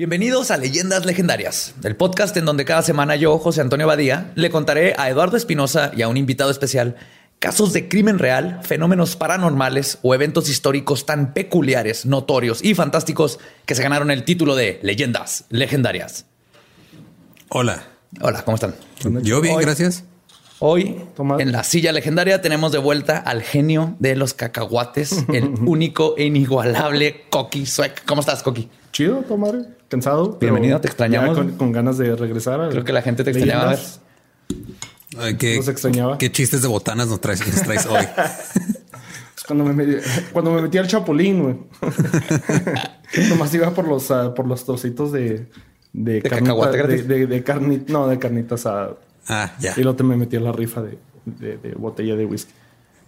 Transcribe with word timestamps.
Bienvenidos 0.00 0.50
a 0.50 0.56
Leyendas 0.56 1.04
Legendarias, 1.04 1.74
el 1.84 1.94
podcast 1.94 2.34
en 2.38 2.46
donde 2.46 2.64
cada 2.64 2.80
semana 2.80 3.16
yo, 3.16 3.36
José 3.36 3.60
Antonio 3.60 3.86
Badía, 3.86 4.32
le 4.34 4.48
contaré 4.48 4.94
a 4.96 5.10
Eduardo 5.10 5.36
Espinosa 5.36 5.92
y 5.94 6.00
a 6.00 6.08
un 6.08 6.16
invitado 6.16 6.50
especial 6.50 6.96
casos 7.38 7.74
de 7.74 7.86
crimen 7.86 8.18
real, 8.18 8.60
fenómenos 8.62 9.16
paranormales 9.16 9.98
o 10.00 10.14
eventos 10.14 10.48
históricos 10.48 11.04
tan 11.04 11.34
peculiares, 11.34 12.06
notorios 12.06 12.64
y 12.64 12.74
fantásticos 12.74 13.40
que 13.66 13.74
se 13.74 13.82
ganaron 13.82 14.10
el 14.10 14.24
título 14.24 14.56
de 14.56 14.80
Leyendas 14.82 15.44
Legendarias. 15.50 16.24
Hola. 17.50 17.82
Hola, 18.22 18.42
¿cómo 18.42 18.54
están? 18.54 18.74
Yo 19.22 19.42
bien, 19.42 19.56
Hoy- 19.56 19.64
gracias. 19.64 20.04
Hoy, 20.60 21.04
Tomás. 21.14 21.40
en 21.40 21.52
la 21.52 21.62
silla 21.62 21.92
legendaria, 21.92 22.40
tenemos 22.40 22.72
de 22.72 22.78
vuelta 22.78 23.18
al 23.18 23.42
genio 23.42 23.96
de 23.98 24.16
los 24.16 24.32
cacahuates, 24.32 25.26
el 25.30 25.44
único 25.66 26.14
e 26.16 26.24
inigualable 26.24 27.26
Coqui 27.28 27.66
Suec. 27.66 28.02
¿Cómo 28.06 28.22
estás, 28.22 28.42
Coqui? 28.42 28.70
Chido, 28.92 29.18
tu 29.28 29.36
madre. 29.36 29.78
Cansado. 29.90 30.38
Bienvenido, 30.40 30.80
te 30.80 30.86
extrañamos. 30.86 31.36
Con, 31.36 31.50
con 31.56 31.72
ganas 31.72 31.98
de 31.98 32.14
regresar. 32.14 32.60
a 32.60 32.68
Creo 32.68 32.84
que 32.84 32.92
la 32.92 33.02
gente 33.02 33.24
te 33.24 33.32
extrañaba. 33.32 33.74
Ay, 35.18 35.36
¿Qué, 35.36 35.56
Los 35.56 35.66
extrañaba. 35.66 36.16
¿Qué 36.16 36.30
chistes 36.30 36.62
de 36.62 36.68
botanas 36.68 37.08
nos 37.08 37.20
traes, 37.20 37.44
nos 37.44 37.62
traes 37.64 37.86
hoy? 37.86 38.06
Cuando 39.48 39.64
me, 39.64 39.74
metí- 39.74 40.00
cuando 40.32 40.52
me 40.52 40.62
metí 40.62 40.78
al 40.78 40.86
chapulín, 40.86 41.42
güey. 41.42 41.56
Nomás 43.30 43.52
iba 43.52 43.68
por 43.74 43.88
los, 43.88 44.08
ah, 44.12 44.32
por 44.32 44.46
los 44.46 44.64
trocitos 44.64 45.10
de... 45.10 45.48
De, 45.92 46.22
cacahuate 46.22 46.76
de, 46.76 46.82
gratis? 46.84 47.08
de, 47.08 47.26
de 47.26 47.44
carni- 47.44 47.84
no, 47.88 48.06
de 48.06 48.16
carnita 48.20 48.54
asada. 48.54 48.94
Ah, 49.26 49.50
ya. 49.58 49.72
Y 49.76 49.82
luego 49.82 49.96
te 49.96 50.04
me 50.04 50.16
metí 50.16 50.36
a 50.36 50.40
la 50.40 50.52
rifa 50.52 50.82
de, 50.82 50.98
de, 51.24 51.56
de 51.56 51.74
botella 51.74 52.14
de 52.14 52.26
whisky. 52.26 52.52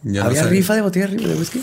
Ya 0.02 0.24
¿Había 0.24 0.42
rifa 0.42 0.74
de 0.74 0.80
botella 0.80 1.06
de 1.06 1.36
whisky? 1.36 1.62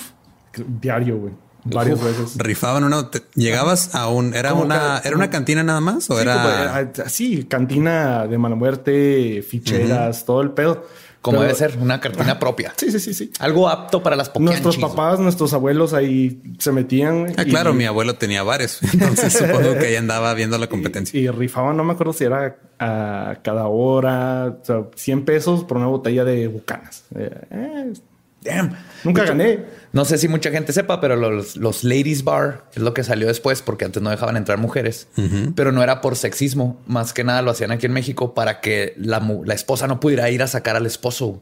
Diario, 0.80 1.18
güey. 1.18 1.34
Varias 1.64 2.04
veces. 2.04 2.34
Rifaban 2.38 2.84
una. 2.84 3.10
te- 3.12 3.22
Llegabas 3.36 3.94
a 3.96 4.08
un. 4.08 4.34
¿Era 4.34 4.52
Como 4.52 4.64
una, 4.64 5.00
era 5.04 5.16
una 5.16 5.30
cantina 5.30 5.64
nada 5.64 5.82
más? 5.82 6.10
¿O 6.10 6.16
Sí, 6.16 6.22
era.? 6.22 6.34
como, 6.34 7.04
ah, 7.06 7.10
sí, 7.10 7.44
cantina 7.46 8.28
de 8.28 8.38
mala 8.38 8.56
muerte, 8.56 9.44
ficheras, 9.48 10.26
todo 10.26 10.42
el 10.42 10.52
pedo. 10.52 10.86
Como 11.22 11.40
Pero- 11.40 11.48
debe 11.54 11.60
ser, 11.60 11.78
una 11.82 12.00
cartina 12.00 12.40
propia. 12.40 12.74
Sí, 12.78 12.92
sí, 12.94 13.00
sí, 13.02 13.14
sí. 13.14 13.30
Algo 13.40 13.68
apto 13.68 14.02
para 14.02 14.16
las 14.16 14.30
poquianchis. 14.30 14.64
Nuestros 14.64 14.90
papás, 14.92 15.20
nuestros 15.20 15.52
abuelos 15.54 15.94
ahí 15.94 16.42
se 16.60 16.72
metían. 16.72 17.34
Ah, 17.38 17.44
y- 17.46 17.50
claro, 17.50 17.74
mi 17.74 17.84
abuelo 17.86 18.16
tenía 18.16 18.42
bares. 18.42 18.80
Entonces 18.94 19.34
supongo 19.34 19.74
que 19.78 19.88
ahí 19.88 19.96
andaba 19.98 20.34
viendo 20.34 20.58
la 20.58 20.68
competencia. 20.70 21.20
Y, 21.20 21.24
y 21.26 21.28
rifaban, 21.30 21.76
no 21.76 21.84
me 21.84 21.92
acuerdo 21.92 22.14
si 22.14 22.24
era 22.24 22.56
a 22.80 23.36
cada 23.44 23.68
hora, 23.68 24.60
o 24.62 24.66
sea, 24.66 24.84
100 24.96 25.26
pesos 25.26 25.66
por 25.66 25.76
una 25.76 25.88
botella 25.88 26.24
de 26.24 26.48
bucanas. 26.48 27.04
Eh, 27.14 27.30
eh, 27.52 27.94
Damn. 28.42 28.76
nunca 29.04 29.26
gané. 29.26 29.60
No 29.92 30.06
sé 30.06 30.18
si 30.18 30.28
mucha 30.28 30.52
gente 30.52 30.72
sepa, 30.72 31.02
pero 31.02 31.16
los, 31.16 31.58
los 31.58 31.84
ladies 31.84 32.24
bar 32.24 32.66
es 32.76 32.82
lo 32.82 32.94
que 32.94 33.04
salió 33.04 33.28
después 33.28 33.62
porque 33.62 33.86
antes 33.86 34.02
no 34.04 34.12
dejaban 34.12 34.38
entrar 34.38 34.60
mujeres, 34.60 35.08
pero 35.56 35.72
no 35.72 35.82
era 35.82 36.00
por 36.02 36.16
sexismo. 36.16 36.80
Más 36.86 37.12
que 37.12 37.24
nada 37.24 37.42
lo 37.42 37.52
hacían 37.52 37.72
aquí 37.72 37.88
en 37.88 37.94
México 37.94 38.34
para 38.36 38.62
que 38.62 38.94
la, 38.98 39.20
la 39.46 39.54
esposa 39.54 39.88
no 39.88 40.00
pudiera 40.00 40.30
ir 40.30 40.44
a 40.44 40.48
sacar 40.48 40.76
al 40.76 40.86
esposo. 40.86 41.42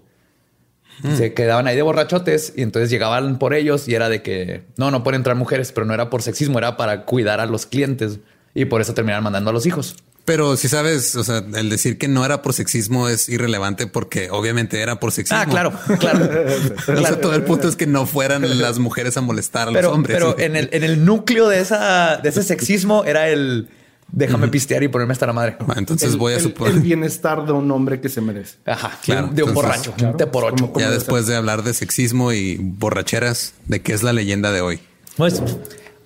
Se 1.16 1.36
quedaban 1.36 1.68
ahí 1.68 1.75
de 1.75 1.84
borrachotes 1.84 2.53
y 2.56 2.63
entonces 2.63 2.90
llegaban 2.90 3.38
por 3.38 3.53
ellos 3.53 3.88
y 3.88 3.94
era 3.94 4.09
de 4.09 4.24
que 4.24 4.63
no, 4.78 4.90
no 4.90 5.03
pueden 5.03 5.19
entrar 5.19 5.36
mujeres, 5.36 5.72
pero 5.72 5.86
no 5.86 5.94
era 5.94 6.09
por 6.09 6.24
sexismo, 6.24 6.57
era 6.57 6.75
para 6.75 7.06
cuidar 7.06 7.40
a 7.40 7.46
los 7.46 7.68
clientes 7.68 8.19
y 8.56 8.66
por 8.66 8.81
eso 8.81 8.96
terminaron 8.96 9.24
mandando 9.24 9.52
a 9.52 9.53
los 9.53 9.68
hijos. 9.68 9.96
Pero 10.27 10.57
si 10.57 10.67
sabes, 10.67 11.15
o 11.15 11.23
sea, 11.23 11.41
el 11.55 11.69
decir 11.69 11.97
que 11.97 12.09
no 12.09 12.25
era 12.25 12.41
por 12.41 12.51
sexismo 12.51 13.07
es 13.07 13.29
irrelevante 13.29 13.88
porque 13.88 14.29
obviamente 14.29 14.81
era 14.81 14.99
por 14.99 15.13
sexismo. 15.13 15.39
Ah, 15.41 15.45
claro, 15.45 15.71
claro. 15.99 16.29
O 16.99 17.01
sea, 17.01 17.21
todo 17.21 17.33
el 17.33 17.43
punto 17.43 17.69
es 17.69 17.77
que 17.77 17.88
no 17.88 18.05
fueran 18.05 18.59
las 18.59 18.77
mujeres 18.77 19.15
a 19.15 19.21
molestar 19.21 19.69
a 19.69 19.71
pero, 19.71 19.88
los 19.88 19.95
hombres. 19.95 20.17
pero 20.17 20.38
en 20.38 20.57
el, 20.57 20.67
en 20.73 20.83
el 20.83 21.05
núcleo 21.05 21.47
de 21.47 21.61
esa, 21.61 22.17
de 22.17 22.27
ese 22.27 22.43
sexismo 22.43 23.05
era 23.05 23.29
el 23.29 23.69
déjame 24.11 24.49
pistear 24.49 24.83
y 24.83 24.89
ponerme 24.89 25.13
hasta 25.13 25.27
la 25.27 25.31
madre. 25.33 25.55
Ah, 25.65 25.75
Entonces 25.77 26.11
El- 26.11 26.17
voy 26.17 26.33
a 26.33 26.41
suponer. 26.41 26.73
El 26.73 26.81
bienestar 26.81 27.45
de 27.45 27.53
un 27.53 27.71
hombre 27.71 28.01
que 28.01 28.09
se 28.09 28.19
merece. 28.19 28.57
Ajá, 28.65 28.99
Claro, 29.01 29.27
de 29.27 29.44
un 29.44 29.49
entonces, 29.49 29.53
borracho, 29.55 29.94
claro, 29.94 30.11
un 30.11 30.17
té 30.17 30.27
por 30.27 30.44
ocho. 30.44 30.73
Ya 30.77 30.89
después 30.91 31.25
de 31.27 31.38
hablar 31.38 31.63
de 31.63 31.73
sexismo 31.73 32.33
y 32.33 32.57
borracheras, 32.57 33.53
¿de 33.67 33.81
qué 33.81 33.94
es 33.94 34.03
la 34.03 34.11
leyenda 34.11 34.51
de 34.51 34.59
hoy? 34.59 34.79
Pues, 35.15 35.41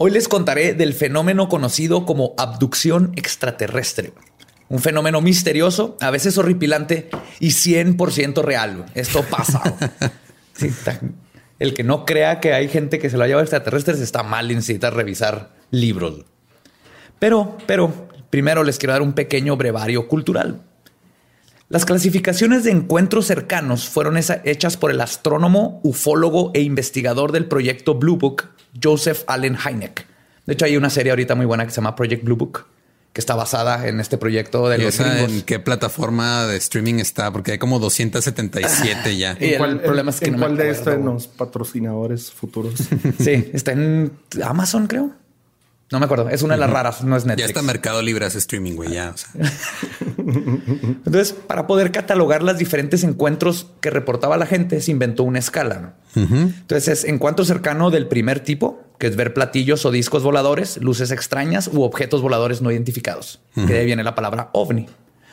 hoy 0.03 0.09
les 0.09 0.27
contaré 0.27 0.73
del 0.73 0.95
fenómeno 0.95 1.47
conocido 1.47 2.07
como 2.07 2.33
abducción 2.39 3.13
extraterrestre. 3.17 4.13
Un 4.67 4.79
fenómeno 4.79 5.21
misterioso, 5.21 5.95
a 6.01 6.09
veces 6.09 6.39
horripilante 6.39 7.07
y 7.39 7.49
100% 7.49 8.41
real. 8.41 8.85
Esto 8.95 9.23
pasa. 9.23 9.61
Sí, 10.53 10.69
el 11.59 11.73
que 11.73 11.83
no 11.83 12.05
crea 12.05 12.39
que 12.39 12.53
hay 12.53 12.67
gente 12.67 12.99
que 12.99 13.09
se 13.09 13.17
lo 13.17 13.23
ha 13.23 13.27
llevado 13.27 13.43
extraterrestres 13.43 13.99
está 13.99 14.21
mal 14.21 14.51
y 14.51 14.55
necesita 14.55 14.89
revisar 14.89 15.53
libros. 15.71 16.25
Pero, 17.19 17.57
pero, 17.65 18.09
primero 18.29 18.63
les 18.63 18.77
quiero 18.77 18.93
dar 18.93 19.01
un 19.01 19.13
pequeño 19.13 19.55
brevario 19.55 20.07
cultural. 20.07 20.61
Las 21.71 21.85
clasificaciones 21.85 22.65
de 22.65 22.71
encuentros 22.71 23.27
cercanos 23.27 23.87
fueron 23.87 24.17
hechas 24.17 24.75
por 24.75 24.91
el 24.91 24.99
astrónomo, 24.99 25.79
ufólogo 25.83 26.51
e 26.53 26.59
investigador 26.59 27.31
del 27.31 27.45
proyecto 27.45 27.95
Blue 27.95 28.17
Book, 28.17 28.43
Joseph 28.83 29.23
Allen 29.27 29.55
Hynek. 29.57 30.05
De 30.45 30.53
hecho, 30.53 30.65
hay 30.65 30.75
una 30.75 30.89
serie 30.89 31.11
ahorita 31.11 31.33
muy 31.33 31.45
buena 31.45 31.63
que 31.63 31.71
se 31.71 31.77
llama 31.77 31.95
Project 31.95 32.25
Blue 32.25 32.35
Book, 32.35 32.65
que 33.13 33.21
está 33.21 33.35
basada 33.35 33.87
en 33.87 34.01
este 34.01 34.17
proyecto 34.17 34.67
de 34.67 34.79
¿Y 34.79 34.81
los 34.81 34.95
esa 34.95 35.21
en 35.21 35.43
qué 35.43 35.59
plataforma 35.59 36.45
de 36.45 36.57
streaming 36.57 36.95
está? 36.95 37.31
Porque 37.31 37.53
hay 37.53 37.57
como 37.57 37.79
277 37.79 39.15
ya. 39.15 39.37
Y 39.39 39.53
el 39.53 39.79
problema 39.79 40.09
es 40.11 40.19
que 40.19 40.25
¿En 40.25 40.33
no 40.33 40.37
me 40.39 40.45
cuál 40.47 40.57
de 40.57 40.71
estos 40.71 40.99
los 40.99 41.27
patrocinadores 41.27 42.33
futuros? 42.33 42.73
Sí, 43.17 43.49
está 43.53 43.71
en 43.71 44.11
Amazon, 44.43 44.87
creo. 44.87 45.20
No 45.91 45.99
me 45.99 46.05
acuerdo. 46.05 46.29
Es 46.29 46.41
una 46.41 46.53
de 46.55 46.59
las 46.61 46.69
raras, 46.69 47.03
no 47.03 47.17
es 47.17 47.23
Ya 47.23 47.27
Netflix. 47.29 47.49
está 47.49 47.61
Mercado 47.61 48.01
Libre 48.01 48.25
hace 48.25 48.37
streaming, 48.37 48.73
güey. 48.75 48.91
Ya, 48.91 49.13
o 49.13 49.17
sea. 49.17 49.29
Entonces, 50.17 51.33
para 51.33 51.67
poder 51.67 51.91
catalogar 51.91 52.43
los 52.43 52.57
diferentes 52.57 53.03
encuentros 53.03 53.67
que 53.81 53.89
reportaba 53.89 54.37
la 54.37 54.45
gente, 54.45 54.79
se 54.81 54.91
inventó 54.91 55.23
una 55.23 55.39
escala. 55.39 55.93
¿no? 56.15 56.21
Entonces, 56.23 56.87
es 56.87 57.03
encuentro 57.05 57.43
cercano 57.45 57.89
del 57.91 58.07
primer 58.07 58.39
tipo, 58.39 58.81
que 58.99 59.07
es 59.07 59.15
ver 59.15 59.33
platillos 59.33 59.85
o 59.85 59.91
discos 59.91 60.23
voladores, 60.23 60.77
luces 60.77 61.11
extrañas 61.11 61.69
u 61.71 61.81
objetos 61.83 62.21
voladores 62.21 62.61
no 62.61 62.71
identificados, 62.71 63.41
que 63.55 63.73
de 63.73 63.79
ahí 63.79 63.85
viene 63.85 64.03
la 64.03 64.15
palabra 64.15 64.49
ovni. 64.53 64.87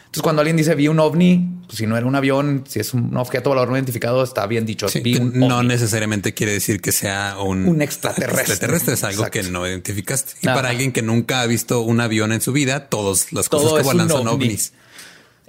Entonces, 0.09 0.23
cuando 0.23 0.41
alguien 0.41 0.57
dice 0.57 0.75
vi 0.75 0.89
un 0.89 0.99
ovni, 1.01 1.61
pues, 1.67 1.77
si 1.79 1.87
no 1.87 1.97
era 1.97 2.07
un 2.07 2.15
avión, 2.15 2.65
si 2.67 2.81
es 2.81 2.95
un 2.95 3.15
objeto 3.19 3.51
volador 3.51 3.69
no 3.69 3.77
identificado, 3.77 4.25
está 4.25 4.47
bien 4.47 4.65
dicho. 4.65 4.89
Sí, 4.89 5.01
vi 5.01 5.15
que 5.15 5.21
un 5.21 5.39
no 5.39 5.59
ovni. 5.59 5.69
necesariamente 5.69 6.33
quiere 6.33 6.53
decir 6.53 6.81
que 6.81 6.93
sea 6.93 7.37
un, 7.39 7.69
Un 7.69 7.83
extraterrestre. 7.83 8.41
extraterrestre 8.41 8.95
es 8.95 9.05
algo 9.05 9.25
Exacto. 9.27 9.41
que 9.47 9.53
no 9.53 9.67
identificaste. 9.67 10.33
Y 10.43 10.47
Ajá. 10.49 10.57
para 10.57 10.71
alguien 10.71 10.93
que 10.93 11.03
nunca 11.03 11.43
ha 11.43 11.47
visto 11.47 11.81
un 11.83 12.01
avión 12.01 12.33
en 12.33 12.41
su 12.41 12.53
vida, 12.53 12.89
todas 12.89 13.33
las 13.35 13.51
Todo 13.51 13.65
cosas 13.65 13.79
que 13.81 13.85
vuelan 13.85 14.09
son 14.09 14.27
ovni. 14.29 14.47
ovnis. 14.47 14.73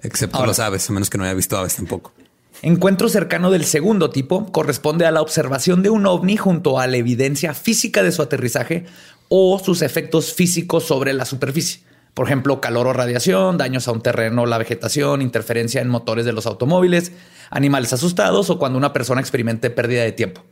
Excepto 0.04 0.38
Ahora. 0.38 0.48
los 0.48 0.60
aves, 0.60 0.90
a 0.90 0.94
menos 0.94 1.10
que 1.10 1.18
no 1.18 1.24
haya 1.24 1.34
visto 1.34 1.58
aves 1.58 1.76
tampoco. 1.76 2.14
Encuentro 2.62 3.08
cercano 3.08 3.52
del 3.52 3.64
segundo 3.64 4.10
tipo 4.10 4.52
corresponde 4.52 5.06
a 5.06 5.12
la 5.12 5.22
observación 5.22 5.82
de 5.84 5.90
un 5.90 6.06
ovni 6.06 6.36
junto 6.36 6.80
a 6.80 6.88
la 6.88 6.98
evidencia 6.98 7.54
física 7.54 8.04
de 8.04 8.12
su 8.12 8.22
aterrizaje 8.22 8.86
o 9.30 9.58
sus 9.64 9.82
efectos 9.82 10.34
físicos 10.34 10.84
sobre 10.86 11.14
la 11.14 11.24
superficie. 11.24 11.82
Por 12.14 12.26
ejemplo, 12.26 12.60
calor 12.60 12.88
o 12.88 12.94
radiación, 12.94 13.58
daños 13.58 13.88
a 13.88 13.92
un 13.92 14.02
terreno, 14.02 14.46
la 14.46 14.58
vegetación, 14.58 15.22
interferencia 15.22 15.82
en 15.82 15.90
motores 15.90 16.26
de 16.26 16.34
los 16.34 16.46
automóviles, 16.46 17.12
animales 17.50 17.94
asustados 17.94 18.50
o 18.50 18.60
cuando 18.60 18.78
una 18.78 18.94
persona 18.94 19.22
experimente 19.22 19.70
pérdida 19.70 20.04
de 20.04 20.12
tiempo, 20.12 20.44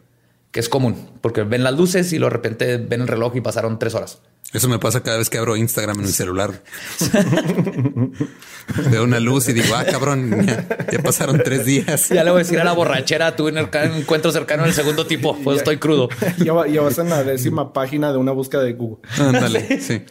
que 0.52 0.60
es 0.60 0.70
común 0.70 1.10
porque 1.22 1.44
ven 1.44 1.64
las 1.64 1.76
luces 1.76 2.14
y 2.14 2.20
de 2.20 2.30
repente 2.30 2.78
ven 2.78 3.02
el 3.02 3.08
reloj 3.08 3.36
y 3.36 3.42
pasaron 3.42 3.80
tres 3.80 3.96
horas. 3.96 4.20
Eso 4.54 4.70
me 4.70 4.80
pasa 4.80 5.04
cada 5.04 5.18
vez 5.18 5.30
que 5.30 5.38
abro 5.38 5.58
Instagram 5.58 6.00
en 6.00 6.06
mi 6.06 6.12
celular. 6.12 6.64
Veo 8.90 9.04
una 9.04 9.20
luz 9.20 9.50
y 9.50 9.54
digo, 9.54 9.76
ah, 9.76 9.84
cabrón, 9.84 10.46
ya, 10.46 10.66
ya 10.90 11.00
pasaron 11.04 11.42
tres 11.44 11.66
días. 11.66 12.08
Ya 12.08 12.24
le 12.24 12.32
voy 12.32 12.40
a 12.40 12.44
decir 12.44 12.58
a 12.60 12.64
la 12.64 12.72
borrachera, 12.72 13.36
tuve 13.36 13.52
un 13.52 13.58
encuentro 13.58 14.32
cercano 14.32 14.64
en 14.64 14.70
el 14.70 14.76
segundo 14.76 15.06
tipo, 15.06 15.38
pues 15.44 15.58
estoy 15.58 15.78
crudo. 15.78 16.08
ya, 16.38 16.66
ya 16.66 16.82
vas 16.82 16.98
en 16.98 17.10
la 17.10 17.26
décima 17.26 17.74
página 17.74 18.14
de 18.14 18.18
una 18.20 18.32
búsqueda 18.32 18.64
de 18.64 18.72
Google. 18.72 19.00
Ándale, 19.20 19.82
sí. 19.82 20.04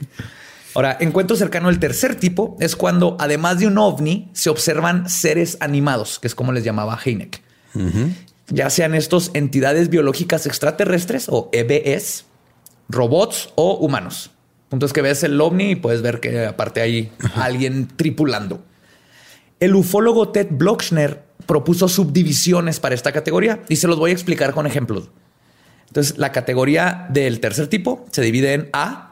Ahora, 0.76 0.98
encuentro 1.00 1.38
cercano 1.38 1.68
del 1.68 1.78
tercer 1.78 2.16
tipo 2.16 2.54
es 2.60 2.76
cuando, 2.76 3.16
además 3.18 3.58
de 3.58 3.66
un 3.66 3.78
ovni, 3.78 4.28
se 4.34 4.50
observan 4.50 5.08
seres 5.08 5.56
animados, 5.60 6.18
que 6.18 6.26
es 6.26 6.34
como 6.34 6.52
les 6.52 6.64
llamaba 6.64 7.00
Heineck. 7.02 7.40
Ya 8.48 8.68
sean 8.68 8.94
estos 8.94 9.30
entidades 9.32 9.88
biológicas 9.88 10.44
extraterrestres 10.44 11.28
o 11.30 11.48
EBS, 11.52 12.26
robots 12.90 13.54
o 13.54 13.78
humanos. 13.78 14.32
Punto 14.68 14.84
es 14.84 14.92
que 14.92 15.00
ves 15.00 15.22
el 15.22 15.40
ovni 15.40 15.70
y 15.70 15.76
puedes 15.76 16.02
ver 16.02 16.20
que 16.20 16.44
aparte 16.44 16.82
hay 16.82 17.10
alguien 17.36 17.88
tripulando. 17.88 18.62
El 19.60 19.76
ufólogo 19.76 20.28
Ted 20.28 20.48
Blochner 20.50 21.22
propuso 21.46 21.88
subdivisiones 21.88 22.80
para 22.80 22.94
esta 22.94 23.12
categoría 23.12 23.62
y 23.70 23.76
se 23.76 23.88
los 23.88 23.98
voy 23.98 24.10
a 24.10 24.12
explicar 24.12 24.52
con 24.52 24.66
ejemplos. 24.66 25.08
Entonces, 25.86 26.18
la 26.18 26.32
categoría 26.32 27.06
del 27.08 27.40
tercer 27.40 27.68
tipo 27.68 28.04
se 28.10 28.20
divide 28.20 28.52
en 28.52 28.68
A. 28.74 29.05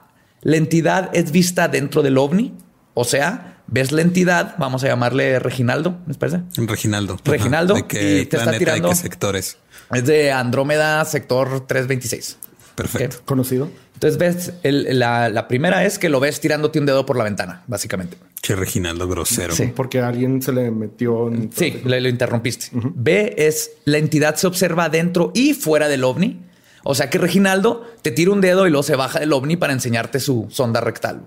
La 0.44 0.56
entidad 0.56 1.10
es 1.12 1.32
vista 1.32 1.66
dentro 1.68 2.02
del 2.02 2.16
ovni. 2.18 2.54
O 2.94 3.04
sea, 3.04 3.62
ves 3.66 3.90
la 3.90 4.02
entidad, 4.02 4.54
vamos 4.58 4.84
a 4.84 4.86
llamarle 4.86 5.38
Reginaldo, 5.40 5.98
¿me 6.06 6.14
parece? 6.14 6.42
Reginaldo. 6.56 7.14
Ajá. 7.14 7.22
Reginaldo, 7.24 7.74
¿De 7.74 7.86
qué 7.86 8.20
y 8.20 8.26
te 8.26 8.36
está 8.36 8.56
tirando- 8.56 8.88
de 8.88 8.94
qué 8.94 9.00
sectores? 9.00 9.56
Es 9.92 10.04
de 10.06 10.30
Andrómeda, 10.30 11.04
sector 11.04 11.66
326. 11.66 12.38
Perfecto. 12.76 13.18
Conocido. 13.24 13.70
Entonces, 13.94 14.18
ves, 14.18 14.52
el- 14.64 14.98
la, 14.98 15.28
la 15.28 15.46
primera 15.48 15.84
es 15.84 15.98
que 15.98 16.08
lo 16.08 16.20
ves 16.20 16.40
tirándote 16.40 16.78
un 16.78 16.86
dedo 16.86 17.06
por 17.06 17.16
la 17.16 17.24
ventana, 17.24 17.62
básicamente. 17.66 18.16
Che, 18.42 18.54
Reginaldo 18.56 19.08
grosero. 19.08 19.54
Sí. 19.54 19.72
Porque 19.74 20.00
a 20.00 20.08
alguien 20.08 20.42
se 20.42 20.52
le 20.52 20.70
metió 20.70 21.28
en... 21.28 21.50
Sí, 21.52 21.80
le, 21.84 22.00
lo 22.00 22.08
interrumpiste. 22.08 22.66
B 22.72 23.34
es 23.38 23.70
la 23.84 23.98
entidad 23.98 24.34
se 24.34 24.46
observa 24.46 24.88
dentro 24.88 25.30
y 25.34 25.54
fuera 25.54 25.88
del 25.88 26.04
ovni. 26.04 26.42
O 26.84 26.94
sea 26.94 27.10
que 27.10 27.18
Reginaldo 27.18 27.84
te 28.02 28.10
tira 28.10 28.30
un 28.30 28.40
dedo 28.40 28.66
y 28.66 28.70
luego 28.70 28.82
se 28.82 28.94
baja 28.94 29.18
del 29.18 29.32
ovni 29.32 29.56
para 29.56 29.72
enseñarte 29.72 30.20
su 30.20 30.46
sonda 30.50 30.80
rectal. 30.80 31.22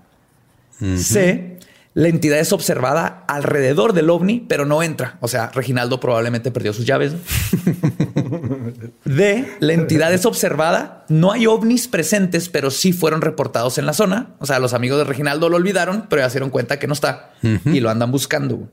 C, 0.96 1.58
la 1.96 2.10
entidad 2.10 2.38
es 2.38 2.54
observada 2.54 3.24
alrededor 3.28 3.94
del 3.94 4.12
ovni, 4.12 4.46
pero 4.48 4.66
no 4.66 4.84
entra. 4.84 5.18
O 5.20 5.28
sea, 5.28 5.50
Reginaldo 5.50 6.00
probablemente 6.00 6.52
perdió 6.52 6.72
sus 6.72 6.86
llaves. 6.86 7.14
D, 9.04 9.52
la 9.60 9.74
entidad 9.74 10.14
es 10.14 10.28
observada. 10.28 11.06
No 11.10 11.32
hay 11.32 11.48
ovnis 11.48 11.88
presentes, 11.88 12.50
pero 12.50 12.70
sí 12.70 12.94
fueron 12.94 13.22
reportados 13.22 13.80
en 13.80 13.88
la 13.88 13.94
zona. 13.94 14.36
O 14.38 14.46
sea, 14.46 14.60
los 14.60 14.76
amigos 14.76 15.00
de 15.00 15.06
Reginaldo 15.06 15.50
lo 15.50 15.56
olvidaron, 15.56 16.06
pero 16.08 16.22
ya 16.22 16.30
se 16.30 16.36
dieron 16.36 16.52
cuenta 16.52 16.78
que 16.78 16.86
no 16.86 16.94
está 16.94 17.32
y 17.42 17.80
lo 17.80 17.90
andan 17.90 18.12
buscando. 18.12 18.70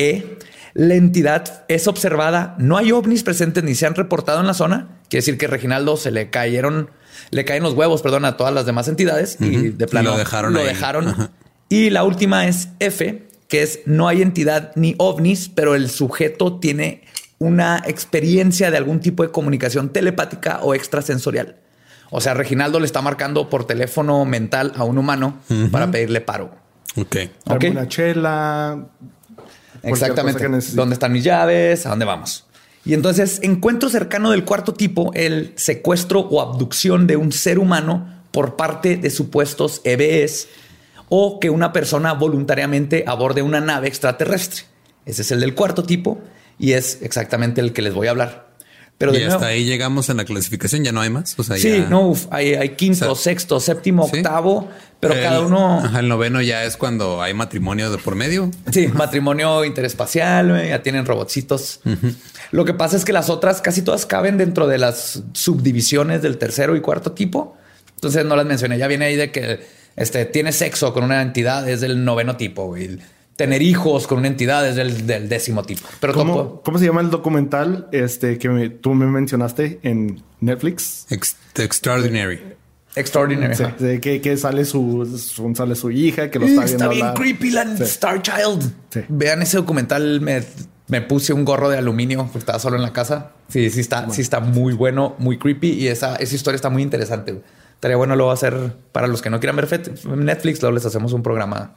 E, 0.00 0.38
la 0.74 0.94
entidad 0.94 1.64
es 1.68 1.86
observada. 1.88 2.54
No 2.58 2.76
hay 2.76 2.92
ovnis 2.92 3.22
presentes 3.22 3.62
ni 3.64 3.74
se 3.74 3.86
han 3.86 3.94
reportado 3.94 4.40
en 4.40 4.46
la 4.46 4.54
zona. 4.54 5.00
Quiere 5.08 5.20
decir 5.22 5.36
que 5.38 5.46
Reginaldo 5.46 5.96
se 5.96 6.10
le 6.10 6.30
cayeron, 6.30 6.90
le 7.30 7.44
caen 7.44 7.62
los 7.62 7.74
huevos, 7.74 8.02
perdón, 8.02 8.24
a 8.24 8.36
todas 8.36 8.54
las 8.54 8.66
demás 8.66 8.86
entidades 8.88 9.36
y 9.40 9.70
de 9.70 9.86
plano 9.86 10.10
lo 10.12 10.16
dejaron 10.18 10.52
Lo 10.52 10.60
ahí. 10.60 10.66
dejaron. 10.66 11.30
Y 11.68 11.90
la 11.90 12.04
última 12.04 12.46
es 12.46 12.68
F, 12.78 13.26
que 13.48 13.62
es 13.62 13.80
no 13.86 14.06
hay 14.08 14.22
entidad 14.22 14.72
ni 14.76 14.94
ovnis, 14.98 15.48
pero 15.52 15.74
el 15.74 15.90
sujeto 15.90 16.58
tiene 16.60 17.02
una 17.38 17.82
experiencia 17.86 18.70
de 18.70 18.76
algún 18.76 19.00
tipo 19.00 19.22
de 19.24 19.30
comunicación 19.30 19.88
telepática 19.90 20.60
o 20.62 20.74
extrasensorial. 20.74 21.56
O 22.10 22.20
sea, 22.20 22.34
Reginaldo 22.34 22.78
le 22.80 22.86
está 22.86 23.02
marcando 23.02 23.48
por 23.50 23.66
teléfono 23.66 24.24
mental 24.24 24.72
a 24.76 24.84
un 24.84 24.98
humano 24.98 25.38
para 25.72 25.90
pedirle 25.90 26.20
paro. 26.20 26.50
Ok. 26.96 27.16
Dame 27.44 27.56
Ok. 27.56 27.64
una 27.70 27.88
chela. 27.88 28.86
Exactamente. 29.82 30.46
¿Dónde 30.74 30.94
están 30.94 31.12
mis 31.12 31.24
llaves? 31.24 31.86
¿A 31.86 31.90
dónde 31.90 32.04
vamos? 32.04 32.46
Y 32.84 32.94
entonces, 32.94 33.40
encuentro 33.42 33.88
cercano 33.88 34.30
del 34.30 34.44
cuarto 34.44 34.72
tipo, 34.72 35.10
el 35.14 35.52
secuestro 35.56 36.20
o 36.20 36.40
abducción 36.40 37.06
de 37.06 37.16
un 37.16 37.30
ser 37.30 37.58
humano 37.58 38.22
por 38.30 38.56
parte 38.56 38.96
de 38.96 39.10
supuestos 39.10 39.80
EBS 39.84 40.48
o 41.08 41.40
que 41.40 41.50
una 41.50 41.72
persona 41.72 42.12
voluntariamente 42.14 43.04
aborde 43.06 43.42
una 43.42 43.60
nave 43.60 43.88
extraterrestre. 43.88 44.64
Ese 45.04 45.22
es 45.22 45.30
el 45.30 45.40
del 45.40 45.54
cuarto 45.54 45.82
tipo 45.82 46.20
y 46.58 46.72
es 46.72 47.02
exactamente 47.02 47.60
el 47.60 47.72
que 47.72 47.82
les 47.82 47.92
voy 47.92 48.06
a 48.06 48.10
hablar. 48.10 48.49
Pero 49.00 49.12
y 49.12 49.14
de 49.14 49.20
nuevo, 49.20 49.36
hasta 49.36 49.46
ahí 49.46 49.64
llegamos 49.64 50.10
en 50.10 50.18
la 50.18 50.26
clasificación, 50.26 50.84
ya 50.84 50.92
no 50.92 51.00
hay 51.00 51.08
más. 51.08 51.34
O 51.38 51.42
sea, 51.42 51.56
sí, 51.56 51.70
ya- 51.70 51.88
no, 51.88 52.08
uf, 52.08 52.26
hay, 52.30 52.52
hay 52.52 52.70
quinto, 52.76 53.10
O 53.10 53.14
sea, 53.16 53.32
sexto, 53.32 53.58
séptimo, 53.58 54.06
sí. 54.06 54.18
octavo, 54.18 54.68
pero 55.00 55.14
El- 55.14 55.22
cada 55.22 55.40
uno... 55.40 55.78
Ajá, 55.82 56.00
el 56.00 56.08
noveno 56.08 56.42
ya 56.42 56.64
es 56.64 56.76
cuando 56.76 57.22
hay 57.22 57.32
matrimonio 57.32 57.90
de 57.90 57.96
por 57.96 58.14
medio. 58.14 58.50
Sí, 58.70 58.88
matrimonio 58.88 59.64
interespacial, 59.64 60.68
ya 60.68 60.82
tienen 60.82 61.06
robotcitos. 61.06 61.80
Lo 62.52 62.66
que 62.66 62.74
pasa 62.74 62.98
es 62.98 63.06
que 63.06 63.14
las 63.14 63.30
otras 63.30 63.62
casi 63.62 63.80
todas 63.80 64.04
caben 64.04 64.36
dentro 64.36 64.66
de 64.68 64.76
las 64.76 65.22
subdivisiones 65.32 66.20
del 66.20 66.36
tercero 66.36 66.76
y 66.76 66.80
cuarto 66.82 67.12
tipo. 67.12 67.56
Entonces 67.94 68.24
no 68.26 68.36
las 68.36 68.44
mencioné. 68.44 68.76
Ya 68.76 68.86
viene 68.86 69.06
ahí 69.06 69.16
de 69.16 69.32
que 69.32 69.60
este, 69.96 70.26
tiene 70.26 70.52
sexo 70.52 70.92
con 70.92 71.04
una 71.04 71.22
entidad 71.22 71.66
es 71.68 71.80
del 71.80 72.04
noveno 72.04 72.36
tipo. 72.36 72.66
güey. 72.66 72.98
Tener 73.40 73.62
hijos 73.62 74.06
con 74.06 74.18
una 74.18 74.28
entidad 74.28 74.68
es 74.68 74.76
del, 74.76 75.06
del 75.06 75.28
décimo 75.28 75.62
tipo. 75.62 75.88
Pero 75.98 76.12
¿Cómo, 76.12 76.60
cómo 76.62 76.78
se 76.78 76.84
llama 76.84 77.00
el 77.00 77.08
documental 77.08 77.88
este 77.90 78.36
que 78.38 78.50
me- 78.50 78.68
tú 78.68 78.92
me 78.94 79.06
mencionaste 79.06 79.80
en 79.82 80.22
Netflix? 80.40 81.06
Ex- 81.08 81.36
extraordinary. 81.56 82.38
extraordinary. 82.94 83.54
Sí, 83.54 83.98
que, 84.00 84.20
que 84.20 84.36
sale 84.36 84.64
su, 84.66 85.06
su- 85.18 85.54
sale 85.54 85.74
su 85.74 85.90
hija, 85.90 86.30
que 86.30 86.38
lo 86.38 86.46
está 86.46 86.64
está, 86.64 86.76
viendo 86.88 86.88
bien 86.90 87.06
hablar. 87.06 87.22
creepy 87.22 87.50
la 87.50 87.76
Sí. 87.76 87.82
Star 87.84 88.20
Child. 88.20 88.72
Sí. 88.90 89.00
Vean 89.08 89.40
ese 89.42 89.56
documental. 89.56 90.20
Me, 90.20 90.42
me 90.88 91.00
puse 91.00 91.32
un 91.32 91.44
gorro 91.44 91.68
de 91.70 91.78
aluminio 91.78 92.24
porque 92.24 92.40
estaba 92.40 92.58
solo 92.58 92.76
en 92.76 92.82
la 92.82 92.92
casa. 92.92 93.30
Sí, 93.48 93.70
sí 93.70 93.80
está, 93.80 94.10
sí 94.10 94.20
está 94.20 94.40
muy 94.40 94.74
bueno, 94.74 95.14
muy 95.18 95.38
creepy 95.38 95.70
y 95.70 95.88
esa, 95.88 96.16
esa 96.16 96.34
historia 96.34 96.56
está 96.56 96.68
muy 96.68 96.82
interesante. 96.82 97.40
Estaría 97.74 97.96
bueno 97.96 98.16
luego 98.16 98.32
hacer 98.32 98.74
para 98.92 99.06
los 99.06 99.22
que 99.22 99.30
no 99.30 99.40
quieran 99.40 99.56
ver 99.56 99.66
Fet- 99.66 100.04
Netflix, 100.04 100.60
luego 100.60 100.74
les 100.74 100.84
hacemos 100.84 101.12
un 101.14 101.22
programa. 101.22 101.74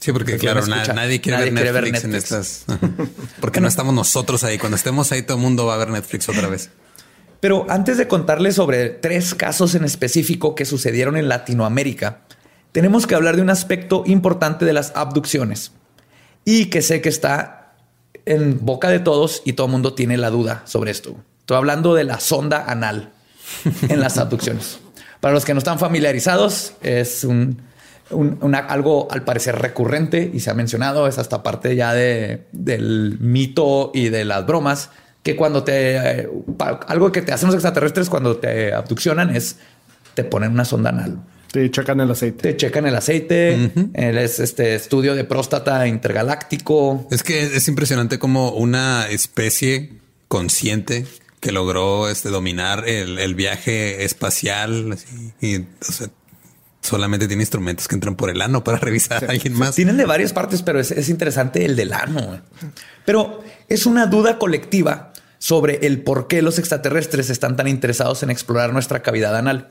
Sí, 0.00 0.12
porque 0.12 0.32
Que 0.32 0.38
claro, 0.38 0.64
na- 0.66 0.84
nadie, 0.94 1.20
quiere, 1.20 1.38
Nadie 1.38 1.50
ver 1.50 1.54
quiere 1.54 1.72
ver 1.72 1.82
Netflix 1.92 2.04
en 2.04 2.10
Netflix. 2.12 2.64
estas. 2.68 3.08
Porque 3.40 3.60
no 3.60 3.66
estamos 3.66 3.92
nosotros 3.94 4.44
ahí. 4.44 4.56
Cuando 4.58 4.76
estemos 4.76 5.10
ahí, 5.10 5.22
todo 5.22 5.36
el 5.38 5.42
mundo 5.42 5.66
va 5.66 5.74
a 5.74 5.76
ver 5.78 5.88
Netflix 5.90 6.28
otra 6.28 6.46
vez. 6.48 6.70
Pero 7.40 7.66
antes 7.68 7.98
de 7.98 8.06
contarles 8.08 8.54
sobre 8.54 8.90
tres 8.90 9.34
casos 9.34 9.74
en 9.74 9.84
específico 9.84 10.54
que 10.54 10.64
sucedieron 10.64 11.16
en 11.16 11.28
Latinoamérica, 11.28 12.20
tenemos 12.72 13.06
que 13.08 13.14
hablar 13.16 13.36
de 13.36 13.42
un 13.42 13.50
aspecto 13.50 14.04
importante 14.06 14.64
de 14.64 14.72
las 14.72 14.92
abducciones 14.94 15.72
y 16.44 16.66
que 16.66 16.80
sé 16.82 17.00
que 17.00 17.08
está 17.08 17.74
en 18.24 18.64
boca 18.64 18.88
de 18.90 19.00
todos 19.00 19.42
y 19.44 19.54
todo 19.54 19.66
el 19.66 19.72
mundo 19.72 19.94
tiene 19.94 20.16
la 20.16 20.30
duda 20.30 20.62
sobre 20.64 20.90
esto. 20.90 21.16
Estoy 21.40 21.56
hablando 21.56 21.94
de 21.94 22.04
la 22.04 22.20
sonda 22.20 22.64
anal 22.68 23.12
en 23.88 24.00
las 24.00 24.18
abducciones. 24.18 24.78
Para 25.20 25.34
los 25.34 25.44
que 25.44 25.54
no 25.54 25.58
están 25.58 25.78
familiarizados, 25.78 26.74
es 26.82 27.24
un, 27.24 27.62
un- 28.10 28.38
una- 28.40 28.58
algo 28.58 29.08
al 29.10 29.22
parecer 29.24 29.56
recurrente 29.56 30.30
y 30.32 30.40
se 30.40 30.50
ha 30.50 30.54
mencionado, 30.54 31.06
es 31.08 31.18
hasta 31.18 31.42
parte 31.42 31.74
ya 31.76 31.92
de, 31.94 32.46
del 32.52 33.18
mito 33.20 33.90
y 33.94 34.08
de 34.08 34.24
las 34.24 34.46
bromas, 34.46 34.90
que 35.22 35.36
cuando 35.36 35.64
te... 35.64 35.96
eh, 35.96 36.28
pa- 36.56 36.80
algo 36.88 37.12
que 37.12 37.22
te 37.22 37.32
hacen 37.32 37.48
los 37.48 37.54
extraterrestres 37.54 38.08
cuando 38.08 38.36
te 38.36 38.72
abduccionan 38.72 39.34
es 39.34 39.56
te 40.14 40.24
ponen 40.24 40.52
una 40.52 40.64
sonda 40.64 40.90
anal. 40.90 41.18
Te 41.52 41.70
checan 41.70 42.00
el 42.00 42.10
aceite. 42.10 42.42
Te 42.52 42.56
checan 42.56 42.86
el 42.86 42.94
aceite, 42.94 43.70
el 43.94 44.18
es 44.18 44.38
este 44.38 44.74
estudio 44.74 45.14
de 45.14 45.24
próstata 45.24 45.86
intergaláctico. 45.86 47.06
Es 47.10 47.22
que 47.22 47.42
es 47.42 47.68
impresionante 47.68 48.18
como 48.18 48.50
una 48.50 49.08
especie 49.08 49.92
consciente 50.28 51.06
que 51.40 51.52
logró 51.52 52.08
este, 52.10 52.28
dominar 52.30 52.86
el, 52.88 53.18
el 53.18 53.34
viaje 53.34 54.04
espacial 54.04 54.92
así, 54.92 55.32
y 55.40 55.56
o 55.58 55.92
sea, 55.92 56.08
solamente 56.88 57.28
tiene 57.28 57.42
instrumentos 57.42 57.86
que 57.86 57.94
entran 57.94 58.16
por 58.16 58.30
el 58.30 58.42
ano 58.42 58.64
para 58.64 58.78
revisar 58.78 59.24
a 59.24 59.30
alguien 59.30 59.54
más. 59.54 59.74
Tienen 59.74 59.96
de 59.96 60.06
varias 60.06 60.32
partes, 60.32 60.62
pero 60.62 60.80
es, 60.80 60.90
es 60.90 61.08
interesante 61.08 61.64
el 61.64 61.76
del 61.76 61.92
ano. 61.92 62.40
Pero 63.04 63.44
es 63.68 63.86
una 63.86 64.06
duda 64.06 64.38
colectiva 64.38 65.12
sobre 65.38 65.86
el 65.86 66.02
por 66.02 66.26
qué 66.26 66.42
los 66.42 66.58
extraterrestres 66.58 67.30
están 67.30 67.56
tan 67.56 67.68
interesados 67.68 68.22
en 68.22 68.30
explorar 68.30 68.72
nuestra 68.72 69.02
cavidad 69.02 69.36
anal. 69.36 69.70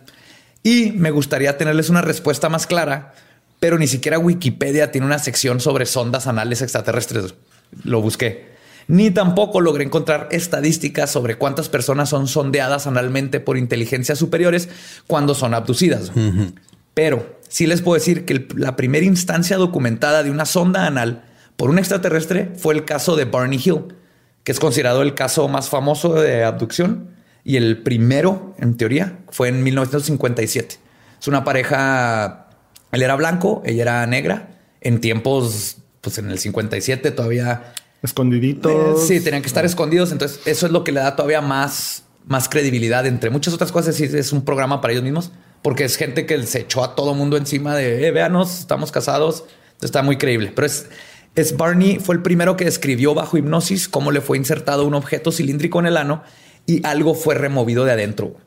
Y 0.64 0.92
me 0.92 1.12
gustaría 1.12 1.58
tenerles 1.58 1.90
una 1.90 2.02
respuesta 2.02 2.50
más 2.50 2.68
clara, 2.68 3.14
pero 3.60 3.78
ni 3.78 3.88
siquiera 3.88 4.20
Wikipedia 4.20 4.92
tiene 4.92 5.08
una 5.08 5.20
sección 5.20 5.60
sobre 5.60 5.86
sondas 5.86 6.28
anales 6.28 6.62
extraterrestres. 6.62 7.36
Lo 7.84 8.02
busqué. 8.02 8.56
Ni 8.88 9.12
tampoco 9.12 9.60
logré 9.60 9.84
encontrar 9.84 10.30
estadísticas 10.32 11.12
sobre 11.12 11.38
cuántas 11.38 11.68
personas 11.68 12.10
son 12.10 12.28
sondeadas 12.28 12.88
analmente 12.88 13.42
por 13.42 13.58
inteligencias 13.58 14.18
superiores 14.18 14.70
cuando 15.08 15.36
son 15.36 15.54
abducidas. 15.54 16.12
Pero 16.98 17.38
sí 17.48 17.68
les 17.68 17.84
puedo 17.84 17.94
decir 17.94 18.26
que 18.26 18.34
el- 18.34 18.48
la 18.56 18.76
primera 18.76 19.06
instancia 19.06 19.58
documentada 19.58 20.24
de 20.24 20.32
una 20.32 20.46
sonda 20.48 20.88
anal 20.88 21.26
por 21.56 21.70
un 21.70 21.78
extraterrestre 21.78 22.52
fue 22.58 22.74
el 22.74 22.86
caso 22.86 23.16
de 23.16 23.26
Barney 23.26 23.62
Hill, 23.64 23.94
que 24.44 24.52
es 24.52 24.60
considerado 24.60 25.04
el 25.04 25.14
caso 25.14 25.48
más 25.48 25.70
famoso 25.70 26.16
de 26.16 26.44
abducción 26.44 27.12
y 27.44 27.58
el 27.58 27.84
primero, 27.84 28.56
en 28.58 28.78
teoría, 28.78 29.20
fue 29.30 29.50
en 29.50 29.62
1957. 29.64 30.78
Es 31.22 31.28
una 31.28 31.44
pareja 31.44 32.48
Él 32.92 33.04
era 33.04 33.16
blanco, 33.16 33.62
ella 33.64 33.84
era 33.84 34.08
negra. 34.08 34.58
En 34.82 35.00
tiempos, 35.00 35.78
pues 36.02 36.18
en 36.18 36.32
el 36.32 36.40
57 36.40 37.12
todavía 37.12 37.74
Escondiditos. 38.02 38.72
eh, 39.04 39.06
Sí, 39.18 39.24
tenían 39.24 39.44
que 39.44 39.48
estar 39.50 39.66
escondidos. 39.66 40.12
Entonces, 40.12 40.40
eso 40.46 40.66
es 40.66 40.72
lo 40.72 40.84
que 40.84 40.92
le 40.94 41.02
da 41.02 41.16
todavía 41.16 41.42
más, 41.42 42.06
más 42.26 42.50
credibilidad. 42.50 43.06
Entre 43.06 43.30
muchas 43.30 43.54
otras 43.54 43.72
cosas, 43.72 43.94
sí, 43.96 44.06
es 44.06 44.34
un 44.34 44.44
programa 44.46 44.82
para 44.82 44.94
ellos 44.94 45.04
mismos, 45.04 45.32
porque 45.68 45.84
es 45.84 45.98
gente 45.98 46.26
que 46.26 46.42
se 46.44 46.60
echó 46.60 46.82
a 46.82 46.96
todo 46.96 47.14
mundo 47.14 47.36
encima 47.36 47.76
de, 47.76 48.08
eh, 48.08 48.12
véanos, 48.12 48.62
estamos 48.62 48.90
casados. 48.90 49.44
Está 49.82 50.02
muy 50.02 50.18
creíble. 50.18 50.54
Pero 50.56 50.66
es, 50.66 50.88
es 51.36 51.58
Barney 51.58 52.00
fue 52.00 52.16
el 52.16 52.22
primero 52.22 52.56
que 52.56 52.64
describió 52.64 53.14
bajo 53.14 53.38
hipnosis 53.38 53.90
cómo 53.90 54.12
le 54.12 54.22
fue 54.22 54.38
insertado 54.38 54.86
un 54.86 54.94
objeto 54.94 55.30
cilíndrico 55.30 55.82
en 55.82 55.88
el 55.88 55.98
ano 55.98 56.24
y 56.66 56.88
algo 56.88 57.16
fue 57.16 57.36
removido 57.36 57.84
de 57.84 57.92
adentro. 57.92 58.38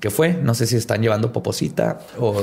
¿Qué 0.00 0.08
fue? 0.08 0.32
No 0.32 0.54
sé 0.54 0.66
si 0.66 0.76
están 0.76 1.02
llevando 1.02 1.30
poposita 1.30 1.98
o, 2.18 2.42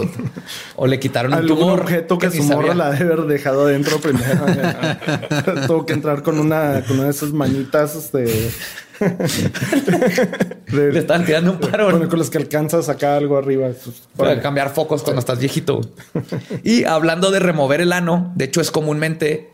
o 0.75 0.85
le 0.85 0.99
quitaron 0.99 1.33
un 1.33 1.47
tumor. 1.47 1.81
objeto 1.81 2.19
que, 2.19 2.29
su 2.29 2.43
morra 2.43 2.75
la 2.75 2.91
debe 2.91 3.13
haber 3.13 3.25
dejado 3.25 3.63
adentro 3.63 3.99
primero. 3.99 4.45
Tuvo 5.65 5.87
que 5.87 5.93
entrar 5.93 6.21
con 6.21 6.37
una, 6.37 6.83
con 6.85 6.97
una 6.97 7.05
de 7.05 7.09
esas 7.09 7.31
manitas 7.31 7.95
este, 7.95 8.51
de- 8.99 10.91
Le 10.93 10.99
estaban 10.99 11.25
tirando 11.25 11.51
un 11.53 11.59
paro. 11.59 11.91
con, 11.91 12.07
con 12.07 12.19
las 12.19 12.29
que 12.29 12.37
alcanza 12.37 12.77
a 12.79 12.81
sacar 12.83 13.13
algo 13.17 13.37
arriba. 13.37 13.69
Pues, 13.83 14.01
Para 14.15 14.41
cambiar 14.41 14.69
focos 14.73 15.03
cuando 15.03 15.19
estás 15.19 15.39
viejito. 15.39 15.81
Y 16.63 16.83
hablando 16.85 17.31
de 17.31 17.39
remover 17.39 17.81
el 17.81 17.93
ano, 17.93 18.31
de 18.35 18.45
hecho 18.45 18.61
es 18.61 18.71
comúnmente 18.71 19.49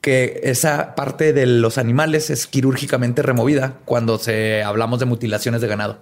que 0.00 0.40
esa 0.44 0.94
parte 0.94 1.32
de 1.32 1.46
los 1.46 1.76
animales 1.78 2.30
es 2.30 2.46
quirúrgicamente 2.46 3.22
removida 3.22 3.78
cuando 3.84 4.18
se 4.18 4.62
hablamos 4.62 5.00
de 5.00 5.06
mutilaciones 5.06 5.60
de 5.60 5.66
ganado. 5.68 5.98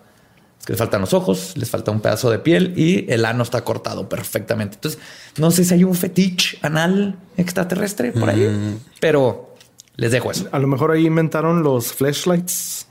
Es 0.60 0.66
que 0.66 0.72
les 0.72 0.78
faltan 0.78 1.00
los 1.00 1.12
ojos, 1.14 1.52
les 1.56 1.68
falta 1.70 1.90
un 1.90 2.00
pedazo 2.00 2.30
de 2.30 2.38
piel 2.38 2.72
y 2.76 3.10
el 3.12 3.24
ano 3.24 3.42
está 3.42 3.62
cortado 3.62 4.08
perfectamente. 4.08 4.76
Entonces, 4.76 5.00
no 5.38 5.50
sé 5.50 5.64
si 5.64 5.74
hay 5.74 5.84
un 5.84 5.94
fetiche 5.94 6.58
anal 6.62 7.16
extraterrestre 7.36 8.12
por 8.12 8.28
ahí, 8.30 8.78
pero 9.00 9.54
les 9.96 10.12
dejo 10.12 10.30
eso. 10.30 10.46
A 10.52 10.58
lo 10.58 10.66
mejor 10.66 10.90
ahí 10.92 11.06
inventaron 11.06 11.62
los 11.62 11.92
flashlights. 11.92 12.85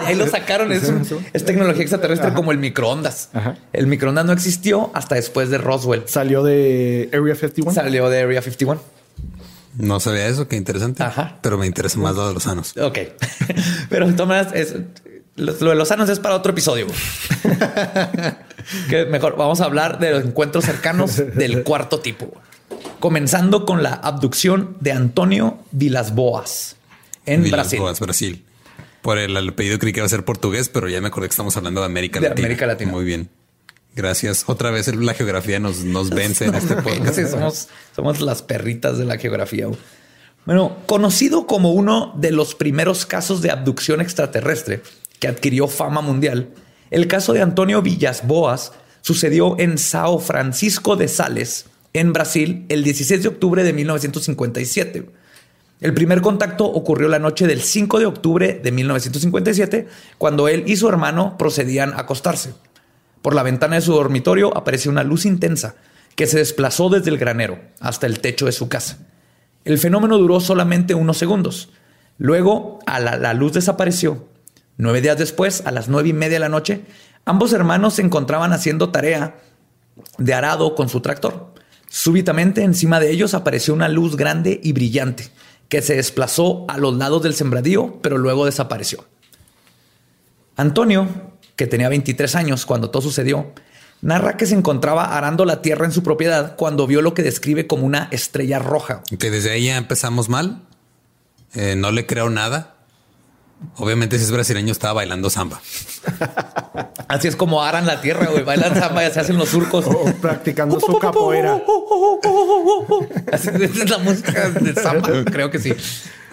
De 0.00 0.06
ahí 0.06 0.14
lo 0.14 0.26
sacaron. 0.26 0.72
Es, 0.72 0.88
un- 0.88 1.06
es 1.32 1.44
tecnología 1.44 1.82
extraterrestre 1.82 2.32
como 2.32 2.52
el 2.52 2.58
microondas. 2.58 3.30
Ajá. 3.32 3.56
El 3.72 3.86
microondas 3.86 4.24
no 4.24 4.32
existió 4.32 4.90
hasta 4.94 5.14
después 5.14 5.50
de 5.50 5.58
Roswell. 5.58 6.04
Salió 6.06 6.42
de 6.42 7.08
Area 7.12 7.34
51. 7.34 7.72
Salió 7.72 8.08
de 8.10 8.20
Area 8.22 8.42
51. 8.42 8.80
No 9.78 10.00
sabía 10.00 10.26
eso, 10.26 10.48
qué 10.48 10.56
interesante. 10.56 11.02
Ajá. 11.02 11.38
Pero 11.42 11.56
me 11.56 11.66
interesa 11.66 11.98
más 11.98 12.16
lo 12.16 12.26
de 12.28 12.34
los 12.34 12.42
sanos. 12.42 12.74
Ok. 12.76 12.98
Pero 13.88 14.06
de 14.08 14.12
todas 14.14 14.28
maneras, 14.28 14.52
es, 14.54 14.74
lo, 15.36 15.52
lo 15.60 15.70
de 15.70 15.76
los 15.76 15.88
sanos 15.88 16.08
es 16.08 16.18
para 16.18 16.34
otro 16.34 16.52
episodio. 16.52 16.86
que 18.88 19.06
mejor 19.06 19.36
vamos 19.36 19.60
a 19.60 19.64
hablar 19.64 19.98
de 19.98 20.10
los 20.10 20.24
encuentros 20.24 20.64
cercanos 20.64 21.16
del 21.16 21.62
cuarto 21.62 22.00
tipo. 22.00 22.32
Comenzando 22.98 23.64
con 23.64 23.82
la 23.82 23.94
abducción 23.94 24.76
de 24.80 24.92
Antonio 24.92 25.58
Vilas 25.70 26.14
Boas 26.14 26.76
en 27.26 27.42
Vilas 27.44 27.60
Brasil. 27.60 27.78
Boas, 27.80 28.00
Brasil. 28.00 28.44
Por 29.02 29.18
el 29.18 29.36
apellido 29.36 29.78
creí 29.78 29.92
que 29.92 30.00
iba 30.00 30.06
a 30.06 30.10
ser 30.10 30.24
portugués, 30.24 30.68
pero 30.68 30.88
ya 30.88 31.00
me 31.00 31.08
acordé 31.08 31.28
que 31.28 31.32
estamos 31.32 31.56
hablando 31.56 31.80
de 31.80 31.86
América 31.86 32.20
De 32.20 32.28
Latina. 32.28 32.46
América 32.46 32.66
Latina. 32.66 32.92
Muy 32.92 33.04
bien. 33.04 33.30
Gracias. 33.94 34.44
Otra 34.46 34.70
vez 34.70 34.94
la 34.94 35.14
geografía 35.14 35.58
nos, 35.58 35.84
nos 35.84 36.10
vence 36.14 36.46
en 36.46 36.54
este 36.54 36.76
podcast. 36.76 37.14
Sí, 37.14 37.26
somos, 37.26 37.68
somos 37.94 38.20
las 38.20 38.42
perritas 38.42 38.98
de 38.98 39.04
la 39.04 39.18
geografía. 39.18 39.68
Bueno, 40.46 40.76
conocido 40.86 41.46
como 41.46 41.72
uno 41.72 42.14
de 42.16 42.30
los 42.30 42.54
primeros 42.54 43.06
casos 43.06 43.42
de 43.42 43.50
abducción 43.50 44.00
extraterrestre 44.00 44.82
que 45.18 45.28
adquirió 45.28 45.68
fama 45.68 46.00
mundial, 46.00 46.50
el 46.90 47.08
caso 47.08 47.32
de 47.32 47.42
Antonio 47.42 47.82
Villas 47.82 48.26
Boas 48.26 48.72
sucedió 49.02 49.58
en 49.58 49.78
Sao 49.78 50.18
Francisco 50.18 50.96
de 50.96 51.08
Sales, 51.08 51.66
en 51.92 52.12
Brasil, 52.12 52.66
el 52.68 52.84
16 52.84 53.22
de 53.22 53.28
octubre 53.28 53.62
de 53.62 53.72
1957. 53.72 55.19
El 55.80 55.94
primer 55.94 56.20
contacto 56.20 56.66
ocurrió 56.66 57.08
la 57.08 57.18
noche 57.18 57.46
del 57.46 57.62
5 57.62 57.98
de 57.98 58.06
octubre 58.06 58.60
de 58.62 58.70
1957, 58.70 59.88
cuando 60.18 60.46
él 60.46 60.64
y 60.66 60.76
su 60.76 60.86
hermano 60.88 61.38
procedían 61.38 61.94
a 61.94 62.00
acostarse. 62.00 62.52
Por 63.22 63.34
la 63.34 63.42
ventana 63.42 63.76
de 63.76 63.80
su 63.80 63.92
dormitorio 63.92 64.54
apareció 64.56 64.90
una 64.90 65.04
luz 65.04 65.24
intensa 65.24 65.76
que 66.16 66.26
se 66.26 66.36
desplazó 66.36 66.90
desde 66.90 67.08
el 67.08 67.16
granero 67.16 67.58
hasta 67.80 68.06
el 68.06 68.20
techo 68.20 68.44
de 68.44 68.52
su 68.52 68.68
casa. 68.68 68.98
El 69.64 69.78
fenómeno 69.78 70.18
duró 70.18 70.40
solamente 70.40 70.94
unos 70.94 71.16
segundos. 71.16 71.70
Luego, 72.18 72.80
la, 72.86 73.16
la 73.16 73.32
luz 73.32 73.54
desapareció. 73.54 74.28
Nueve 74.76 75.00
días 75.00 75.16
después, 75.16 75.62
a 75.64 75.70
las 75.70 75.88
nueve 75.88 76.10
y 76.10 76.12
media 76.12 76.36
de 76.36 76.40
la 76.40 76.48
noche, 76.50 76.82
ambos 77.24 77.54
hermanos 77.54 77.94
se 77.94 78.02
encontraban 78.02 78.52
haciendo 78.52 78.90
tarea 78.90 79.38
de 80.18 80.34
arado 80.34 80.74
con 80.74 80.90
su 80.90 81.00
tractor. 81.00 81.54
Súbitamente, 81.88 82.64
encima 82.64 83.00
de 83.00 83.10
ellos 83.10 83.32
apareció 83.32 83.72
una 83.72 83.88
luz 83.88 84.16
grande 84.16 84.60
y 84.62 84.72
brillante 84.72 85.30
que 85.70 85.80
se 85.80 85.94
desplazó 85.94 86.66
a 86.68 86.76
los 86.76 86.96
lados 86.96 87.22
del 87.22 87.32
sembradío, 87.32 88.00
pero 88.02 88.18
luego 88.18 88.44
desapareció. 88.44 89.06
Antonio, 90.56 91.08
que 91.56 91.66
tenía 91.66 91.88
23 91.88 92.34
años 92.34 92.66
cuando 92.66 92.90
todo 92.90 93.00
sucedió, 93.00 93.54
narra 94.02 94.36
que 94.36 94.46
se 94.46 94.56
encontraba 94.56 95.16
arando 95.16 95.44
la 95.44 95.62
tierra 95.62 95.86
en 95.86 95.92
su 95.92 96.02
propiedad 96.02 96.56
cuando 96.56 96.88
vio 96.88 97.02
lo 97.02 97.14
que 97.14 97.22
describe 97.22 97.68
como 97.68 97.86
una 97.86 98.08
estrella 98.10 98.58
roja. 98.58 99.02
Que 99.16 99.30
desde 99.30 99.52
ahí 99.52 99.66
ya 99.66 99.76
empezamos 99.76 100.28
mal. 100.28 100.62
Eh, 101.54 101.76
no 101.76 101.92
le 101.92 102.04
creo 102.04 102.30
nada. 102.30 102.74
Obviamente, 103.76 104.18
si 104.18 104.24
es 104.24 104.30
brasileño, 104.30 104.72
estaba 104.72 104.94
bailando 104.94 105.30
samba. 105.30 105.60
Así 107.08 107.28
es 107.28 107.36
como 107.36 107.62
aran 107.62 107.86
la 107.86 108.00
tierra, 108.00 108.26
güey. 108.30 108.42
Bailan 108.42 108.74
samba 108.74 109.06
y 109.06 109.10
se 109.10 109.20
hacen 109.20 109.36
los 109.36 109.48
surcos. 109.48 109.86
O 109.86 110.04
practicando 110.20 110.80
su 110.80 110.98
capoeira. 110.98 111.60
Así 113.32 113.48
es 113.48 113.90
la 113.90 113.98
música 113.98 114.50
de 114.50 114.74
samba. 114.74 115.08
Creo 115.24 115.50
que 115.50 115.58
sí. 115.58 115.74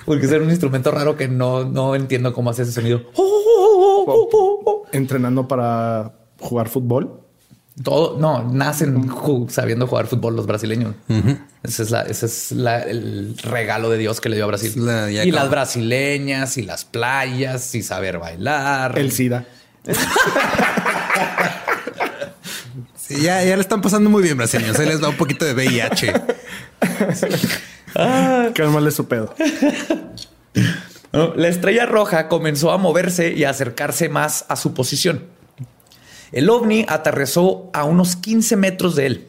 Porque 0.05 0.25
es 0.25 0.31
un 0.31 0.49
instrumento 0.49 0.91
raro 0.91 1.17
que 1.17 1.27
no, 1.27 1.65
no 1.65 1.95
entiendo 1.95 2.33
cómo 2.33 2.49
hace 2.49 2.63
ese 2.63 2.71
sonido. 2.71 3.01
Entrenando 4.91 5.47
para 5.47 6.13
jugar 6.39 6.69
fútbol. 6.69 7.26
Todo, 7.83 8.17
no, 8.19 8.43
nacen 8.51 9.07
sabiendo 9.49 9.85
jugar 9.85 10.07
fútbol 10.07 10.35
los 10.35 10.47
brasileños. 10.47 10.95
Ese 11.63 11.83
es, 11.83 11.91
la, 11.91 12.01
ese 12.03 12.25
es 12.25 12.51
la- 12.51 12.81
el 12.81 13.37
regalo 13.43 13.89
de 13.91 13.97
Dios 13.99 14.19
que 14.19 14.29
le 14.29 14.35
dio 14.35 14.45
a 14.45 14.47
Brasil. 14.47 14.73
La- 14.77 15.11
y 15.11 15.31
las 15.31 15.49
brasileñas 15.51 16.57
y 16.57 16.63
las 16.63 16.85
playas 16.85 17.75
y 17.75 17.83
saber 17.83 18.17
bailar. 18.17 18.97
El 18.97 19.11
SIDA. 19.11 19.45
Sí, 22.95 23.21
ya, 23.21 23.43
ya 23.43 23.55
le 23.55 23.61
están 23.61 23.81
pasando 23.81 24.09
muy 24.09 24.21
bien, 24.23 24.37
brasileños. 24.37 24.77
Ahí 24.79 24.87
les 24.87 24.99
da 24.99 25.09
un 25.09 25.15
poquito 25.17 25.45
de 25.45 25.53
VIH. 25.53 26.13
Cálmale 28.53 28.91
su 28.91 29.07
pedo. 29.07 29.33
La 31.11 31.47
estrella 31.47 31.85
roja 31.85 32.27
comenzó 32.27 32.71
a 32.71 32.77
moverse 32.77 33.33
y 33.33 33.43
a 33.45 33.51
acercarse 33.51 34.09
más 34.09 34.45
a 34.49 34.55
su 34.55 34.73
posición. 34.73 35.23
El 36.31 36.49
ovni 36.49 36.85
aterrizó 36.87 37.69
a 37.73 37.83
unos 37.83 38.15
15 38.15 38.55
metros 38.55 38.95
de 38.95 39.05
él. 39.05 39.27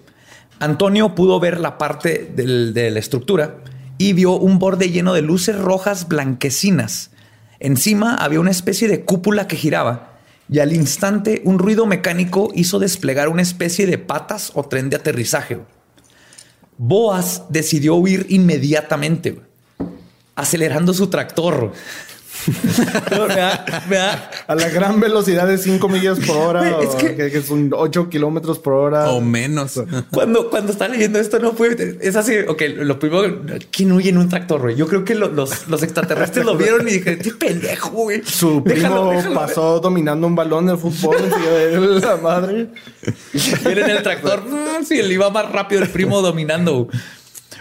Antonio 0.60 1.14
pudo 1.14 1.38
ver 1.38 1.60
la 1.60 1.78
parte 1.78 2.30
de 2.34 2.90
la 2.90 2.98
estructura 2.98 3.58
y 3.98 4.12
vio 4.12 4.32
un 4.32 4.58
borde 4.58 4.90
lleno 4.90 5.14
de 5.14 5.22
luces 5.22 5.56
rojas 5.56 6.08
blanquecinas. 6.08 7.10
Encima 7.60 8.14
había 8.16 8.40
una 8.40 8.50
especie 8.50 8.88
de 8.88 9.04
cúpula 9.04 9.46
que 9.46 9.56
giraba 9.56 10.18
y 10.50 10.60
al 10.60 10.72
instante 10.72 11.42
un 11.44 11.58
ruido 11.58 11.86
mecánico 11.86 12.50
hizo 12.54 12.78
desplegar 12.78 13.28
una 13.28 13.42
especie 13.42 13.86
de 13.86 13.98
patas 13.98 14.52
o 14.54 14.64
tren 14.64 14.90
de 14.90 14.96
aterrizaje. 14.96 15.60
Boas 16.78 17.42
decidió 17.48 17.96
huir 17.96 18.26
inmediatamente 18.28 19.40
acelerando 20.38 20.94
su 20.94 21.08
tractor. 21.08 21.72
No, 23.10 23.26
me 23.26 23.34
da- 23.36 23.84
me 23.88 23.96
da- 23.96 24.30
A 24.46 24.54
la 24.54 24.68
gran 24.68 25.00
velocidad 25.00 25.46
de 25.46 25.58
5 25.58 25.88
millas 25.88 26.18
por 26.20 26.36
hora. 26.36 26.80
Es 26.80 26.88
o 26.90 26.96
que- 26.96 27.14
que, 27.14 27.30
que 27.30 27.42
son 27.42 27.70
8 27.74 28.08
kilómetros 28.08 28.58
por 28.58 28.72
hora. 28.74 29.10
o 29.10 29.20
menos. 29.20 29.80
Cuando, 30.10 30.50
cuando 30.50 30.72
estaba 30.72 30.92
leyendo 30.92 31.18
esto, 31.18 31.38
no 31.38 31.52
fue. 31.52 31.76
Es 32.00 32.16
así. 32.16 32.34
Ok, 32.46 32.62
lo 32.76 32.98
primero, 32.98 33.40
¿quién 33.70 33.92
huye 33.92 34.10
en 34.10 34.18
un 34.18 34.28
tractor? 34.28 34.60
güey? 34.62 34.76
Yo 34.76 34.86
creo 34.86 35.04
que 35.04 35.14
lo- 35.14 35.28
los, 35.28 35.68
los 35.68 35.82
extraterrestres 35.82 36.44
lo 36.44 36.56
vieron 36.56 36.86
y 36.88 36.92
dije, 36.92 37.18
qué 37.18 37.30
pendejo, 37.32 37.90
güey. 37.90 38.22
Su 38.24 38.62
primo 38.62 38.76
Déjalo, 38.80 39.10
déjalo". 39.10 39.34
pasó 39.34 39.80
dominando 39.80 40.26
un 40.26 40.34
balón 40.34 40.66
de 40.66 40.76
fútbol 40.76 41.16
él, 41.18 42.00
la 42.00 42.16
madre. 42.16 42.68
Y 43.32 43.68
en 43.68 43.90
el 43.90 44.02
tractor, 44.02 44.42
mm, 44.44 44.84
sí, 44.84 44.98
él 44.98 45.10
iba 45.12 45.30
más 45.30 45.50
rápido, 45.52 45.82
el 45.82 45.88
primo 45.88 46.20
dominando. 46.22 46.88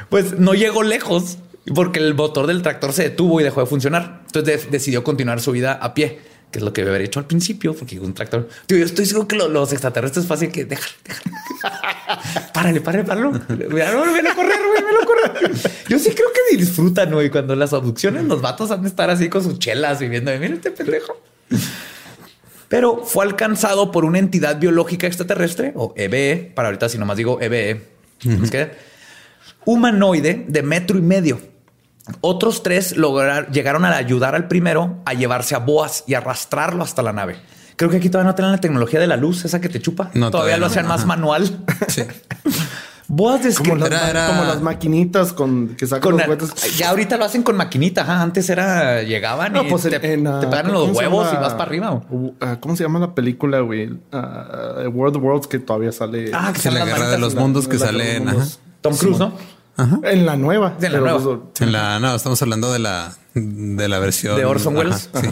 Pues 0.09 0.37
no 0.39 0.53
llegó 0.53 0.83
lejos 0.83 1.37
porque 1.73 1.99
el 1.99 2.13
motor 2.15 2.47
del 2.47 2.61
tractor 2.61 2.93
se 2.93 3.03
detuvo 3.03 3.39
y 3.41 3.43
dejó 3.43 3.61
de 3.61 3.67
funcionar. 3.67 4.21
Entonces 4.27 4.63
de- 4.65 4.71
decidió 4.71 5.03
continuar 5.03 5.39
su 5.41 5.51
vida 5.51 5.73
a 5.73 5.93
pie, 5.93 6.19
que 6.51 6.59
es 6.59 6.63
lo 6.63 6.71
que 6.73 6.81
debe 6.81 6.91
haber 6.95 7.01
hecho 7.07 7.19
al 7.19 7.25
principio, 7.25 7.73
porque 7.73 7.99
un 7.99 8.13
tractor. 8.13 8.47
Tío, 8.67 8.77
yo 8.77 8.85
estoy 8.85 9.05
seguro 9.05 9.27
que 9.27 9.35
lo- 9.35 9.47
los 9.49 9.71
extraterrestres 9.73 10.25
fácil 10.25 10.51
que 10.51 10.65
déjalo. 10.65 10.93
Párale, 12.53 12.81
párale, 12.81 13.03
páralo. 13.03 13.31
No, 13.31 13.39
ven 13.47 14.27
a 14.27 14.33
correr, 14.35 14.57
ven 14.73 14.85
a 15.01 15.05
correr. 15.05 15.51
Yo 15.89 15.99
sí 15.99 16.09
creo 16.11 16.27
que 16.33 16.57
disfrutan, 16.57 17.11
güey, 17.11 17.29
cuando 17.29 17.55
las 17.55 17.73
abducciones 17.73 18.23
los 18.23 18.41
vatos 18.41 18.71
han 18.71 18.81
de 18.81 18.87
estar 18.87 19.09
así 19.09 19.29
con 19.29 19.43
sus 19.43 19.59
chelas 19.59 20.01
y 20.01 20.07
viendo, 20.07 20.31
mira 20.39 20.53
este 20.55 20.71
pendejo. 20.71 21.21
pero 22.69 23.03
fue 23.05 23.25
alcanzado 23.25 23.91
por 23.91 24.05
una 24.05 24.19
entidad 24.19 24.57
biológica 24.59 25.05
extraterrestre, 25.07 25.73
o 25.75 25.93
EBE, 25.97 26.51
para 26.55 26.69
ahorita 26.69 26.89
si 26.89 26.97
nomás 26.97 27.17
digo 27.17 27.39
EBE, 27.41 27.81
¿es 28.43 28.51
que? 28.51 28.71
humanoide 29.65 30.45
de 30.47 30.63
metro 30.63 30.97
y 30.97 31.01
medio. 31.01 31.39
Otros 32.21 32.63
tres 32.63 32.95
lograron, 32.97 33.51
llegaron 33.51 33.85
a 33.85 33.95
ayudar 33.95 34.35
al 34.35 34.47
primero 34.47 34.97
a 35.05 35.13
llevarse 35.13 35.55
a 35.55 35.59
Boas 35.59 36.03
y 36.07 36.13
arrastrarlo 36.13 36.83
hasta 36.83 37.01
la 37.01 37.13
nave. 37.13 37.37
Creo 37.75 37.89
que 37.91 37.97
aquí 37.97 38.09
todavía 38.09 38.31
no 38.31 38.35
tienen 38.35 38.51
la 38.53 38.57
tecnología 38.59 38.99
de 38.99 39.07
la 39.07 39.17
luz, 39.17 39.45
esa 39.45 39.61
que 39.61 39.69
te 39.69 39.79
chupa. 39.81 40.05
No, 40.13 40.31
todavía, 40.31 40.31
todavía 40.31 40.57
lo 40.57 40.61
no. 40.61 40.65
hacían 40.67 40.87
más 40.87 40.99
Ajá. 41.01 41.05
manual. 41.07 41.59
Sí. 41.87 42.03
Boas 43.09 43.35
Como 43.37 43.47
describió 43.47 43.75
las, 43.77 43.87
Era- 43.89 44.01
ma- 44.01 44.09
era- 44.09 44.27
como 44.27 44.43
las 44.43 44.61
maquinitas 44.61 45.31
con 45.31 45.75
que 45.77 45.87
sacan 45.87 46.01
con 46.01 46.17
los 46.17 46.23
juguetes. 46.23 46.77
ya 46.77 46.89
ahorita 46.89 47.15
lo 47.15 47.23
hacen 47.23 47.41
con 47.41 47.55
maquinita. 47.55 48.01
ajá. 48.01 48.21
Antes 48.21 48.49
era 48.49 49.01
llegaban 49.03 49.53
No, 49.53 49.63
y 49.63 49.69
pues 49.69 49.83
te, 49.83 50.13
en, 50.13 50.27
ah, 50.27 50.41
te 50.41 50.47
pegan 50.47 50.65
¿cómo 50.67 50.79
los 50.79 50.89
huevos 50.97 51.27
llama? 51.27 51.39
y 51.39 51.41
vas 51.41 51.53
para 51.53 51.63
arriba. 51.63 52.01
Uh, 52.09 52.31
ah, 52.41 52.57
¿Cómo 52.59 52.75
se 52.75 52.83
llama 52.83 52.99
la 52.99 53.15
película, 53.15 53.61
güey? 53.61 53.97
Ah, 54.11 54.83
World 54.93 55.15
of 55.15 55.23
Worlds 55.23 55.47
que 55.47 55.59
todavía 55.59 55.93
sale. 55.93 56.31
Ah, 56.33 56.51
que 56.53 56.59
Sí, 56.59 56.67
la 56.69 56.79
salen 56.79 56.95
guerra 56.95 57.09
de 57.11 57.17
los 57.19 57.33
mundos 57.35 57.69
que 57.69 57.77
la- 57.77 57.85
sale 57.85 58.17
en, 58.17 58.25
los 58.25 58.27
ajá. 58.33 58.37
mundos. 58.39 58.59
Tom 58.81 58.97
Cruise, 58.97 59.19
¿no? 59.19 59.31
En 60.03 60.25
la 60.25 60.35
nueva. 60.35 60.77
En 60.81 60.93
la 60.93 60.99
nueva. 60.99 61.19
pues, 61.21 61.61
En 61.61 61.71
la, 61.71 61.99
no, 61.99 62.15
estamos 62.15 62.41
hablando 62.41 62.71
de 62.71 62.79
la, 62.79 63.13
de 63.33 63.87
la 63.87 63.99
versión 63.99 64.35
De 64.35 64.45
Orson 64.45 64.75
Ajá, 64.75 64.83
Welles. 64.85 65.09
sí. 65.21 65.27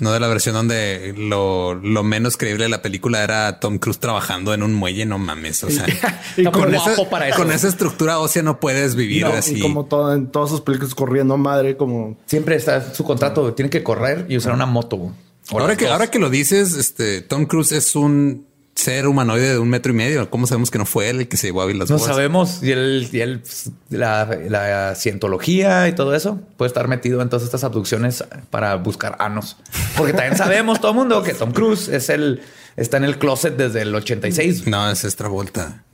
No 0.00 0.12
de 0.12 0.18
la 0.18 0.26
versión 0.26 0.54
donde 0.56 1.14
lo, 1.16 1.74
lo 1.76 2.02
menos 2.02 2.36
creíble 2.36 2.64
de 2.64 2.68
la 2.68 2.82
película 2.82 3.22
era 3.22 3.60
Tom 3.60 3.78
Cruise 3.78 4.00
trabajando 4.00 4.52
en 4.52 4.64
un 4.64 4.74
muelle. 4.74 5.06
No 5.06 5.18
mames. 5.18 5.62
O 5.62 5.70
sea, 5.70 5.86
Y 6.36 6.44
con, 6.46 6.74
esa, 6.74 7.08
para 7.08 7.28
eso. 7.28 7.38
con 7.38 7.52
esa 7.52 7.68
estructura 7.68 8.18
ósea 8.18 8.42
no 8.42 8.58
puedes 8.58 8.96
vivir 8.96 9.22
no, 9.24 9.32
así. 9.34 9.54
y 9.56 9.60
como 9.60 9.84
todo, 9.84 10.12
en 10.12 10.26
todas 10.32 10.50
sus 10.50 10.62
películas 10.62 10.96
corriendo 10.96 11.36
madre, 11.36 11.76
como 11.76 12.16
Siempre 12.26 12.56
está 12.56 12.92
su 12.92 13.04
contrato. 13.04 13.54
Tiene 13.54 13.70
que 13.70 13.84
correr 13.84 14.26
y 14.28 14.36
usar 14.36 14.52
una 14.54 14.66
moto. 14.66 15.12
Ahora 15.52 15.76
que, 15.76 15.84
dos. 15.84 15.92
ahora 15.92 16.10
que 16.10 16.18
lo 16.18 16.28
dices, 16.28 16.74
este 16.74 17.20
Tom 17.20 17.46
Cruise 17.46 17.70
es 17.70 17.94
un 17.94 18.48
ser 18.74 19.06
humanoide 19.06 19.52
de 19.52 19.58
un 19.58 19.68
metro 19.68 19.92
y 19.92 19.96
medio. 19.96 20.28
¿Cómo 20.30 20.46
sabemos 20.46 20.70
que 20.70 20.78
no 20.78 20.86
fue 20.86 21.08
él 21.08 21.20
el 21.20 21.28
que 21.28 21.36
se 21.36 21.48
llevó 21.48 21.62
a 21.62 21.72
las 21.72 21.90
No 21.90 21.98
sabemos. 21.98 22.62
Y 22.62 22.72
él, 22.72 23.08
y 23.12 23.20
él, 23.20 23.40
pues, 23.40 23.70
la, 23.90 24.26
la 24.48 24.94
cientología 24.94 25.88
y 25.88 25.94
todo 25.94 26.14
eso 26.14 26.40
puede 26.56 26.68
estar 26.68 26.88
metido 26.88 27.22
en 27.22 27.28
todas 27.28 27.44
estas 27.44 27.64
abducciones 27.64 28.24
para 28.50 28.74
buscar 28.76 29.16
anos. 29.20 29.56
Porque 29.96 30.12
también 30.12 30.36
sabemos 30.36 30.80
todo 30.80 30.90
el 30.90 30.98
mundo 30.98 31.22
que 31.22 31.34
Tom 31.34 31.52
Cruise 31.52 31.88
es 31.88 32.08
el, 32.08 32.42
está 32.76 32.96
en 32.96 33.04
el 33.04 33.18
closet 33.18 33.56
desde 33.56 33.82
el 33.82 33.94
86. 33.94 34.66
No, 34.66 34.90
es 34.90 35.04
esta 35.04 35.28
vuelta. 35.28 35.84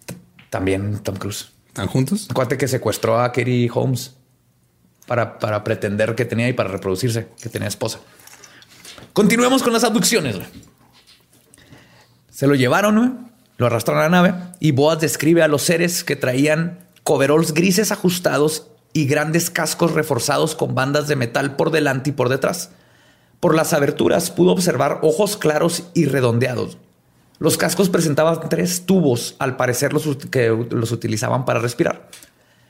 También 0.48 0.98
Tom 1.02 1.16
Cruise. 1.16 1.50
¿Están 1.68 1.86
juntos? 1.86 2.26
Acuérdate 2.30 2.56
que 2.58 2.66
secuestró 2.66 3.20
a 3.20 3.30
Katie 3.30 3.70
Holmes 3.72 4.16
para, 5.06 5.38
para 5.38 5.62
pretender 5.62 6.14
que 6.14 6.24
tenía 6.24 6.48
y 6.48 6.52
para 6.52 6.68
reproducirse, 6.70 7.28
que 7.40 7.48
tenía 7.48 7.68
esposa. 7.68 8.00
Continuemos 9.12 9.62
con 9.62 9.72
las 9.72 9.84
abducciones. 9.84 10.36
Se 12.40 12.46
lo 12.46 12.54
llevaron, 12.54 12.96
güey, 12.96 13.10
lo 13.58 13.66
arrastraron 13.66 14.02
a 14.02 14.08
la 14.08 14.22
nave 14.22 14.34
y 14.60 14.70
Boaz 14.70 14.98
describe 14.98 15.42
a 15.42 15.46
los 15.46 15.60
seres 15.60 16.04
que 16.04 16.16
traían 16.16 16.78
coveralls 17.02 17.52
grises 17.52 17.92
ajustados 17.92 18.68
y 18.94 19.04
grandes 19.04 19.50
cascos 19.50 19.92
reforzados 19.92 20.54
con 20.54 20.74
bandas 20.74 21.06
de 21.06 21.16
metal 21.16 21.56
por 21.56 21.70
delante 21.70 22.08
y 22.08 22.12
por 22.14 22.30
detrás. 22.30 22.70
Por 23.40 23.54
las 23.54 23.74
aberturas 23.74 24.30
pudo 24.30 24.52
observar 24.52 25.00
ojos 25.02 25.36
claros 25.36 25.90
y 25.92 26.06
redondeados. 26.06 26.78
Los 27.38 27.58
cascos 27.58 27.90
presentaban 27.90 28.48
tres 28.48 28.86
tubos, 28.86 29.36
al 29.38 29.56
parecer 29.56 29.92
los 29.92 30.06
que 30.30 30.48
los 30.70 30.92
utilizaban 30.92 31.44
para 31.44 31.60
respirar. 31.60 32.08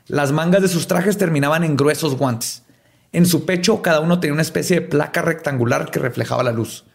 Las 0.09 0.33
mangas 0.33 0.63
de 0.63 0.69
sus 0.69 0.89
trajes 0.89 1.17
terminaban 1.17 1.63
en 1.63 1.77
gruesos 1.77 2.17
guantes. 2.17 2.65
En 3.13 3.25
su 3.25 3.47
pecho 3.47 3.83
cada 3.83 4.01
uno 4.01 4.19
tenía 4.19 4.35
una 4.35 4.43
especie 4.43 4.81
de 4.81 4.87
placa 4.89 5.23
rectangular 5.23 5.93
que 5.93 6.01
reflejaba 6.01 6.43
la 6.43 6.51
luz. 6.51 6.87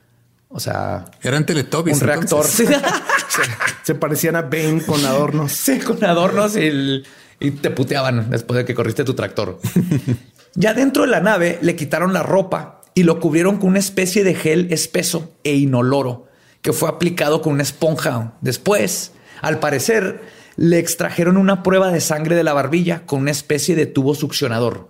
O 0.49 0.59
sea, 0.59 1.05
Eran 1.21 1.45
Teletubbies. 1.45 2.01
un 2.01 2.07
reactor. 2.07 2.45
se 3.83 3.95
parecían 3.95 4.35
a 4.35 4.43
Bane 4.43 4.81
con 4.85 5.03
adornos. 5.05 5.51
Sí, 5.51 5.79
con 5.79 6.03
adornos 6.03 6.55
y, 6.55 6.61
el- 6.67 7.05
y 7.39 7.51
te 7.51 7.69
puteaban 7.71 8.29
después 8.29 8.57
de 8.57 8.65
que 8.65 8.73
corriste 8.73 9.03
tu 9.03 9.13
tractor. 9.13 9.59
ya 10.55 10.73
dentro 10.73 11.03
de 11.03 11.09
la 11.09 11.19
nave 11.19 11.59
le 11.61 11.75
quitaron 11.75 12.13
la 12.13 12.23
ropa 12.23 12.81
y 12.93 13.03
lo 13.03 13.19
cubrieron 13.19 13.57
con 13.57 13.69
una 13.69 13.79
especie 13.79 14.23
de 14.23 14.35
gel 14.35 14.67
espeso 14.71 15.33
e 15.43 15.55
inoloro 15.55 16.27
que 16.61 16.71
fue 16.73 16.87
aplicado 16.89 17.41
con 17.41 17.53
una 17.53 17.63
esponja. 17.63 18.33
Después, 18.41 19.11
al 19.41 19.59
parecer, 19.59 20.23
le 20.55 20.79
extrajeron 20.79 21.35
una 21.37 21.61
prueba 21.63 21.91
de 21.91 21.99
sangre 21.99 22.35
de 22.35 22.43
la 22.43 22.53
barbilla 22.53 23.05
con 23.05 23.19
una 23.21 23.31
especie 23.31 23.75
de 23.75 23.85
tubo 23.85 24.15
succionador. 24.15 24.89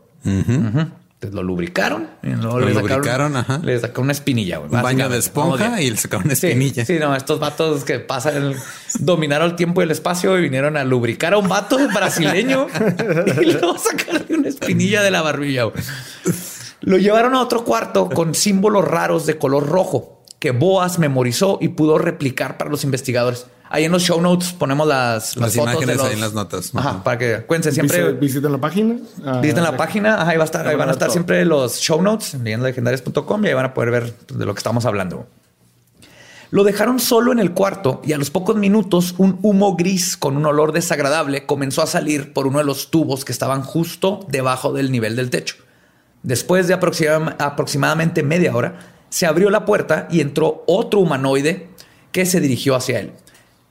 Lo 1.21 1.41
lubricaron 1.41 2.07
y 2.21 2.27
luego 2.29 2.59
Lo 2.59 2.67
le 2.67 2.73
sacaron, 2.75 2.97
lubricaron, 2.97 3.37
ajá. 3.37 3.59
le 3.63 3.79
sacaron 3.79 4.03
una 4.03 4.11
espinilla. 4.11 4.57
güey, 4.59 4.69
Un 4.71 4.81
baño 4.83 5.09
de 5.09 5.17
esponja 5.17 5.81
y 5.81 5.89
le 5.89 5.97
sacaron 5.97 6.25
una 6.27 6.35
Sí, 6.35 6.47
espinilla. 6.47 6.85
Sí, 6.85 6.99
no, 6.99 7.15
estos 7.15 7.39
vatos 7.39 7.83
que 7.83 7.99
pasan, 7.99 8.35
el- 8.37 8.55
dominaron 8.99 9.49
el 9.51 9.55
tiempo 9.55 9.81
y 9.81 9.85
el 9.85 9.91
espacio 9.91 10.37
y 10.37 10.41
vinieron 10.43 10.77
a 10.77 10.83
lubricar 10.83 11.33
a 11.33 11.37
un 11.37 11.47
vato 11.47 11.77
brasileño 11.93 12.67
y 13.41 13.45
luego 13.53 13.77
sacarle 13.79 14.35
una 14.37 14.49
espinilla 14.49 15.01
de 15.01 15.09
la 15.11 15.21
barbilla. 15.23 15.63
güey. 15.63 15.83
Lo 16.81 16.97
llevaron 16.97 17.33
a 17.33 17.41
otro 17.41 17.63
cuarto 17.63 18.09
con 18.09 18.35
símbolos 18.35 18.85
raros 18.85 19.25
de 19.25 19.37
color 19.39 19.65
rojo 19.67 20.21
que 20.37 20.51
Boas 20.51 20.99
memorizó 20.99 21.57
y 21.59 21.69
pudo 21.69 21.97
replicar 21.97 22.57
para 22.57 22.69
los 22.69 22.83
investigadores. 22.83 23.47
Ahí 23.69 23.85
en 23.85 23.91
los 23.91 24.03
show 24.03 24.21
notes 24.21 24.53
ponemos 24.53 24.87
las, 24.87 25.35
Las 25.37 25.53
fotos 25.55 25.71
imágenes 25.73 25.87
de 25.87 25.95
los- 25.95 26.05
ahí 26.05 26.13
en 26.13 26.21
las 26.21 26.33
notas. 26.33 26.71
Ajá, 26.75 27.03
para 27.03 27.17
que 27.17 27.45
cuenten 27.45 27.73
siempre. 27.73 28.13
Visiten, 28.13 28.51
la 28.51 28.59
página. 28.59 28.97
Ah, 29.25 29.39
Visiten 29.41 29.63
la 29.63 29.75
página, 29.75 30.21
ajá, 30.21 30.29
ahí, 30.31 30.37
va 30.37 30.43
a 30.43 30.45
estar, 30.45 30.67
ahí 30.67 30.75
van 30.75 30.89
a 30.89 30.91
estar 30.91 31.07
todo. 31.07 31.13
siempre 31.13 31.43
los 31.45 31.77
show 31.79 32.01
notes 32.01 32.35
en 32.35 32.43
leyendalegendarias.com 32.43 33.43
y 33.43 33.47
ahí 33.47 33.53
van 33.53 33.65
a 33.65 33.73
poder 33.73 33.91
ver 33.91 34.13
de 34.33 34.45
lo 34.45 34.53
que 34.53 34.59
estamos 34.59 34.85
hablando. 34.85 35.27
Lo 36.51 36.63
dejaron 36.63 36.99
solo 36.99 37.31
en 37.31 37.39
el 37.39 37.51
cuarto 37.53 38.01
y 38.05 38.13
a 38.13 38.17
los 38.17 38.29
pocos 38.29 38.55
minutos 38.55 39.15
un 39.17 39.39
humo 39.41 39.75
gris 39.75 40.15
con 40.15 40.37
un 40.37 40.45
olor 40.45 40.71
desagradable 40.71 41.45
comenzó 41.45 41.81
a 41.81 41.87
salir 41.87 42.33
por 42.33 42.45
uno 42.47 42.59
de 42.59 42.65
los 42.65 42.91
tubos 42.91 43.25
que 43.25 43.31
estaban 43.31 43.61
justo 43.63 44.19
debajo 44.29 44.71
del 44.71 44.91
nivel 44.91 45.15
del 45.15 45.31
techo. 45.31 45.55
Después 46.21 46.67
de 46.67 46.75
aproxima- 46.79 47.35
aproximadamente 47.39 48.21
media 48.23 48.55
hora, 48.55 48.79
se 49.09 49.25
abrió 49.25 49.49
la 49.49 49.65
puerta 49.65 50.07
y 50.11 50.21
entró 50.21 50.63
otro 50.67 50.99
humanoide 50.99 51.69
que 52.11 52.25
se 52.25 52.39
dirigió 52.39 52.75
hacia 52.75 52.99
él. 52.99 53.11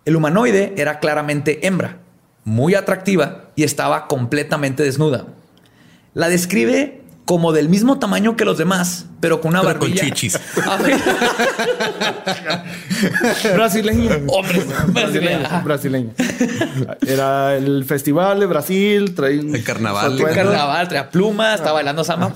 El 0.05 0.17
humanoide 0.17 0.75
era 0.77 0.99
claramente 1.01 1.67
hembra, 1.67 1.99
muy 2.45 2.75
atractiva 2.75 3.45
y 3.57 3.62
estaba 3.64 4.07
completamente 4.07 4.83
desnuda. 4.83 5.27
La 6.12 6.29
describe 6.29 7.01
como 7.25 7.53
del 7.53 7.71
mismo 7.71 7.99
tamaño 7.99 8.37
que 8.37 8.45
los 8.45 8.59
demás, 8.59 9.07
pero 9.21 9.40
con 9.40 9.53
una 9.53 9.62
Pero 9.62 9.79
con 9.79 9.88
barbilla. 9.88 10.05
chichis. 10.05 10.38
A 10.69 10.77
ver. 10.77 11.01
Brasileño. 13.55 14.11
Hombre, 14.29 14.62
brasileño. 14.88 15.49
brasileño. 15.64 16.11
Era 17.07 17.57
el 17.57 17.85
festival 17.87 18.40
de 18.40 18.47
Brasil. 18.47 19.14
Traía 19.14 19.40
un- 19.40 19.55
El 19.55 19.64
carnaval. 19.64 20.12
atuendo. 20.12 20.35
carnaval, 20.35 20.88
traía 20.88 21.11
plumas, 21.11 21.55
estaba 21.55 21.73
bailando 21.75 22.05
samba. 22.05 22.35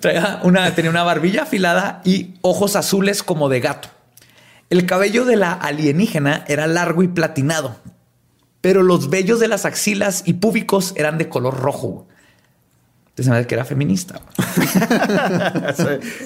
Traía 0.00 0.40
una, 0.44 0.74
tenía 0.74 0.90
una 0.90 1.02
barbilla 1.02 1.42
afilada 1.42 2.02
y 2.04 2.34
ojos 2.42 2.76
azules 2.76 3.22
como 3.24 3.48
de 3.48 3.60
gato. 3.60 3.88
El 4.70 4.86
cabello 4.86 5.24
de 5.24 5.36
la 5.36 5.52
alienígena 5.52 6.44
era 6.48 6.66
largo 6.66 7.02
y 7.02 7.08
platinado, 7.08 7.76
pero 8.60 8.82
los 8.82 9.10
vellos 9.10 9.38
de 9.40 9.48
las 9.48 9.64
axilas 9.64 10.22
y 10.26 10.34
púbicos 10.34 10.92
eran 10.96 11.18
de 11.18 11.28
color 11.28 11.58
rojo. 11.60 12.06
Entonces, 13.10 13.30
sabes 13.30 13.46
que 13.46 13.54
era 13.54 13.64
feminista. 13.64 14.20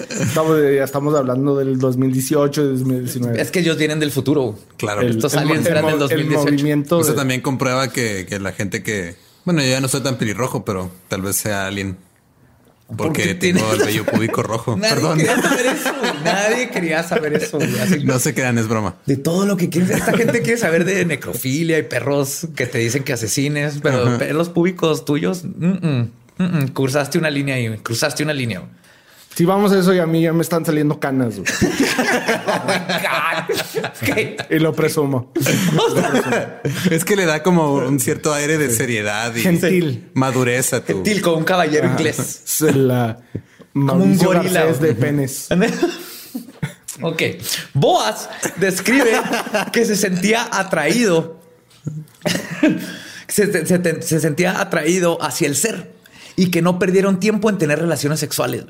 estamos, 0.09 0.59
ya 0.75 0.83
estamos 0.83 1.15
hablando 1.15 1.55
del 1.55 1.77
2018, 1.79 2.63
2019. 2.63 3.41
Es 3.41 3.51
que 3.51 3.59
ellos 3.59 3.77
vienen 3.77 3.99
del 3.99 4.11
futuro. 4.11 4.57
Claro. 4.77 5.01
El- 5.01 5.11
Estos 5.11 5.35
aliens 5.35 5.65
el 5.65 5.71
eran 5.71 5.85
del 5.85 5.91
mo- 5.97 6.03
el 6.03 6.09
2018. 6.09 6.43
movimiento 6.51 6.99
Eso 7.01 7.11
de- 7.11 7.17
también 7.17 7.41
comprueba 7.41 7.89
que, 7.89 8.25
que 8.27 8.39
la 8.39 8.51
gente 8.51 8.83
que. 8.83 9.15
Bueno, 9.45 9.61
yo 9.61 9.69
ya 9.69 9.81
no 9.81 9.87
soy 9.87 10.01
tan 10.01 10.17
pelirrojo, 10.17 10.65
pero 10.65 10.91
tal 11.07 11.21
vez 11.21 11.35
sea 11.37 11.67
alguien. 11.67 11.97
Porque 12.97 13.21
Porque 13.23 13.35
tengo 13.35 13.73
el 13.73 13.79
vello 13.79 14.05
púbico 14.11 14.43
rojo. 14.43 14.75
Nadie 14.77 14.95
Perdón. 14.95 15.17
quería 15.17 15.41
saber 15.41 15.65
eso. 15.65 15.91
Nadie 16.23 16.69
quería 16.69 17.03
saber 17.03 17.33
eso. 17.35 17.59
Así- 17.81 18.03
No 18.03 18.19
se 18.19 18.33
crean, 18.33 18.57
es 18.57 18.67
broma. 18.67 18.95
de 19.05 19.17
todo 19.17 19.45
lo 19.45 19.57
que 19.57 19.69
quieres. 19.69 19.91
Esta 19.91 20.11
gente 20.17 20.41
quiere 20.41 20.57
saber 20.57 20.83
de 20.85 21.05
necrofilia 21.05 21.77
y 21.79 21.83
perros 21.83 22.47
que 22.55 22.67
te 22.67 22.79
dicen 22.79 23.03
que 23.03 23.13
asesines, 23.13 23.79
pero 23.81 24.05
Ajá. 24.07 24.17
pelos 24.17 24.49
públicos 24.49 25.05
tuyos, 25.05 25.43
mm, 25.45 25.65
mm, 25.67 26.11
mm, 26.37 26.43
mm. 26.63 26.67
cruzaste 26.69 27.17
una 27.17 27.29
línea 27.29 27.59
y 27.59 27.77
cruzaste 27.77 28.23
una 28.23 28.33
línea. 28.33 28.63
Si 29.35 29.45
vamos 29.45 29.71
a 29.71 29.79
eso 29.79 29.93
y 29.93 29.99
a 29.99 30.05
mí 30.05 30.21
ya 30.21 30.33
me 30.33 30.41
están 30.41 30.65
saliendo 30.65 30.99
canas. 30.99 31.35
güey. 31.39 31.47
Y 34.49 34.59
lo 34.59 34.73
presumo. 34.73 35.31
Es 36.89 37.05
que 37.05 37.15
le 37.15 37.25
da 37.25 37.43
como 37.43 37.75
un 37.75 37.99
cierto 37.99 38.33
aire 38.33 38.57
de 38.57 38.69
seriedad 38.69 39.33
y 39.35 39.41
Gentil. 39.41 40.09
madurez 40.13 40.73
a 40.73 40.81
tu. 40.83 40.93
Gentil 40.93 41.21
como 41.21 41.37
un 41.37 41.43
caballero 41.43 41.87
inglés. 41.87 42.43
La 42.75 43.17
un 43.73 43.85
Mauricio 43.85 44.27
gorila, 44.27 44.63
Garcés 44.65 44.81
de 44.81 44.95
penes. 44.95 45.47
ok. 47.01 47.21
Boas 47.73 48.29
describe 48.57 49.11
que 49.71 49.85
se 49.85 49.95
sentía 49.95 50.47
atraído. 50.51 51.39
se, 53.27 53.65
se- 53.65 54.01
se 54.01 54.19
sentía 54.19 54.59
atraído 54.59 55.21
hacia 55.23 55.47
el 55.47 55.55
ser 55.55 55.93
y 56.35 56.51
que 56.51 56.61
no 56.61 56.79
perdieron 56.79 57.19
tiempo 57.19 57.49
en 57.49 57.57
tener 57.57 57.79
relaciones 57.79 58.19
sexuales. 58.19 58.65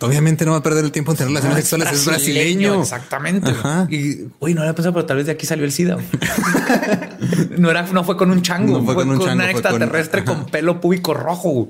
Obviamente 0.00 0.44
no 0.44 0.50
va 0.52 0.58
a 0.58 0.62
perder 0.62 0.84
el 0.84 0.92
tiempo 0.92 1.12
en 1.12 1.16
tener 1.18 1.28
relaciones 1.32 1.58
sexuales. 1.68 1.92
Es 1.92 2.04
brasileño. 2.04 2.82
Exactamente. 2.82 3.50
Ajá. 3.50 3.86
Y, 3.90 4.26
uy, 4.40 4.52
no 4.54 4.60
había 4.60 4.74
pensado, 4.74 4.92
pero 4.94 5.06
tal 5.06 5.16
vez 5.16 5.26
de 5.26 5.32
aquí 5.32 5.46
salió 5.46 5.64
el 5.64 5.72
SIDA. 5.72 5.96
no 7.58 7.70
era, 7.70 7.82
no 7.82 8.04
fue 8.04 8.16
con 8.16 8.30
un 8.30 8.42
chango, 8.42 8.78
No 8.78 8.84
fue 8.84 8.94
fue, 8.94 9.04
con 9.04 9.10
un 9.12 9.18
con 9.18 9.26
chango, 9.28 9.42
un 9.44 9.50
fue 9.52 9.62
con- 9.62 9.72
extraterrestre 9.72 10.24
con, 10.24 10.46
pelo 10.46 10.80
púbico 10.80 11.14
rojo. 11.14 11.68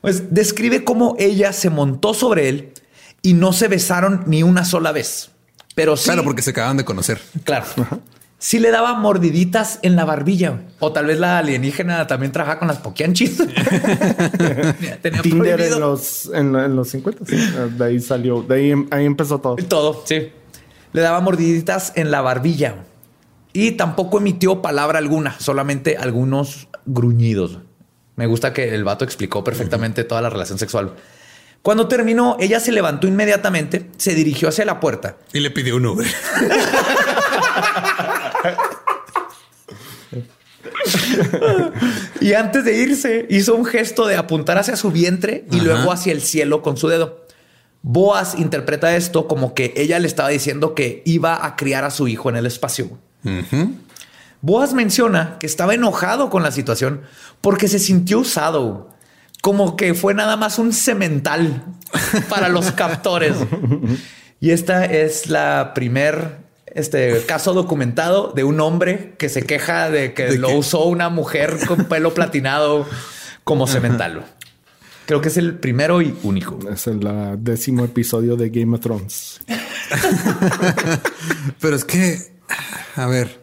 Pues 0.00 0.32
describe 0.32 0.84
cómo 0.84 1.16
ella 1.18 1.52
se 1.52 1.70
montó 1.70 2.14
sobre 2.14 2.48
él 2.48 2.72
y 3.22 3.32
no 3.34 3.52
se 3.52 3.68
besaron 3.68 4.22
ni 4.26 4.42
una 4.42 4.64
sola 4.64 4.92
vez. 4.92 5.30
Pero 5.74 5.96
sí, 5.96 6.04
Claro, 6.04 6.24
porque 6.24 6.42
se 6.42 6.50
acaban 6.50 6.76
de 6.76 6.84
conocer. 6.84 7.20
claro. 7.44 7.66
Sí 8.40 8.60
le 8.60 8.70
daba 8.70 8.94
mordiditas 8.94 9.80
en 9.82 9.96
la 9.96 10.04
barbilla. 10.04 10.60
O 10.78 10.92
tal 10.92 11.06
vez 11.06 11.18
la 11.18 11.38
alienígena 11.38 12.06
también 12.06 12.30
trabajaba 12.30 12.60
con 12.60 12.68
las 12.68 12.78
poquianchis. 12.78 13.36
Tenía 15.02 15.22
Tinder 15.22 15.56
prohibido. 15.56 15.74
en 15.74 15.80
los, 15.80 16.26
en, 16.32 16.54
en 16.56 16.76
los 16.76 16.88
50. 16.90 17.24
sí. 17.26 17.36
De 17.76 17.84
ahí 17.84 18.00
salió, 18.00 18.42
de 18.42 18.54
ahí, 18.54 18.70
em- 18.70 18.86
ahí 18.90 19.04
empezó 19.06 19.40
todo. 19.40 19.56
Todo, 19.56 20.02
sí. 20.06 20.30
Le 20.92 21.00
daba 21.00 21.20
mordiditas 21.20 21.92
en 21.96 22.10
la 22.10 22.20
barbilla. 22.20 22.76
Y 23.52 23.72
tampoco 23.72 24.18
emitió 24.18 24.62
palabra 24.62 24.98
alguna, 24.98 25.34
solamente 25.40 25.96
algunos 25.96 26.68
gruñidos. 26.86 27.58
Me 28.14 28.26
gusta 28.26 28.52
que 28.52 28.74
el 28.74 28.84
vato 28.84 29.04
explicó 29.04 29.42
perfectamente 29.42 30.04
toda 30.04 30.22
la 30.22 30.30
relación 30.30 30.58
sexual. 30.58 30.94
Cuando 31.62 31.88
terminó, 31.88 32.36
ella 32.38 32.60
se 32.60 32.70
levantó 32.70 33.08
inmediatamente, 33.08 33.90
se 33.96 34.14
dirigió 34.14 34.48
hacia 34.48 34.64
la 34.64 34.78
puerta 34.78 35.16
Y 35.32 35.40
le 35.40 35.50
pidió 35.50 35.76
un 35.76 35.86
Uber. 35.86 36.06
y 42.20 42.32
antes 42.34 42.64
de 42.64 42.78
irse 42.78 43.26
hizo 43.30 43.54
un 43.54 43.64
gesto 43.64 44.06
de 44.06 44.16
apuntar 44.16 44.58
hacia 44.58 44.76
su 44.76 44.90
vientre 44.90 45.44
y 45.50 45.56
Ajá. 45.56 45.64
luego 45.64 45.92
hacia 45.92 46.12
el 46.12 46.22
cielo 46.22 46.62
con 46.62 46.76
su 46.76 46.88
dedo. 46.88 47.26
Boas 47.82 48.34
interpreta 48.34 48.96
esto 48.96 49.28
como 49.28 49.54
que 49.54 49.72
ella 49.76 49.98
le 49.98 50.08
estaba 50.08 50.28
diciendo 50.28 50.74
que 50.74 51.02
iba 51.04 51.46
a 51.46 51.56
criar 51.56 51.84
a 51.84 51.90
su 51.90 52.08
hijo 52.08 52.28
en 52.28 52.36
el 52.36 52.46
espacio. 52.46 52.98
Boas 54.40 54.74
menciona 54.74 55.36
que 55.38 55.46
estaba 55.46 55.74
enojado 55.74 56.30
con 56.30 56.42
la 56.42 56.50
situación 56.50 57.02
porque 57.40 57.68
se 57.68 57.78
sintió 57.78 58.20
usado, 58.20 58.90
como 59.42 59.76
que 59.76 59.94
fue 59.94 60.14
nada 60.14 60.36
más 60.36 60.58
un 60.58 60.72
cemental 60.72 61.64
para 62.28 62.48
los 62.48 62.72
captores. 62.72 63.36
Y 64.40 64.50
esta 64.50 64.84
es 64.84 65.28
la 65.28 65.72
primer 65.74 66.47
este 66.78 67.24
caso 67.26 67.54
documentado 67.54 68.32
de 68.34 68.44
un 68.44 68.60
hombre 68.60 69.14
que 69.18 69.28
se 69.28 69.42
queja 69.42 69.90
de 69.90 70.14
que 70.14 70.26
¿De 70.26 70.38
lo 70.38 70.48
qué? 70.48 70.54
usó 70.54 70.84
una 70.86 71.08
mujer 71.08 71.56
con 71.66 71.86
pelo 71.86 72.14
platinado 72.14 72.86
como 73.44 73.66
cemental. 73.66 74.24
Creo 75.06 75.20
que 75.22 75.28
es 75.28 75.38
el 75.38 75.54
primero 75.54 76.02
y 76.02 76.14
único. 76.22 76.58
Es 76.70 76.86
el 76.86 77.00
décimo 77.38 77.84
episodio 77.84 78.36
de 78.36 78.50
Game 78.50 78.76
of 78.76 78.82
Thrones. 78.82 79.40
Pero 81.60 81.76
es 81.76 81.84
que, 81.86 82.18
a 82.94 83.06
ver, 83.06 83.40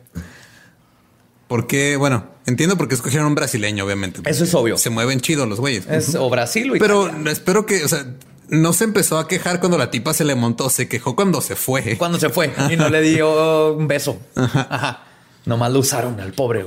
¿por 1.48 1.66
qué? 1.66 1.96
Bueno, 1.96 2.28
entiendo 2.46 2.78
por 2.78 2.88
qué 2.88 2.94
escogieron 2.94 3.30
un 3.30 3.36
brasileño, 3.36 3.84
obviamente. 3.84 4.22
Eso 4.26 4.44
es 4.44 4.54
obvio. 4.54 4.78
Se 4.78 4.92
mueven 4.92 5.22
chido 5.22 5.48
los 5.48 5.60
güeyes. 5.60 5.88
Es 5.90 6.14
o 6.14 6.30
Brasil 6.30 6.70
o 6.70 6.76
Pero 6.78 7.10
espero 7.28 7.66
que, 7.66 7.84
o 7.84 7.88
sea, 7.88 8.06
no 8.50 8.74
se 8.74 8.84
empezó 8.86 9.18
a 9.18 9.28
quejar 9.28 9.60
cuando 9.60 9.78
la 9.78 9.92
tipa 9.92 10.14
se 10.14 10.24
le 10.24 10.36
montó, 10.36 10.70
se 10.70 10.88
quejó 10.88 11.16
cuando 11.16 11.42
se 11.42 11.56
fue. 11.56 11.98
cuando 11.98 12.20
se 12.20 12.30
fue 12.30 12.54
y 12.72 12.76
no 12.78 12.90
le 12.90 13.02
dio 13.02 13.74
un 13.74 13.88
beso. 13.88 14.18
Ajá. 14.36 15.02
Nomás 15.46 15.72
lo 15.72 15.80
usaron 15.80 16.20
al 16.20 16.32
pobre. 16.34 16.66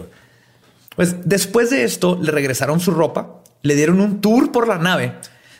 Pues 0.97 1.29
después 1.29 1.71
de 1.71 1.85
esto 1.85 2.19
le 2.21 2.31
regresaron 2.33 2.81
su 2.81 2.91
ropa, 2.91 3.43
le 3.63 3.75
dieron 3.75 4.01
un 4.01 4.21
tour 4.21 4.51
por 4.53 4.67
la 4.69 4.79
nave 4.79 5.15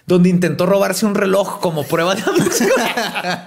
donde 0.07 0.31
intentó 0.31 0.65
robarse 0.65 1.05
un 1.05 1.15
reloj 1.15 1.61
como 1.61 1.85
prueba 1.85 2.15
de 2.15 2.23
abducción. 2.23 2.71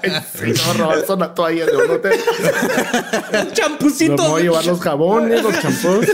No, 0.03 0.73
robarse 0.77 1.11
una 1.13 1.33
toalla 1.33 1.65
de 1.65 1.73
no 1.73 1.95
te. 1.99 2.09
un 2.09 3.47
No 3.47 3.53
champucito. 3.53 4.23
me 4.23 4.29
voy 4.29 4.41
a 4.41 4.43
llevar 4.43 4.65
los 4.65 4.79
jabones, 4.79 5.41
los 5.41 5.59
champús. 5.59 6.05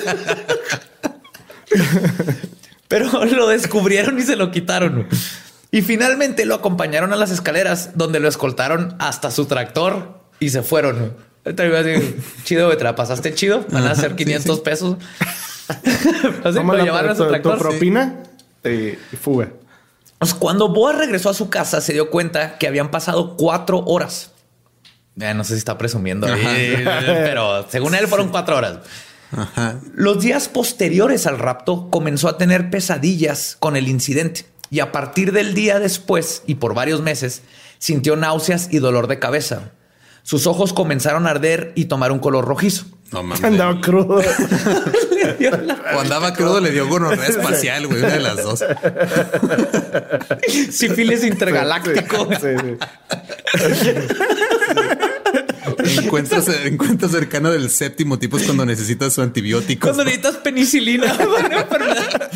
Pero 2.87 3.25
lo 3.25 3.47
descubrieron 3.47 4.17
y 4.19 4.21
se 4.21 4.35
lo 4.37 4.49
quitaron. 4.51 5.07
Y 5.71 5.81
finalmente 5.81 6.45
lo 6.45 6.55
acompañaron 6.55 7.11
a 7.13 7.15
las 7.15 7.31
escaleras 7.31 7.91
donde 7.95 8.19
lo 8.19 8.27
escoltaron 8.27 8.95
hasta 8.99 9.31
su 9.31 9.45
tractor 9.45 10.21
y 10.39 10.49
se 10.49 10.63
fueron. 10.63 11.15
Chido, 12.43 12.75
te 12.75 12.83
la 12.83 12.95
pasaste 12.95 13.33
chido. 13.33 13.65
Van 13.69 13.87
a 13.87 13.95
sí, 13.95 14.07
500 14.15 14.55
sí. 14.55 14.61
pesos. 14.63 14.97
Así, 16.43 16.59
lo 16.59 16.77
llevaron 16.77 17.11
a 17.11 17.15
su 17.15 17.25
tu, 17.25 17.57
propina 17.57 18.23
eh, 18.63 18.97
y 19.11 19.15
fuga. 19.15 19.49
Pues 20.19 20.33
cuando 20.33 20.69
Boa 20.69 20.93
regresó 20.93 21.29
a 21.29 21.33
su 21.33 21.49
casa, 21.49 21.81
se 21.81 21.93
dio 21.93 22.09
cuenta 22.09 22.57
que 22.57 22.67
habían 22.67 22.89
pasado 22.89 23.35
cuatro 23.35 23.79
horas. 23.79 24.31
Ya 25.15 25.33
no 25.33 25.43
sé 25.43 25.53
si 25.53 25.59
está 25.59 25.77
presumiendo, 25.77 26.27
ahí, 26.27 26.83
pero 27.05 27.67
según 27.69 27.95
él 27.95 28.07
fueron 28.07 28.29
cuatro 28.29 28.57
horas. 28.57 28.79
Ajá. 29.31 29.79
Los 29.93 30.21
días 30.21 30.47
posteriores 30.47 31.27
al 31.27 31.37
rapto 31.37 31.89
comenzó 31.89 32.29
a 32.29 32.37
tener 32.37 32.69
pesadillas 32.69 33.57
con 33.59 33.75
el 33.75 33.87
incidente 33.89 34.45
y 34.69 34.79
a 34.79 34.91
partir 34.91 35.31
del 35.31 35.53
día 35.53 35.79
después 35.79 36.43
y 36.45 36.55
por 36.55 36.73
varios 36.73 37.01
meses 37.01 37.41
sintió 37.79 38.15
náuseas 38.15 38.69
y 38.71 38.79
dolor 38.79 39.07
de 39.07 39.19
cabeza. 39.19 39.71
Sus 40.23 40.45
ojos 40.45 40.73
comenzaron 40.73 41.25
a 41.25 41.31
arder 41.31 41.71
y 41.75 41.85
tomar 41.85 42.11
un 42.11 42.19
color 42.19 42.45
rojizo. 42.45 42.85
No 43.11 43.23
mames. 43.23 43.43
Andaba 43.43 43.79
crudo. 43.81 44.21
O 45.93 45.99
andaba 45.99 46.33
crudo, 46.33 46.59
le 46.61 46.71
dio 46.71 46.87
gonorrea 46.87 47.27
espacial, 47.27 47.85
güey, 47.87 47.99
una 47.99 48.13
de 48.13 48.19
las 48.19 48.43
dos. 48.43 48.63
Sífilis 50.71 51.23
intergaláctico. 51.23 52.29
Sí, 52.35 52.47
sí. 53.81 53.89
Encuentro, 55.97 56.41
encuentro 56.63 57.09
cercano 57.09 57.51
del 57.51 57.69
séptimo 57.69 58.17
tipo 58.19 58.37
es 58.37 58.43
cuando 58.43 58.65
necesitas 58.65 59.13
su 59.13 59.21
antibiótico. 59.21 59.87
Cuando 59.87 60.03
necesitas 60.05 60.37
penicilina 60.37 61.13
para 61.17 61.29
una 61.29 61.61
enfermedad. 61.61 62.31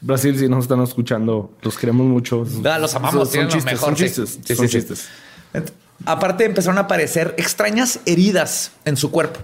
Brasil, 0.00 0.38
si 0.38 0.48
nos 0.48 0.64
están 0.64 0.80
escuchando, 0.82 1.52
los 1.62 1.76
queremos 1.78 2.06
mucho. 2.06 2.44
Ah, 2.64 2.78
los 2.78 2.94
amamos, 2.94 3.28
Son, 3.28 3.30
tienen 3.30 3.48
lo 3.48 3.54
chistes, 3.54 3.72
mejor, 3.72 3.88
son 3.88 3.96
sí. 3.96 4.04
chistes. 4.04 4.38
Sí, 4.44 4.54
son 4.54 4.68
sí, 4.68 4.76
chistes. 4.76 5.08
Aparte 6.04 6.44
empezaron 6.44 6.78
a 6.78 6.82
aparecer 6.82 7.34
extrañas 7.38 8.00
heridas 8.04 8.72
en 8.84 8.96
su 8.96 9.10
cuerpo. 9.10 9.40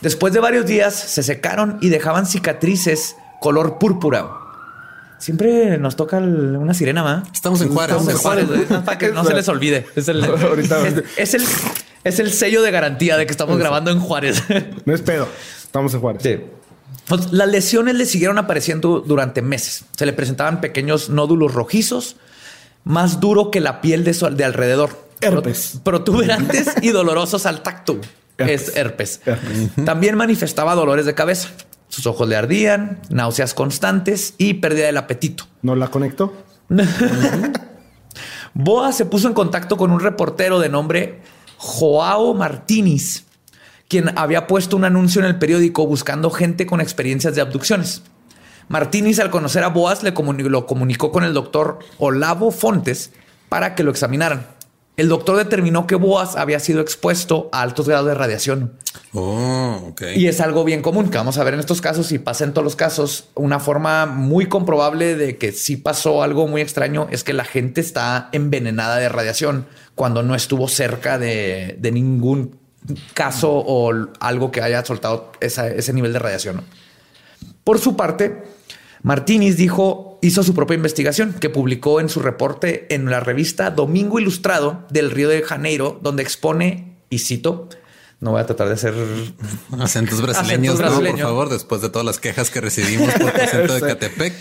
Después 0.00 0.32
de 0.34 0.40
varios 0.40 0.66
días 0.66 0.94
se 0.94 1.22
secaron 1.22 1.78
y 1.80 1.88
dejaban 1.88 2.26
cicatrices 2.26 3.16
color 3.40 3.78
púrpura. 3.78 4.28
Siempre 5.18 5.78
nos 5.78 5.96
toca 5.96 6.18
el- 6.18 6.56
una 6.56 6.74
sirena, 6.74 7.02
¿va? 7.02 7.22
Estamos 7.32 7.60
en 7.62 7.68
Juárez. 7.72 7.96
Estamos 7.96 8.12
en 8.14 8.18
Juárez. 8.20 8.70
No, 8.70 8.84
para 8.84 8.98
que 8.98 9.08
no 9.12 9.24
se 9.24 9.34
les 9.34 9.48
olvide. 9.48 9.86
Es 9.96 10.08
el, 10.08 10.22
Ahorita- 10.24 10.86
es, 10.86 11.04
es 11.16 11.34
el, 11.34 11.44
es 12.04 12.18
el 12.18 12.32
sello 12.32 12.60
de 12.62 12.70
garantía 12.70 13.16
de 13.16 13.24
que 13.24 13.30
estamos 13.30 13.56
grabando 13.58 13.90
en 13.90 14.00
Juárez. 14.00 14.42
No 14.84 14.92
es 14.94 15.00
pedo. 15.00 15.26
Estamos 15.62 15.94
en 15.94 16.00
Juárez. 16.00 16.22
Sí. 16.22 16.38
Pues, 17.08 17.32
Las 17.32 17.48
lesiones 17.48 17.94
le 17.94 18.06
siguieron 18.06 18.38
apareciendo 18.38 19.00
durante 19.00 19.42
meses. 19.42 19.84
Se 19.96 20.06
le 20.06 20.12
presentaban 20.12 20.60
pequeños 20.60 21.08
nódulos 21.08 21.54
rojizos, 21.54 22.16
más 22.84 23.20
duro 23.20 23.50
que 23.50 23.60
la 23.60 23.80
piel 23.80 24.04
de, 24.04 24.14
su, 24.14 24.26
de 24.28 24.44
alrededor. 24.44 25.06
Herpes. 25.20 25.80
Pro- 25.82 26.04
protuberantes 26.04 26.68
y 26.82 26.90
dolorosos 26.90 27.46
al 27.46 27.62
tacto. 27.62 27.98
Herpes. 28.38 28.68
Es 28.68 28.76
herpes. 28.76 29.20
Herpes. 29.24 29.84
También 29.84 30.16
manifestaba 30.16 30.74
dolores 30.74 31.06
de 31.06 31.14
cabeza. 31.14 31.48
Sus 31.88 32.06
ojos 32.06 32.28
le 32.28 32.36
ardían, 32.36 33.00
náuseas 33.08 33.54
constantes 33.54 34.34
y 34.38 34.54
pérdida 34.54 34.86
del 34.86 34.96
apetito. 34.98 35.44
¿No 35.62 35.74
la 35.76 35.88
conectó? 35.88 36.34
Boa 38.54 38.92
se 38.92 39.04
puso 39.06 39.28
en 39.28 39.34
contacto 39.34 39.76
con 39.76 39.90
un 39.90 40.00
reportero 40.00 40.58
de 40.58 40.68
nombre 40.68 41.20
Joao 41.58 42.34
Martínez, 42.34 43.24
quien 43.88 44.16
había 44.18 44.46
puesto 44.46 44.76
un 44.76 44.84
anuncio 44.84 45.20
en 45.20 45.26
el 45.26 45.38
periódico 45.38 45.86
buscando 45.86 46.30
gente 46.30 46.66
con 46.66 46.80
experiencias 46.80 47.34
de 47.34 47.40
abducciones. 47.40 48.02
Martínez, 48.68 49.20
al 49.20 49.30
conocer 49.30 49.62
a 49.62 49.68
Boas, 49.68 50.02
le 50.02 50.10
lo 50.10 50.66
comunicó 50.66 51.12
con 51.12 51.22
el 51.22 51.34
doctor 51.34 51.78
Olavo 51.98 52.50
Fontes 52.50 53.12
para 53.48 53.74
que 53.74 53.84
lo 53.84 53.92
examinaran. 53.92 54.46
El 54.96 55.08
doctor 55.08 55.36
determinó 55.36 55.86
que 55.86 55.94
Boas 55.94 56.36
había 56.36 56.58
sido 56.58 56.80
expuesto 56.80 57.50
a 57.52 57.60
altos 57.60 57.86
grados 57.86 58.06
de 58.06 58.14
radiación. 58.14 58.72
Oh, 59.12 59.90
ok. 59.90 60.02
Y 60.16 60.26
es 60.26 60.40
algo 60.40 60.64
bien 60.64 60.80
común 60.80 61.10
que 61.10 61.18
vamos 61.18 61.36
a 61.36 61.44
ver 61.44 61.52
en 61.54 61.60
estos 61.60 61.82
casos 61.82 62.12
y 62.12 62.18
pasa 62.18 62.44
en 62.44 62.54
todos 62.54 62.64
los 62.64 62.76
casos. 62.76 63.28
Una 63.34 63.60
forma 63.60 64.06
muy 64.06 64.46
comprobable 64.46 65.14
de 65.14 65.36
que 65.36 65.52
sí 65.52 65.76
pasó 65.76 66.22
algo 66.22 66.48
muy 66.48 66.62
extraño 66.62 67.08
es 67.10 67.24
que 67.24 67.34
la 67.34 67.44
gente 67.44 67.82
está 67.82 68.30
envenenada 68.32 68.96
de 68.96 69.10
radiación 69.10 69.66
cuando 69.94 70.22
no 70.22 70.34
estuvo 70.34 70.66
cerca 70.66 71.18
de, 71.18 71.76
de 71.78 71.92
ningún 71.92 72.58
caso 73.14 73.50
o 73.52 73.92
algo 74.20 74.50
que 74.50 74.60
haya 74.62 74.84
soltado 74.84 75.32
esa- 75.40 75.68
ese 75.68 75.92
nivel 75.92 76.12
de 76.12 76.18
radiación. 76.18 76.56
¿no? 76.56 76.64
Por 77.64 77.78
su 77.78 77.96
parte, 77.96 78.42
Martínez 79.02 79.56
dijo, 79.56 80.18
hizo 80.22 80.42
su 80.42 80.54
propia 80.54 80.74
investigación 80.76 81.34
que 81.34 81.50
publicó 81.50 82.00
en 82.00 82.08
su 82.08 82.20
reporte 82.20 82.92
en 82.94 83.06
la 83.10 83.20
revista 83.20 83.70
Domingo 83.70 84.18
Ilustrado 84.18 84.84
del 84.90 85.10
Río 85.10 85.28
de 85.28 85.42
Janeiro, 85.42 85.98
donde 86.02 86.22
expone, 86.22 86.96
y 87.10 87.18
cito, 87.18 87.68
no 88.20 88.30
voy 88.32 88.40
a 88.40 88.46
tratar 88.46 88.68
de 88.68 88.74
hacer 88.74 88.94
Acentos 89.78 90.20
brasileños, 90.22 90.74
Acentos 90.74 90.80
¿no? 90.80 90.86
brasileños. 90.86 91.20
por 91.20 91.28
favor, 91.30 91.48
después 91.50 91.82
de 91.82 91.90
todas 91.90 92.06
las 92.06 92.18
quejas 92.18 92.50
que 92.50 92.60
recibimos 92.60 93.12
por 93.14 93.30
tu 93.32 93.40
acento 93.42 93.74
de 93.74 93.80
Catepec. 93.86 94.34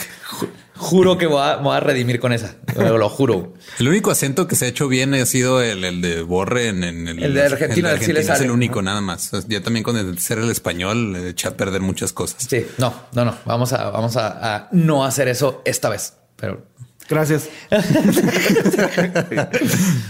Juro 0.78 1.18
que 1.18 1.26
voy 1.26 1.42
a, 1.42 1.56
voy 1.58 1.76
a 1.76 1.80
redimir 1.80 2.20
con 2.20 2.34
esa. 2.34 2.56
Lo, 2.76 2.98
lo 2.98 3.10
juro. 3.10 3.54
El 3.80 3.88
único 3.88 4.12
acento 4.12 4.46
que 4.48 4.56
se 4.56 4.66
ha 4.66 4.68
hecho 4.68 4.88
bien 4.90 5.14
ha 5.14 5.26
sido 5.26 5.62
el, 5.62 5.84
el 5.86 6.02
de 6.02 6.22
Borre 6.22 6.68
en, 6.68 6.84
en 6.84 7.08
El 7.08 7.34
de 7.34 7.44
Argentina, 7.44 7.98
sí 7.98 8.12
le 8.12 8.20
es 8.20 8.28
sale. 8.28 8.46
el 8.46 8.52
único, 8.52 8.82
nada 8.82 9.00
más. 9.00 9.32
Ya 9.48 9.62
también 9.64 9.84
con 9.84 9.96
el 9.98 10.20
ser 10.20 10.40
el 10.40 10.52
español 10.52 11.16
echa 11.16 11.50
a 11.50 11.52
perder 11.52 11.82
muchas 11.82 12.12
cosas. 12.12 12.46
Sí, 12.50 12.66
no, 12.78 12.94
no, 13.14 13.24
no. 13.24 13.38
Vamos 13.46 13.72
a, 13.72 13.90
vamos 13.90 14.18
a, 14.18 14.56
a 14.56 14.70
no 14.74 15.06
hacer 15.06 15.30
eso 15.30 15.62
esta 15.64 15.88
vez. 15.90 16.14
Pero 16.36 16.66
Gracias. 17.08 17.50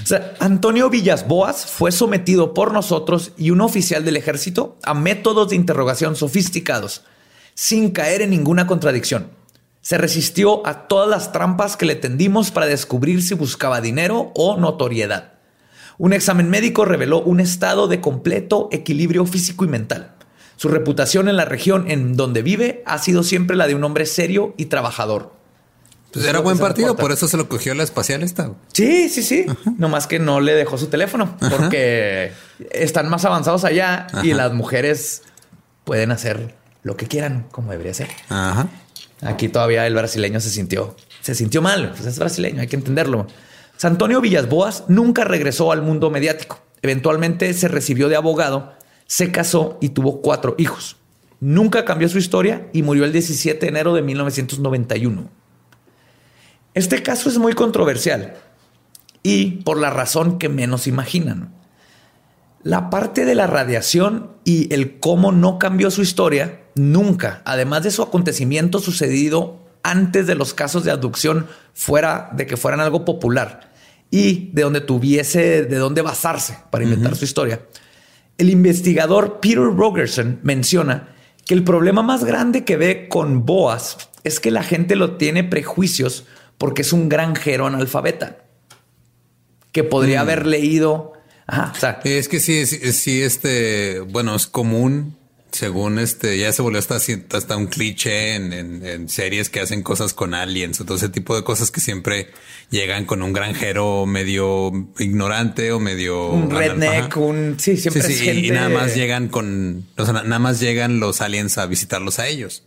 O 0.04 0.08
sea, 0.08 0.34
Antonio 0.40 0.90
Villas 0.90 1.28
Boas 1.28 1.66
fue 1.66 1.92
sometido 1.92 2.54
por 2.54 2.72
nosotros 2.74 3.32
y 3.38 3.50
un 3.50 3.62
oficial 3.62 4.06
del 4.06 4.18
ejército 4.18 4.78
a 4.84 4.94
métodos 4.94 5.50
de 5.50 5.56
interrogación 5.56 6.16
sofisticados, 6.16 7.04
sin 7.54 7.92
caer 7.92 8.22
en 8.22 8.30
ninguna 8.30 8.68
contradicción. 8.68 9.32
Se 9.86 10.00
resistió 10.00 10.66
a 10.66 10.88
todas 10.88 11.08
las 11.08 11.32
trampas 11.32 11.78
que 11.78 11.86
le 11.86 11.94
tendimos 11.94 12.50
para 12.50 12.66
descubrir 12.66 13.22
si 13.22 13.36
buscaba 13.36 13.82
dinero 13.82 14.32
o 14.34 14.58
notoriedad. 14.58 15.34
Un 16.00 16.12
examen 16.12 16.50
médico 16.50 16.86
reveló 16.86 17.22
un 17.22 17.40
estado 17.40 17.88
de 17.88 18.02
completo 18.02 18.68
equilibrio 18.72 19.28
físico 19.28 19.64
y 19.64 19.68
mental. 19.68 20.16
Su 20.56 20.70
reputación 20.70 21.30
en 21.30 21.38
la 21.38 21.46
región 21.46 21.86
en 21.88 22.16
donde 22.18 22.42
vive 22.42 22.82
ha 22.88 22.98
sido 22.98 23.22
siempre 23.22 23.56
la 23.56 23.68
de 23.68 23.76
un 23.76 23.84
hombre 23.84 24.08
serio 24.08 24.56
y 24.58 24.66
trabajador. 24.66 25.34
Pues 26.12 26.26
era 26.26 26.40
buen 26.40 26.58
partido, 26.58 26.88
reporta. 26.88 27.02
por 27.04 27.12
eso 27.12 27.28
se 27.28 27.38
lo 27.38 27.48
cogió 27.48 27.76
la 27.76 27.84
espacial 27.84 28.24
esta. 28.24 28.54
Sí, 28.74 29.08
sí, 29.10 29.22
sí. 29.22 29.46
Nomás 29.78 30.08
que 30.08 30.18
no 30.18 30.42
le 30.42 30.56
dejó 30.56 30.80
su 30.80 30.88
teléfono 30.88 31.38
porque 31.40 32.32
están 32.72 33.08
más 33.08 33.24
avanzados 33.24 33.64
allá 33.66 34.08
y 34.24 34.32
Ajá. 34.32 34.38
las 34.46 34.54
mujeres 34.54 35.22
pueden 35.84 36.12
hacer 36.12 36.56
lo 36.82 36.98
que 36.98 37.06
quieran, 37.06 37.46
como 37.52 37.70
debería 37.70 37.94
ser. 37.94 38.08
Ajá. 38.30 38.68
Aquí 39.26 39.50
todavía 39.50 39.88
el 39.88 39.96
brasileño 39.96 40.40
se 40.40 40.50
sintió, 40.50 40.96
se 41.22 41.36
sintió 41.36 41.62
mal. 41.62 41.92
Pues 41.92 42.06
es 42.06 42.20
brasileño, 42.20 42.62
hay 42.62 42.68
que 42.68 42.76
entenderlo. 42.76 43.28
Antonio 43.84 44.22
Villas 44.22 44.48
Boas 44.48 44.86
nunca 44.88 45.24
regresó 45.24 45.72
al 45.72 45.82
mundo 45.82 46.10
mediático. 46.10 46.60
Eventualmente 46.82 47.54
se 47.54 47.68
recibió 47.68 48.10
de 48.10 48.16
abogado, 48.16 48.74
se 49.06 49.32
casó 49.32 49.78
y 49.82 49.90
tuvo 49.90 50.22
cuatro 50.22 50.56
hijos. 50.58 50.98
Nunca 51.40 51.86
cambió 51.86 52.10
su 52.10 52.18
historia 52.18 52.68
y 52.74 52.84
murió 52.84 53.06
el 53.06 53.12
17 53.12 53.60
de 53.60 53.68
enero 53.68 53.94
de 53.94 54.02
1991. 54.02 55.30
Este 56.74 57.04
caso 57.04 57.30
es 57.30 57.38
muy 57.38 57.54
controversial 57.54 58.36
y 59.24 59.64
por 59.64 59.80
la 59.80 59.90
razón 59.90 60.40
que 60.40 60.50
menos 60.50 60.88
imaginan. 60.88 61.54
La 62.64 62.90
parte 62.90 63.26
de 63.26 63.36
la 63.36 63.48
radiación 63.48 64.32
y 64.44 64.74
el 64.74 65.00
cómo 65.00 65.32
no 65.32 65.60
cambió 65.60 65.92
su 65.92 66.02
historia 66.02 66.65
nunca, 66.76 67.42
además 67.46 67.84
de 67.84 67.92
su 67.92 68.04
acontecimiento 68.04 68.80
sucedido 68.80 69.66
antes 69.84 70.28
de 70.28 70.36
los 70.36 70.54
casos 70.54 70.84
de 70.84 70.92
abducción 70.92 71.48
fuera 71.74 72.30
de 72.34 72.46
que 72.46 72.58
fueran 72.58 72.82
algo 72.82 73.06
popular 73.06 73.72
y 74.12 74.50
de 74.54 74.64
donde 74.64 74.82
tuviese 74.82 75.66
de 75.66 75.78
dónde 75.78 76.02
basarse 76.02 76.58
para 76.72 76.84
inventar 76.84 77.16
su 77.16 77.26
historia. 77.26 77.62
El 78.38 78.50
investigador 78.50 79.40
Peter 79.40 79.60
Rogerson 79.60 80.40
menciona 80.44 81.16
que 81.46 81.54
el 81.54 81.64
problema 81.64 82.02
más 82.02 82.24
grande 82.24 82.66
que 82.66 82.78
ve 82.78 83.08
con 83.08 83.46
Boas 83.46 83.98
es 84.24 84.40
que 84.40 84.52
la 84.52 84.64
gente 84.64 84.96
lo 84.96 85.18
tiene 85.18 85.44
prejuicios 85.44 86.26
porque 86.58 86.82
es 86.82 86.92
un 86.92 87.10
granjero 87.10 87.68
analfabeta 87.68 88.40
que 89.72 89.84
podría 89.84 90.22
haber 90.22 90.46
leído. 90.46 91.14
Ajá, 91.48 91.72
o 91.76 91.80
sea, 91.80 92.00
Es 92.04 92.28
que 92.28 92.40
sí, 92.40 92.66
sí, 92.66 92.92
sí, 92.92 93.22
este, 93.22 94.00
bueno, 94.00 94.36
es 94.36 94.48
común, 94.48 95.16
según 95.56 95.98
este, 96.00 96.38
ya 96.38 96.52
se 96.52 96.62
volvió 96.62 96.80
hasta, 96.80 96.96
hasta 96.96 97.58
un 97.58 97.68
cliché 97.68 98.36
en, 98.36 98.54
en- 98.54 98.86
en 98.86 99.10
series 99.10 99.50
que 99.50 99.60
hacen 99.62 99.82
cosas 99.82 100.14
con 100.14 100.34
aliens 100.34 100.80
o 100.82 100.86
todo 100.86 100.98
ese 100.98 101.10
tipo 101.10 101.36
de 101.36 101.44
cosas 101.44 101.72
que 101.72 101.82
siempre 101.82 102.28
llegan 102.70 103.06
con 103.06 103.22
un 103.24 103.34
granjero 103.34 104.06
medio 104.06 104.72
ignorante 105.00 105.72
o 105.72 105.80
medio 105.80 106.30
un 106.30 106.50
redneck, 106.52 107.12
Ajá. 107.12 107.20
un 107.20 107.56
sí, 107.60 107.78
siempre 107.78 108.04
Sí, 108.04 108.14
es 108.14 108.20
sí, 108.20 108.26
gente. 108.26 108.48
y 108.48 108.52
nada 108.52 108.70
más 108.70 108.96
llegan 108.96 109.28
con, 109.30 109.86
o 109.98 110.04
sea, 110.06 110.14
na- 110.14 110.24
nada 110.24 110.40
más 110.40 110.60
llegan 110.60 111.00
los 111.00 111.22
aliens 111.22 111.58
a 111.58 111.66
visitarlos 111.66 112.20
a 112.20 112.28
ellos. 112.28 112.64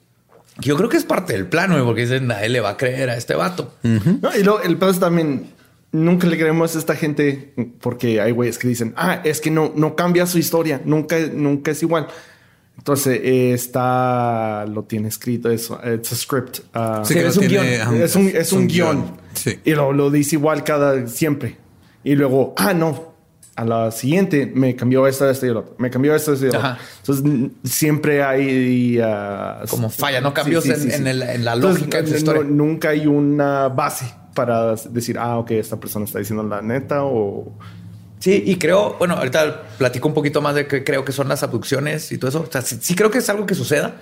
Yo 0.61 0.77
creo 0.77 0.89
que 0.89 0.97
es 0.97 1.05
parte 1.05 1.35
del 1.35 1.47
plano, 1.47 1.75
güey, 1.75 1.85
porque 1.85 2.01
dicen 2.03 2.27
nadie 2.27 2.49
le 2.49 2.61
va 2.61 2.71
a 2.71 2.77
creer 2.77 3.11
a 3.11 3.17
este 3.17 3.35
vato. 3.35 3.75
No, 3.83 4.37
y 4.37 4.43
luego 4.43 4.61
el 4.63 4.77
pedo 4.77 4.91
es 4.91 4.99
también 4.99 5.51
nunca 5.93 6.27
le 6.27 6.37
creemos 6.37 6.75
a 6.75 6.79
esta 6.81 6.97
gente 6.97 7.55
porque 7.81 8.21
hay 8.21 8.33
güeyes 8.33 8.59
que 8.59 8.67
dicen, 8.69 8.93
ah, 8.97 9.21
es 9.25 9.41
que 9.41 9.51
no, 9.51 9.73
no 9.77 9.95
cambia 9.95 10.27
su 10.27 10.39
historia, 10.39 10.81
nunca, 10.85 11.17
nunca 11.33 11.71
es 11.71 11.83
igual. 11.83 12.09
Entonces 12.79 13.21
eh, 13.23 13.53
está, 13.53 14.65
lo 14.67 14.85
tiene 14.85 15.09
escrito, 15.09 15.51
es 15.51 15.71
it's 15.95 16.13
a 16.13 16.17
script. 16.17 16.61
ah, 16.75 17.03
Sí, 17.05 17.15
que 17.15 17.27
es 17.27 17.37
un 17.37 17.47
tiene- 17.49 17.77
guion. 17.79 18.03
es 18.03 18.17
un, 18.17 18.29
es 18.29 18.53
un 18.53 18.67
guion. 18.69 19.05
Sí. 19.35 19.59
Y 19.65 19.73
lo, 19.73 19.93
lo 19.93 20.11
dice 20.11 20.37
igual 20.37 20.65
cada 20.65 21.07
siempre. 21.07 21.57
Y 22.05 22.15
luego, 22.15 22.55
ah, 22.57 22.73
no. 22.73 23.09
A 23.57 23.65
la 23.65 23.91
siguiente 23.91 24.51
me 24.55 24.77
cambió 24.77 25.05
esto, 25.09 25.29
esto 25.29 25.45
y 25.45 25.49
lo 25.51 25.61
otro. 25.61 25.75
Me 25.79 25.91
cambió 25.91 26.15
esto, 26.15 26.33
esto 26.33 26.47
y 26.47 26.51
lo 26.53 26.59
otro. 26.59 26.69
Ajá. 26.71 26.79
Entonces 27.01 27.51
siempre 27.65 28.23
hay 28.23 29.01
ah, 29.03 29.65
Como 29.69 29.91
falla, 29.91 30.21
no 30.21 30.33
cambios 30.33 30.65
en- 30.67 30.93
en 30.93 31.07
el- 31.09 31.23
en 31.23 31.45
la 31.45 31.57
lógica 31.57 32.01
de 32.01 32.21
su 32.21 32.25
no- 32.27 32.45
nunca 32.45 32.91
hay 32.91 33.07
una 33.09 33.69
base 33.69 34.07
para 34.35 34.77
decir, 34.77 35.19
ah, 35.19 35.39
ok, 35.39 35.51
esta 35.51 35.79
persona 35.81 36.05
está 36.05 36.21
diciendo 36.21 36.45
la 36.45 36.63
neta 36.63 37.03
o 37.03 37.53
Sí, 38.21 38.43
y 38.47 38.57
creo, 38.57 38.97
bueno, 38.99 39.15
ahorita 39.15 39.63
platico 39.79 40.09
un 40.09 40.15
poquito 40.15 40.41
más 40.41 40.55
de 40.55 40.67
qué 40.67 40.83
creo 40.83 41.05
que 41.05 41.13
son 41.13 41.29
las 41.29 41.43
abducciones 41.43 42.11
y 42.13 42.19
todo 42.19 42.31
eso. 42.31 42.41
O 42.49 42.53
sea, 42.53 42.63
sí, 42.63 42.79
sí 42.81 42.95
creo 42.95 43.11
que 43.11 43.19
es 43.19 43.29
algo 43.29 43.47
que 43.47 43.55
suceda. 43.55 43.97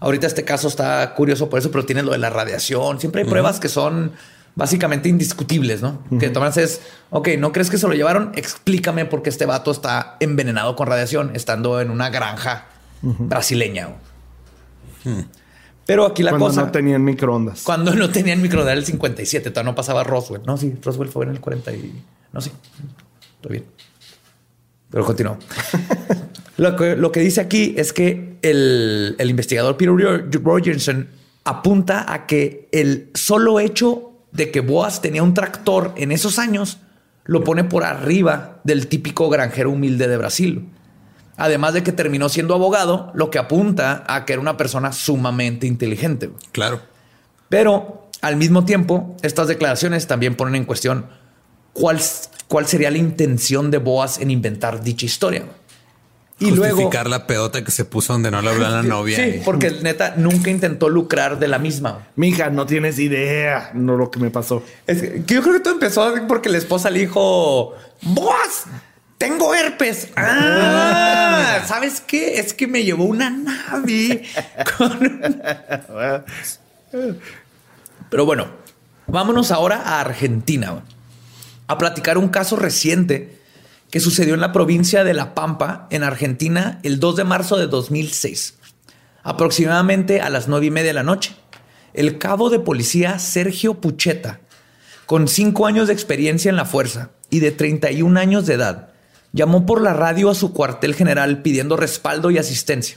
Ahorita 0.00 0.26
este 0.26 0.44
caso 0.44 0.66
está 0.66 1.14
curioso 1.14 1.48
por 1.48 1.60
eso, 1.60 1.70
pero 1.70 1.84
tiene 1.84 2.02
lo 2.02 2.10
de 2.10 2.18
la 2.18 2.28
radiación. 2.28 2.98
Siempre 2.98 3.22
hay 3.22 3.28
pruebas 3.28 3.60
que 3.60 3.68
son 3.68 4.12
básicamente 4.54 5.08
indiscutibles, 5.08 5.80
¿no? 5.80 6.02
Que 6.18 6.28
tomas 6.28 6.56
es, 6.56 6.80
ok, 7.10 7.28
¿no 7.38 7.52
crees 7.52 7.70
que 7.70 7.78
se 7.78 7.86
lo 7.86 7.94
llevaron? 7.94 8.32
Explícame 8.34 9.04
por 9.06 9.22
qué 9.22 9.30
este 9.30 9.46
vato 9.46 9.70
está 9.70 10.16
envenenado 10.20 10.76
con 10.76 10.88
radiación 10.88 11.30
estando 11.34 11.80
en 11.80 11.90
una 11.90 12.10
granja 12.10 12.66
brasileña. 13.00 13.90
Pero 15.86 16.06
aquí 16.06 16.22
la 16.22 16.30
cuando 16.30 16.48
cosa... 16.48 16.62
no 16.62 16.70
tenían 16.70 17.04
microondas. 17.04 17.62
Cuando 17.62 17.94
no 17.94 18.10
tenían 18.10 18.42
microondas 18.42 18.76
el 18.76 18.84
57, 18.84 19.50
todavía 19.50 19.70
no 19.70 19.76
pasaba 19.76 20.04
Roswell. 20.04 20.42
No, 20.44 20.56
sí, 20.56 20.74
Roswell 20.82 21.08
fue 21.08 21.24
en 21.26 21.30
el 21.30 21.40
40 21.40 21.72
y... 21.72 22.02
No, 22.32 22.40
sí, 22.40 22.50
todo 23.42 23.52
bien. 23.52 23.64
Pero 24.90 25.04
continuó. 25.04 25.36
lo, 26.56 26.76
que, 26.76 26.96
lo 26.96 27.12
que 27.12 27.20
dice 27.20 27.42
aquí 27.42 27.74
es 27.76 27.92
que 27.92 28.38
el, 28.40 29.16
el 29.18 29.30
investigador 29.30 29.76
Peter 29.76 30.42
Rogerson 30.42 31.08
apunta 31.44 32.10
a 32.12 32.26
que 32.26 32.68
el 32.72 33.10
solo 33.14 33.60
hecho 33.60 34.12
de 34.32 34.50
que 34.50 34.60
Boas 34.60 35.02
tenía 35.02 35.22
un 35.22 35.34
tractor 35.34 35.92
en 35.96 36.12
esos 36.12 36.38
años 36.38 36.78
lo 37.24 37.44
pone 37.44 37.64
por 37.64 37.84
arriba 37.84 38.60
del 38.64 38.88
típico 38.88 39.28
granjero 39.28 39.70
humilde 39.70 40.08
de 40.08 40.16
Brasil. 40.16 40.68
Además 41.36 41.74
de 41.74 41.82
que 41.82 41.92
terminó 41.92 42.28
siendo 42.28 42.54
abogado, 42.54 43.10
lo 43.14 43.30
que 43.30 43.38
apunta 43.38 44.04
a 44.06 44.24
que 44.24 44.32
era 44.32 44.42
una 44.42 44.56
persona 44.56 44.92
sumamente 44.92 45.66
inteligente. 45.66 46.30
Claro. 46.52 46.80
Pero 47.48 48.08
al 48.20 48.36
mismo 48.36 48.64
tiempo, 48.64 49.16
estas 49.22 49.48
declaraciones 49.48 50.06
también 50.06 50.36
ponen 50.36 50.54
en 50.54 50.64
cuestión 50.64 51.06
cuál, 51.72 52.00
cuál 52.48 52.66
sería 52.66 52.90
la 52.90 52.98
intención 52.98 53.70
de 53.70 53.78
Boas 53.78 54.18
en 54.18 54.30
inventar 54.30 54.82
dicha 54.82 55.06
historia. 55.06 55.44
Y 56.38 56.50
luego, 56.50 56.74
Justificar 56.76 57.08
la 57.08 57.26
pedota 57.28 57.62
que 57.62 57.70
se 57.70 57.84
puso 57.84 58.14
donde 58.14 58.30
no 58.32 58.42
le 58.42 58.50
habló 58.50 58.66
a 58.66 58.70
la 58.70 58.82
novia. 58.82 59.16
sí, 59.16 59.22
y- 59.36 59.42
porque 59.44 59.70
neta 59.82 60.14
nunca 60.16 60.50
intentó 60.50 60.88
lucrar 60.88 61.38
de 61.38 61.46
la 61.46 61.60
misma. 61.60 62.08
Mija, 62.16 62.50
no 62.50 62.66
tienes 62.66 62.98
idea, 62.98 63.70
no 63.74 63.96
lo 63.96 64.10
que 64.10 64.18
me 64.18 64.30
pasó. 64.30 64.64
Es 64.88 65.02
que 65.02 65.22
yo 65.34 65.40
creo 65.42 65.54
que 65.54 65.60
todo 65.60 65.74
empezó 65.74 66.12
porque 66.26 66.48
la 66.48 66.58
esposa 66.58 66.90
le 66.90 66.98
dijo, 67.00 67.74
Boas, 68.02 68.64
tengo 69.18 69.54
herpes. 69.54 70.08
Ah, 70.16 71.60
¿sabes 71.66 72.00
qué? 72.00 72.40
Es 72.40 72.52
que 72.54 72.66
me 72.66 72.82
llevó 72.82 73.04
una 73.04 73.30
nave 73.30 74.24
con 74.78 75.20
Pero 78.10 78.26
bueno, 78.26 78.48
vámonos 79.06 79.52
ahora 79.52 79.76
a 79.84 80.00
Argentina 80.00 80.82
a 81.72 81.78
platicar 81.78 82.18
un 82.18 82.28
caso 82.28 82.56
reciente 82.56 83.38
que 83.90 84.00
sucedió 84.00 84.34
en 84.34 84.40
la 84.40 84.52
provincia 84.52 85.04
de 85.04 85.12
La 85.12 85.34
Pampa, 85.34 85.86
en 85.90 86.02
Argentina, 86.02 86.80
el 86.82 86.98
2 86.98 87.16
de 87.16 87.24
marzo 87.24 87.58
de 87.58 87.66
2006. 87.66 88.54
Aproximadamente 89.22 90.20
a 90.20 90.30
las 90.30 90.48
nueve 90.48 90.66
y 90.66 90.70
media 90.70 90.88
de 90.88 90.94
la 90.94 91.02
noche, 91.02 91.36
el 91.92 92.18
cabo 92.18 92.48
de 92.48 92.58
policía 92.58 93.18
Sergio 93.18 93.74
Pucheta, 93.74 94.40
con 95.06 95.28
cinco 95.28 95.66
años 95.66 95.88
de 95.88 95.92
experiencia 95.92 96.48
en 96.48 96.56
la 96.56 96.64
fuerza 96.64 97.10
y 97.28 97.40
de 97.40 97.50
31 97.52 98.18
años 98.18 98.46
de 98.46 98.54
edad, 98.54 98.88
llamó 99.32 99.66
por 99.66 99.80
la 99.80 99.92
radio 99.92 100.30
a 100.30 100.34
su 100.34 100.52
cuartel 100.52 100.94
general 100.94 101.42
pidiendo 101.42 101.76
respaldo 101.76 102.30
y 102.30 102.38
asistencia, 102.38 102.96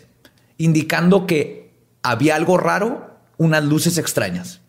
indicando 0.57 1.27
que 1.27 1.73
había 2.03 2.35
algo 2.35 2.57
raro, 2.57 3.19
unas 3.37 3.63
luces 3.63 3.97
extrañas. 3.97 4.61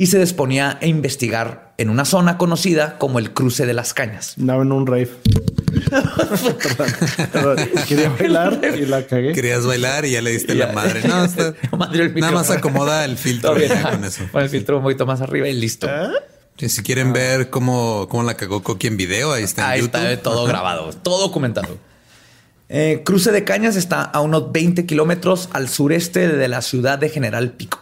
Y 0.00 0.06
se 0.06 0.18
disponía 0.18 0.78
a 0.80 0.86
investigar 0.86 1.74
en 1.76 1.90
una 1.90 2.06
zona 2.06 2.38
conocida 2.38 2.96
como 2.96 3.18
el 3.18 3.32
cruce 3.34 3.66
de 3.66 3.74
las 3.74 3.92
cañas. 3.92 4.34
Andaba 4.38 4.62
en 4.62 4.72
un 4.72 4.86
rave. 4.86 5.10
Perdón, 7.32 7.58
Quería 7.86 8.08
bailar 8.08 8.60
y 8.80 8.86
la 8.86 9.06
cagué. 9.06 9.32
Querías 9.32 9.66
bailar 9.66 10.06
y 10.06 10.12
ya 10.12 10.22
le 10.22 10.30
diste 10.30 10.54
la 10.54 10.72
madre. 10.72 11.02
No, 11.06 11.24
está- 11.24 11.54
Madre 11.76 12.08
nada 12.14 12.32
más 12.32 12.50
acomoda 12.50 13.04
el 13.04 13.18
filtro 13.18 13.58
ya 13.58 13.90
con 13.90 14.04
eso. 14.04 14.24
Pon 14.32 14.42
el 14.42 14.48
filtro 14.48 14.78
un 14.78 14.84
poquito 14.84 15.04
más 15.04 15.20
arriba 15.20 15.48
y 15.48 15.52
listo. 15.52 15.86
Sí, 16.56 16.68
si 16.70 16.82
quieren 16.82 17.12
ver 17.12 17.50
cómo, 17.50 18.06
cómo 18.08 18.22
la 18.22 18.34
cagó 18.38 18.62
Coqui 18.62 18.86
en 18.86 18.96
video, 18.96 19.32
ahí 19.32 19.42
está 19.42 19.64
en 19.66 19.70
Ahí 19.70 19.80
YouTube. 19.82 20.00
está 20.00 20.22
todo 20.22 20.44
grabado, 20.46 20.90
todo 21.02 21.20
documentado. 21.20 21.76
Eh, 22.68 23.02
Cruce 23.04 23.32
de 23.32 23.44
Cañas 23.44 23.76
está 23.76 24.02
a 24.02 24.20
unos 24.20 24.50
20 24.52 24.86
kilómetros 24.86 25.48
al 25.52 25.68
sureste 25.68 26.28
de 26.28 26.48
la 26.48 26.62
ciudad 26.62 26.98
de 26.98 27.08
General 27.08 27.50
Pico. 27.52 27.80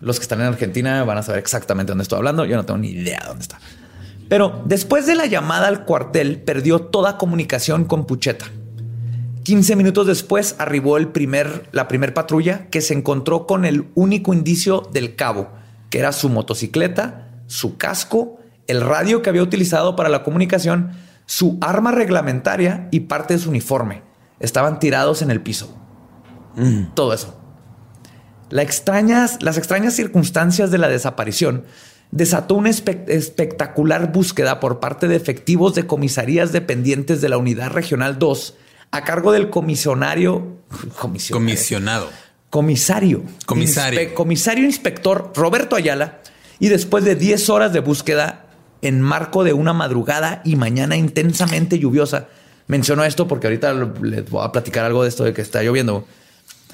Los 0.00 0.18
que 0.18 0.22
están 0.22 0.40
en 0.40 0.46
Argentina 0.46 1.04
van 1.04 1.18
a 1.18 1.22
saber 1.22 1.38
exactamente 1.40 1.90
dónde 1.90 2.02
estoy 2.02 2.18
hablando. 2.18 2.44
Yo 2.44 2.56
no 2.56 2.64
tengo 2.64 2.78
ni 2.78 2.88
idea 2.88 3.22
dónde 3.26 3.42
está. 3.42 3.58
Pero 4.28 4.62
después 4.64 5.06
de 5.06 5.14
la 5.14 5.26
llamada 5.26 5.68
al 5.68 5.84
cuartel, 5.84 6.40
perdió 6.40 6.80
toda 6.80 7.18
comunicación 7.18 7.84
con 7.84 8.06
Pucheta. 8.06 8.46
15 9.42 9.74
minutos 9.74 10.06
después 10.06 10.54
arribó 10.58 10.96
el 10.96 11.08
primer, 11.08 11.68
la 11.72 11.88
primer 11.88 12.14
patrulla 12.14 12.68
que 12.68 12.80
se 12.80 12.94
encontró 12.94 13.46
con 13.46 13.64
el 13.64 13.88
único 13.94 14.32
indicio 14.32 14.88
del 14.92 15.16
cabo, 15.16 15.50
que 15.90 15.98
era 15.98 16.12
su 16.12 16.28
motocicleta, 16.28 17.28
su 17.46 17.76
casco, 17.76 18.38
el 18.68 18.80
radio 18.80 19.22
que 19.22 19.30
había 19.30 19.42
utilizado 19.42 19.96
para 19.96 20.08
la 20.08 20.22
comunicación, 20.22 20.92
su 21.26 21.58
arma 21.60 21.90
reglamentaria 21.90 22.88
y 22.92 23.00
parte 23.00 23.34
de 23.34 23.40
su 23.40 23.50
uniforme. 23.50 24.02
Estaban 24.38 24.78
tirados 24.78 25.22
en 25.22 25.30
el 25.30 25.40
piso. 25.40 25.76
Todo 26.94 27.12
eso. 27.12 27.39
La 28.50 28.62
extrañas, 28.62 29.38
las 29.42 29.56
extrañas 29.56 29.94
circunstancias 29.94 30.70
de 30.70 30.78
la 30.78 30.88
desaparición 30.88 31.64
desató 32.10 32.54
una 32.56 32.70
espe- 32.70 33.04
espectacular 33.08 34.12
búsqueda 34.12 34.58
por 34.60 34.80
parte 34.80 35.06
de 35.08 35.16
efectivos 35.16 35.74
de 35.74 35.86
comisarías 35.86 36.50
dependientes 36.52 37.20
de 37.20 37.28
la 37.28 37.38
Unidad 37.38 37.70
Regional 37.70 38.18
2 38.18 38.54
a 38.90 39.04
cargo 39.04 39.30
del 39.30 39.50
comisionario, 39.50 40.56
comisionario, 40.98 41.46
Comisionado. 41.46 42.08
comisario, 42.50 43.22
Comisario. 43.46 44.00
Inspe- 44.00 44.14
comisario 44.14 44.64
inspector 44.64 45.32
Roberto 45.36 45.76
Ayala 45.76 46.20
y 46.58 46.68
después 46.68 47.04
de 47.04 47.14
10 47.14 47.48
horas 47.50 47.72
de 47.72 47.78
búsqueda 47.80 48.46
en 48.82 49.00
marco 49.00 49.44
de 49.44 49.52
una 49.52 49.72
madrugada 49.72 50.42
y 50.44 50.56
mañana 50.56 50.96
intensamente 50.96 51.78
lluviosa. 51.78 52.26
Menciono 52.66 53.04
esto 53.04 53.28
porque 53.28 53.46
ahorita 53.46 53.72
les 54.02 54.28
voy 54.28 54.44
a 54.44 54.50
platicar 54.50 54.84
algo 54.84 55.02
de 55.04 55.08
esto 55.08 55.22
de 55.22 55.32
que 55.32 55.42
está 55.42 55.62
lloviendo. 55.62 56.04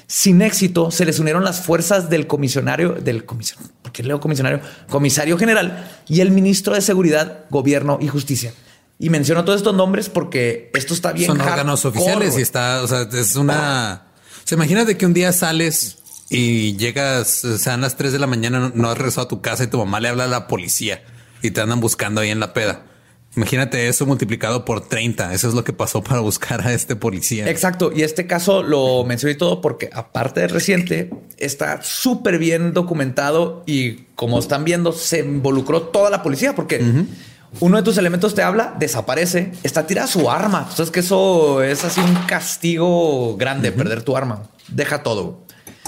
Sin 0.09 0.41
éxito, 0.41 0.89
se 0.89 1.03
les 1.05 1.19
unieron 1.19 1.43
las 1.43 1.59
fuerzas 1.61 2.09
del 2.09 2.27
comisionario, 2.27 2.93
del 2.93 3.25
comisionario, 3.25 3.73
¿por 3.81 3.91
qué 3.91 4.03
leo 4.03 4.21
comisionario? 4.21 4.61
Comisario 4.89 5.37
general 5.37 5.85
y 6.07 6.21
el 6.21 6.31
ministro 6.31 6.73
de 6.75 6.81
Seguridad, 6.81 7.41
Gobierno 7.49 7.97
y 8.01 8.07
Justicia. 8.07 8.53
Y 8.99 9.09
menciono 9.09 9.43
todos 9.43 9.57
estos 9.59 9.75
nombres 9.75 10.07
porque 10.09 10.71
esto 10.73 10.93
está 10.93 11.11
bien. 11.11 11.27
Son 11.27 11.41
órganos 11.41 11.83
oficiales 11.85 12.37
y 12.37 12.41
está, 12.41 12.81
o 12.83 12.87
sea, 12.87 13.01
es 13.11 13.35
una. 13.35 14.03
O 14.43 14.47
sea, 14.47 14.55
imagínate 14.55 14.97
que 14.97 15.05
un 15.05 15.13
día 15.13 15.33
sales 15.33 15.97
y 16.29 16.75
llegas, 16.77 17.43
o 17.45 17.57
sea, 17.57 17.73
a 17.73 17.77
las 17.77 17.95
3 17.97 18.11
de 18.13 18.19
la 18.19 18.27
mañana, 18.27 18.59
no- 18.59 18.71
no 18.73 18.89
has 18.89 18.97
regresado 18.97 19.25
a 19.25 19.27
tu 19.27 19.41
casa 19.41 19.65
y 19.65 19.67
tu 19.67 19.77
mamá 19.77 19.99
le 19.99 20.07
habla 20.07 20.23
a 20.23 20.27
la 20.27 20.47
policía 20.47 21.03
y 21.41 21.51
te 21.51 21.59
andan 21.61 21.79
buscando 21.81 22.21
ahí 22.21 22.29
en 22.31 22.39
la 22.39 22.53
peda. 22.53 22.81
Imagínate 23.37 23.87
eso 23.87 24.07
multiplicado 24.07 24.65
por 24.65 24.81
30. 24.81 25.31
Eso 25.33 25.47
es 25.47 25.53
lo 25.53 25.63
que 25.63 25.71
pasó 25.71 26.03
para 26.03 26.21
buscar 26.21 26.65
a 26.65 26.73
este 26.73 26.95
policía. 26.95 27.47
Exacto. 27.47 27.91
Y 27.95 28.01
este 28.01 28.25
caso 28.25 28.63
lo 28.63 29.03
mencioné 29.05 29.35
todo 29.35 29.61
porque 29.61 29.91
aparte 29.93 30.41
de 30.41 30.47
reciente, 30.47 31.11
está 31.37 31.83
súper 31.83 32.39
bien 32.39 32.73
documentado 32.73 33.63
y 33.67 34.07
como 34.15 34.39
están 34.39 34.65
viendo, 34.65 34.91
se 34.91 35.19
involucró 35.19 35.83
toda 35.83 36.09
la 36.09 36.23
policía 36.23 36.55
porque 36.55 36.83
uno 37.59 37.77
de 37.77 37.83
tus 37.83 37.97
elementos 37.99 38.33
te 38.33 38.41
habla, 38.41 38.75
desaparece, 38.79 39.51
está 39.61 39.85
tirada 39.85 40.07
su 40.07 40.31
arma. 40.31 40.65
Entonces 40.69 40.89
que 40.89 41.01
eso 41.01 41.61
es 41.61 41.83
así 41.83 42.01
un 42.01 42.15
castigo 42.25 43.37
grande, 43.37 43.71
perder 43.71 44.01
tu 44.01 44.17
arma. 44.17 44.49
Deja 44.67 45.03
todo. 45.03 45.43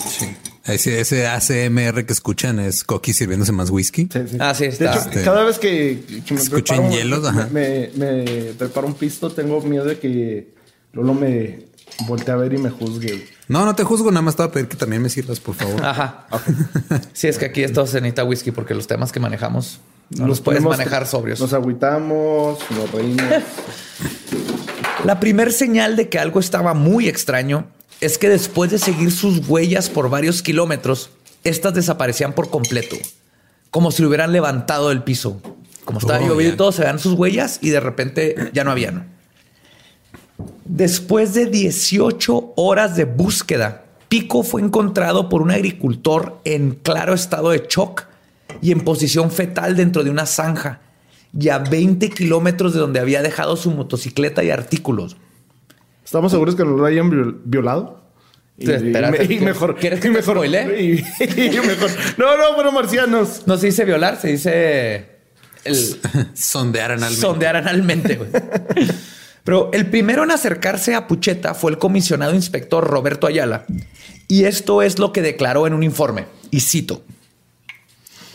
Sí. 0.08 0.28
Ese, 0.73 0.99
ese 1.01 1.27
ACMR 1.27 2.05
que 2.05 2.13
escuchan 2.13 2.60
es 2.60 2.84
Coqui 2.84 3.13
sirviéndose 3.13 3.51
más 3.51 3.69
whisky. 3.69 4.08
Sí, 4.12 4.19
sí. 4.32 4.38
Ah, 4.39 4.53
sí, 4.53 4.63
De 4.65 4.69
está. 4.69 4.91
hecho, 4.91 4.99
Este, 5.10 5.23
cada 5.23 5.43
vez 5.43 5.60
que, 5.60 6.03
que 6.25 6.34
me 6.34 6.39
escuchen 6.39 6.77
preparo, 6.77 6.91
hielos, 6.95 7.25
ajá. 7.25 7.47
me, 7.51 7.89
me 7.95 8.23
preparo 8.58 8.88
un 8.88 8.93
pisto, 8.93 9.32
tengo 9.32 9.62
miedo 9.62 9.86
de 9.86 9.99
que 9.99 10.53
Lolo 10.93 11.13
me 11.13 11.67
voltee 12.08 12.34
a 12.34 12.38
ver 12.38 12.53
y 12.53 12.58
me 12.58 12.69
juzgue. 12.69 13.27
No, 13.47 13.65
no 13.65 13.75
te 13.75 13.84
juzgo, 13.84 14.12
nada 14.12 14.21
más 14.21 14.36
te 14.36 14.43
voy 14.43 14.49
a 14.49 14.53
pedir 14.53 14.67
que 14.67 14.77
también 14.77 15.01
me 15.01 15.10
sirvas, 15.10 15.39
por 15.39 15.55
favor. 15.55 15.84
Ajá. 15.84 16.27
Sí, 17.13 17.27
es 17.27 17.38
que 17.38 17.45
aquí 17.45 17.63
esto 17.63 17.86
se 17.88 17.99
necesita 18.01 18.23
whisky 18.23 18.51
porque 18.51 18.73
los 18.75 18.86
temas 18.88 19.12
que 19.12 19.19
manejamos 19.19 19.79
no 20.12 20.27
los 20.27 20.39
puedes 20.41 20.62
manejar 20.63 21.05
sobrios. 21.08 21.39
Nos 21.39 21.53
agüitamos, 21.53 22.60
nos 22.71 22.91
reímos. 22.91 23.23
La 25.05 25.19
primer 25.19 25.51
señal 25.51 25.95
de 25.95 26.10
que 26.10 26.19
algo 26.19 26.39
estaba 26.39 26.73
muy 26.73 27.08
extraño 27.08 27.67
es 28.02 28.18
que 28.18 28.30
después 28.30 28.72
de 28.72 28.80
seguir 28.80 29.12
sus 29.12 29.48
huellas 29.48 29.90
por 29.90 30.10
varios 30.10 30.42
kilómetros, 30.42 31.10
estas 31.44 31.74
desaparecían 31.74 32.34
por 32.34 32.50
completo, 32.50 32.96
como 33.72 33.92
si 33.92 34.02
lo 34.02 34.08
hubieran 34.10 34.32
levantado 34.32 34.90
del 34.90 35.04
piso. 35.04 35.42
Como 35.86 36.00
estaba 36.00 36.20
Oh, 36.20 36.28
lloviendo 36.28 36.52
ya. 36.52 36.54
y 36.54 36.58
todo, 36.58 36.72
se 36.72 36.84
dan 36.84 37.00
sus 37.00 37.14
huellas 37.14 37.60
y 37.62 37.70
de 37.70 37.80
repente 37.80 38.36
ya 38.54 38.64
no 38.64 38.72
habían. 38.72 39.08
Después 40.66 41.34
de 41.34 41.48
18 41.48 42.54
horas 42.56 42.96
de 42.96 43.06
búsqueda, 43.06 43.86
Pico 44.08 44.44
fue 44.44 44.62
encontrado 44.62 45.30
por 45.30 45.42
un 45.42 45.52
agricultor 45.52 46.40
en 46.46 46.72
claro 46.72 47.14
estado 47.14 47.50
de 47.50 47.66
shock 47.68 48.04
y 48.62 48.72
en 48.72 48.82
posición 48.82 49.32
fetal 49.32 49.76
dentro 49.76 50.04
de 50.04 50.10
una 50.10 50.26
zanja 50.26 50.82
y 51.38 51.50
a 51.50 51.60
20 51.60 52.10
kilómetros 52.10 52.74
de 52.74 52.80
donde 52.80 53.00
había 53.00 53.22
dejado 53.22 53.56
su 53.56 53.72
motocicleta 53.72 54.44
y 54.44 54.50
artículos. 54.52 55.18
¿Estamos 56.10 56.32
seguros 56.32 56.56
que 56.56 56.65
nos 56.65 56.80
lo 56.80 56.86
hayan 56.88 57.12
viol- 57.12 57.39
violado? 57.45 58.02
Y, 58.58 58.65
Sí, 58.65 58.72
espérate. 58.72 59.26
y- 59.32 59.34
y 59.38 59.39
mejor. 59.41 59.76
¿Quieres 59.76 60.00
que 60.00 60.08
y 60.08 60.10
mejor, 60.10 60.38
spoile? 60.38 60.82
y- 60.82 61.06
y 61.22 61.50
mejor. 61.60 61.91
No, 62.17 62.36
no, 62.36 62.56
fueron 62.56 62.74
marcianos. 62.74 63.43
No 63.45 63.58
se 63.58 63.67
dice 63.67 63.86
violar, 63.86 64.19
se 64.19 64.30
dice 64.30 65.06
el 65.65 65.76
Sondear 66.34 66.93
analmente. 66.93 67.22
sondear 67.22 67.56
analmente. 67.58 68.15
güey. 68.15 68.30
Pero 69.43 69.69
el 69.72 69.86
primero 69.91 70.24
en 70.24 70.32
acercarse 70.32 70.95
a 70.95 71.06
Pucheta 71.06 71.54
fue 71.54 71.69
el 71.69 71.78
comisionado 71.78 72.34
inspector 72.34 72.84
Roberto 72.84 73.28
Ayala. 73.28 73.65
Y 74.28 74.45
esto 74.45 74.82
es 74.82 74.98
lo 74.98 75.13
que 75.13 75.22
declaró 75.22 75.67
en 75.67 75.74
un 75.76 75.84
informe. 75.84 76.26
Y 76.50 76.62
cito. 76.62 77.04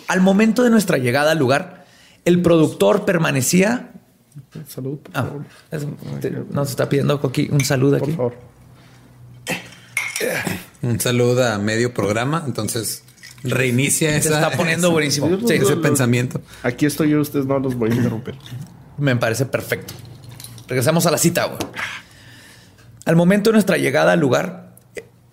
Al 0.07 0.21
momento 0.21 0.63
de 0.63 0.71
nuestra 0.71 0.99
llegada 0.99 1.33
al 1.33 1.39
lugar, 1.39 1.87
el 2.25 2.41
productor 2.41 3.05
permanecía... 3.05 3.91
Salud, 4.69 4.99
por 4.99 5.11
Ah, 5.17 5.23
favor. 5.25 5.45
es- 5.71 6.21
te- 6.21 6.31
nos 6.31 6.71
está 6.71 6.89
pidiendo 6.89 7.21
Coqui 7.21 7.49
un 7.53 7.61
saludo 7.65 7.99
Por 7.99 8.09
aquí. 8.09 8.17
favor. 8.17 8.35
Un 10.83 11.01
saludo 11.01 11.47
a 11.47 11.59
medio 11.59 11.93
programa. 11.95 12.43
Entonces 12.47 13.03
reinicia 13.43 14.11
Se 14.13 14.17
esa, 14.29 14.43
está 14.43 14.57
poniendo 14.57 14.91
buenísimo. 14.93 15.29
Sí, 15.47 15.55
ese 15.55 15.77
pensamiento. 15.77 16.41
Aquí 16.63 16.87
estoy 16.87 17.11
yo, 17.11 17.21
ustedes 17.21 17.47
no 17.47 17.59
los 17.59 17.75
voy 17.75 17.91
a 17.91 17.95
interrumpir. 17.95 18.35
Me 18.99 19.17
parece 19.17 19.47
perfecto. 19.47 19.95
Regresamos 20.69 21.07
a 21.07 21.11
la 21.11 21.19
cita. 21.19 21.47
güey. 21.47 21.59
Al 23.05 23.17
momento 23.17 23.51
de 23.51 23.55
nuestra 23.55 23.77
llegada 23.77 24.13
al 24.13 24.21
lugar, 24.21 24.75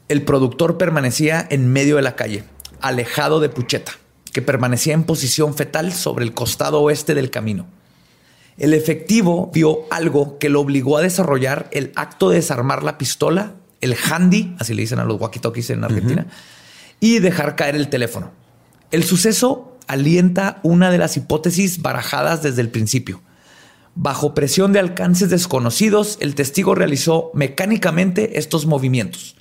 el 0.09 0.23
productor 0.23 0.77
permanecía 0.77 1.45
en 1.49 1.71
medio 1.71 1.95
de 1.95 2.01
la 2.01 2.15
calle, 2.15 2.43
alejado 2.81 3.39
de 3.39 3.47
Pucheta, 3.49 3.93
que 4.33 4.41
permanecía 4.41 4.93
en 4.93 5.03
posición 5.03 5.53
fetal 5.55 5.93
sobre 5.93 6.25
el 6.25 6.33
costado 6.33 6.81
oeste 6.81 7.13
del 7.15 7.29
camino. 7.29 7.65
El 8.57 8.73
efectivo 8.73 9.49
vio 9.53 9.85
algo 9.89 10.37
que 10.37 10.49
lo 10.49 10.61
obligó 10.61 10.97
a 10.97 11.01
desarrollar 11.01 11.69
el 11.71 11.91
acto 11.95 12.29
de 12.29 12.35
desarmar 12.35 12.83
la 12.83 12.97
pistola, 12.97 13.55
el 13.79 13.95
handy, 13.95 14.55
así 14.59 14.73
le 14.73 14.81
dicen 14.81 14.99
a 14.99 15.05
los 15.05 15.19
walkie-talkies 15.19 15.71
en 15.71 15.83
Argentina, 15.83 16.27
y 16.99 17.19
dejar 17.19 17.55
caer 17.55 17.75
el 17.75 17.89
teléfono. 17.89 18.31
El 18.91 19.03
suceso 19.03 19.77
alienta 19.87 20.59
una 20.63 20.91
de 20.91 20.97
las 20.97 21.17
hipótesis 21.17 21.81
barajadas 21.81 22.43
desde 22.43 22.61
el 22.61 22.69
principio. 22.69 23.21
Bajo 23.95 24.33
presión 24.33 24.71
de 24.71 24.79
alcances 24.79 25.29
desconocidos, 25.29 26.17
el 26.21 26.35
testigo 26.35 26.75
realizó 26.75 27.31
mecánicamente 27.33 28.37
estos 28.37 28.65
movimientos. 28.65 29.35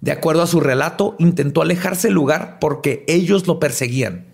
De 0.00 0.12
acuerdo 0.12 0.42
a 0.42 0.46
su 0.46 0.60
relato, 0.60 1.16
intentó 1.18 1.62
alejarse 1.62 2.08
del 2.08 2.14
lugar 2.14 2.58
porque 2.60 3.04
ellos 3.08 3.46
lo 3.46 3.58
perseguían. 3.58 4.26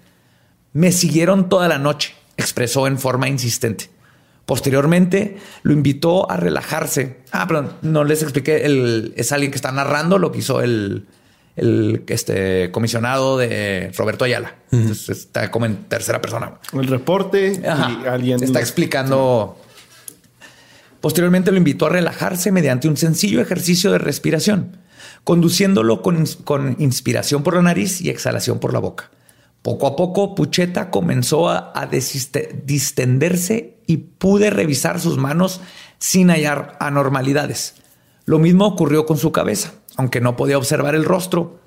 Me 0.72 0.90
siguieron 0.90 1.48
toda 1.48 1.68
la 1.68 1.78
noche, 1.78 2.14
expresó 2.36 2.86
en 2.86 2.98
forma 2.98 3.28
insistente. 3.28 3.90
Posteriormente, 4.50 5.36
lo 5.62 5.72
invitó 5.72 6.28
a 6.28 6.36
relajarse. 6.36 7.18
Ah, 7.30 7.46
perdón, 7.46 7.74
no 7.82 8.02
les 8.02 8.24
expliqué. 8.24 8.66
El, 8.66 9.12
es 9.16 9.30
alguien 9.30 9.52
que 9.52 9.54
está 9.56 9.70
narrando 9.70 10.18
lo 10.18 10.32
que 10.32 10.40
hizo 10.40 10.60
el, 10.60 11.06
el 11.54 12.02
este, 12.08 12.72
comisionado 12.72 13.38
de 13.38 13.92
Roberto 13.96 14.24
Ayala. 14.24 14.56
Entonces, 14.72 15.08
está 15.20 15.52
como 15.52 15.66
en 15.66 15.84
tercera 15.84 16.20
persona. 16.20 16.54
El 16.72 16.88
reporte 16.88 17.62
Ajá. 17.64 18.00
y 18.04 18.08
alguien 18.08 18.42
está 18.42 18.58
explicando. 18.58 19.56
Posteriormente 21.00 21.52
lo 21.52 21.56
invitó 21.56 21.86
a 21.86 21.90
relajarse 21.90 22.50
mediante 22.50 22.88
un 22.88 22.96
sencillo 22.96 23.40
ejercicio 23.40 23.92
de 23.92 23.98
respiración, 23.98 24.78
conduciéndolo 25.22 26.02
con, 26.02 26.26
con 26.42 26.74
inspiración 26.80 27.44
por 27.44 27.54
la 27.54 27.62
nariz 27.62 28.00
y 28.00 28.10
exhalación 28.10 28.58
por 28.58 28.72
la 28.72 28.80
boca. 28.80 29.12
Poco 29.62 29.86
a 29.86 29.94
poco, 29.94 30.34
Pucheta 30.34 30.90
comenzó 30.90 31.48
a, 31.50 31.70
a 31.72 31.88
desiste- 31.88 32.62
distenderse 32.64 33.76
y 33.90 33.96
pude 33.96 34.50
revisar 34.50 35.00
sus 35.00 35.16
manos 35.18 35.60
sin 35.98 36.28
hallar 36.30 36.76
anormalidades. 36.78 37.74
Lo 38.24 38.38
mismo 38.38 38.66
ocurrió 38.66 39.04
con 39.04 39.16
su 39.18 39.32
cabeza, 39.32 39.72
aunque 39.96 40.20
no 40.20 40.36
podía 40.36 40.58
observar 40.58 40.94
el 40.94 41.04
rostro. 41.04 41.58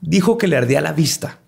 Dijo 0.00 0.36
que 0.38 0.48
le 0.48 0.56
ardía 0.56 0.80
la 0.80 0.92
vista. 0.92 1.38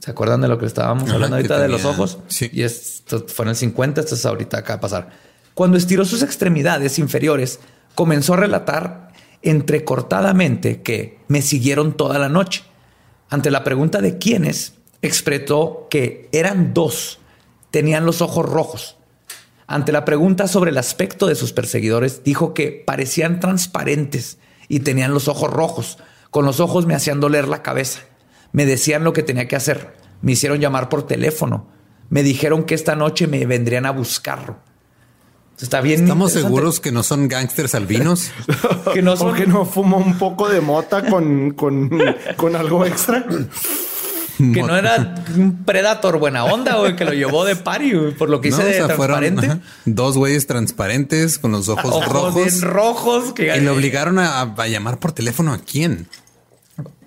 ¿Se 0.00 0.10
acuerdan 0.10 0.42
de 0.42 0.48
lo 0.48 0.58
que 0.58 0.66
estábamos 0.66 1.08
hablando 1.10 1.36
ahorita 1.36 1.58
de 1.58 1.68
los 1.68 1.80
tenía- 1.80 1.94
ojos? 1.96 2.18
sí. 2.28 2.50
Y 2.52 2.60
esto 2.62 3.24
fue 3.26 3.46
en 3.46 3.50
el 3.50 3.56
50, 3.56 4.02
esto 4.02 4.14
es 4.16 4.26
ahorita 4.26 4.58
acá 4.58 4.74
a 4.74 4.80
pasar. 4.80 5.08
Cuando 5.54 5.78
estiró 5.78 6.04
sus 6.04 6.22
extremidades 6.22 6.98
inferiores, 6.98 7.58
comenzó 7.94 8.34
a 8.34 8.36
relatar 8.36 9.12
entrecortadamente 9.42 10.82
que 10.82 11.18
me 11.28 11.40
siguieron 11.42 11.96
toda 11.96 12.18
la 12.18 12.28
noche. 12.28 12.64
Ante 13.30 13.50
la 13.50 13.64
pregunta 13.64 14.00
de 14.00 14.18
quiénes, 14.18 14.74
expresó 15.02 15.86
que 15.90 16.28
eran 16.32 16.74
dos. 16.74 17.18
Tenían 17.70 18.04
los 18.06 18.20
ojos 18.22 18.46
rojos. 18.46 18.96
Ante 19.66 19.92
la 19.92 20.04
pregunta 20.04 20.46
sobre 20.46 20.70
el 20.70 20.78
aspecto 20.78 21.26
de 21.26 21.34
sus 21.34 21.52
perseguidores, 21.52 22.22
dijo 22.24 22.52
que 22.54 22.70
parecían 22.86 23.40
transparentes 23.40 24.38
y 24.68 24.80
tenían 24.80 25.14
los 25.14 25.28
ojos 25.28 25.50
rojos. 25.50 25.98
Con 26.30 26.44
los 26.44 26.60
ojos 26.60 26.86
me 26.86 26.94
hacían 26.94 27.20
doler 27.20 27.48
la 27.48 27.62
cabeza. 27.62 28.00
Me 28.52 28.66
decían 28.66 29.04
lo 29.04 29.12
que 29.12 29.22
tenía 29.22 29.48
que 29.48 29.56
hacer. 29.56 29.94
Me 30.20 30.32
hicieron 30.32 30.60
llamar 30.60 30.88
por 30.88 31.06
teléfono. 31.06 31.68
Me 32.10 32.22
dijeron 32.22 32.64
que 32.64 32.74
esta 32.74 32.94
noche 32.94 33.26
me 33.26 33.46
vendrían 33.46 33.86
a 33.86 33.90
buscar. 33.90 34.60
Está 35.60 35.80
bien. 35.80 36.02
¿Estamos 36.02 36.32
seguros 36.32 36.80
que 36.80 36.92
no 36.92 37.02
son 37.02 37.28
gángsters 37.28 37.74
albinos? 37.74 38.32
que 38.92 39.02
no 39.02 39.12
¿O 39.14 39.16
son 39.16 39.34
que 39.34 39.46
no 39.46 39.64
fumó 39.64 39.96
un 39.98 40.18
poco 40.18 40.48
de 40.48 40.60
mota 40.60 41.08
con, 41.08 41.52
con, 41.52 41.90
con 42.36 42.56
algo 42.56 42.84
extra? 42.84 43.24
que 44.38 44.62
no 44.62 44.76
era 44.76 45.14
un 45.36 45.64
predator 45.64 46.18
buena 46.18 46.44
onda, 46.44 46.76
güey, 46.76 46.96
que 46.96 47.04
lo 47.04 47.12
llevó 47.12 47.44
de 47.44 47.56
party, 47.56 47.92
güey, 47.92 48.12
por 48.14 48.28
lo 48.30 48.40
que 48.40 48.50
No, 48.50 48.56
hice 48.56 48.64
o 48.64 48.66
de 48.68 48.74
sea, 48.74 48.88
fueron 48.96 49.20
transparente. 49.20 49.46
ajá, 49.46 49.60
dos 49.84 50.16
güeyes 50.16 50.46
transparentes 50.46 51.38
con 51.38 51.52
los 51.52 51.68
ojos, 51.68 51.84
Ojos 51.92 52.06
rojos. 52.08 52.34
bien 52.34 52.60
rojos. 52.62 53.32
Que 53.32 53.56
Y 53.56 53.60
le 53.60 53.70
obligaron 53.70 54.18
a, 54.18 54.40
a 54.42 54.66
llamar 54.68 54.98
por 54.98 55.12
teléfono 55.12 55.52
a 55.52 55.58
quién? 55.58 56.08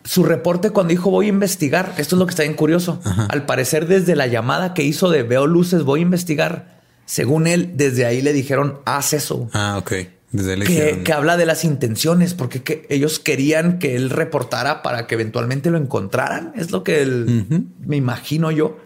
su 0.03 0.23
reporte 0.23 0.69
cuando 0.69 0.91
dijo 0.91 1.11
voy 1.11 1.25
a 1.25 1.30
investigar, 1.30 1.93
esto 1.97 2.15
es 2.15 2.19
lo 2.19 2.25
que 2.25 2.30
está 2.30 2.43
bien 2.43 2.53
curioso. 2.55 3.01
Al 3.28 3.45
parecer 3.45 3.88
desde 3.88 4.15
la 4.15 4.25
llamada 4.28 4.73
que 4.73 4.84
hizo 4.84 5.09
de 5.09 5.23
veo 5.23 5.47
luces, 5.47 5.84
voy 5.84 5.99
a 5.99 6.03
investigar. 6.03 6.78
Según 7.05 7.45
él, 7.45 7.71
desde 7.75 8.05
ahí 8.05 8.21
le 8.21 8.32
dijeron 8.32 8.80
haz 8.86 9.11
eso. 9.11 9.49
Ah, 9.51 9.75
ok. 9.78 9.91
Desde 10.32 10.57
Que, 10.65 11.03
que 11.03 11.13
habla 11.13 11.38
de 11.38 11.45
las 11.45 11.63
intenciones, 11.63 12.34
porque 12.34 12.61
que 12.61 12.86
ellos 12.89 13.17
querían 13.19 13.80
que 13.80 13.95
él 13.95 14.09
reportara 14.09 14.82
para 14.84 15.07
que 15.07 15.15
eventualmente 15.15 15.69
lo 15.71 15.78
encontraran. 15.78 16.51
Es 16.55 16.71
lo 16.71 16.84
que 16.84 17.01
él- 17.01 17.65
me 17.86 17.95
imagino 17.95 18.51
yo, 18.51 18.78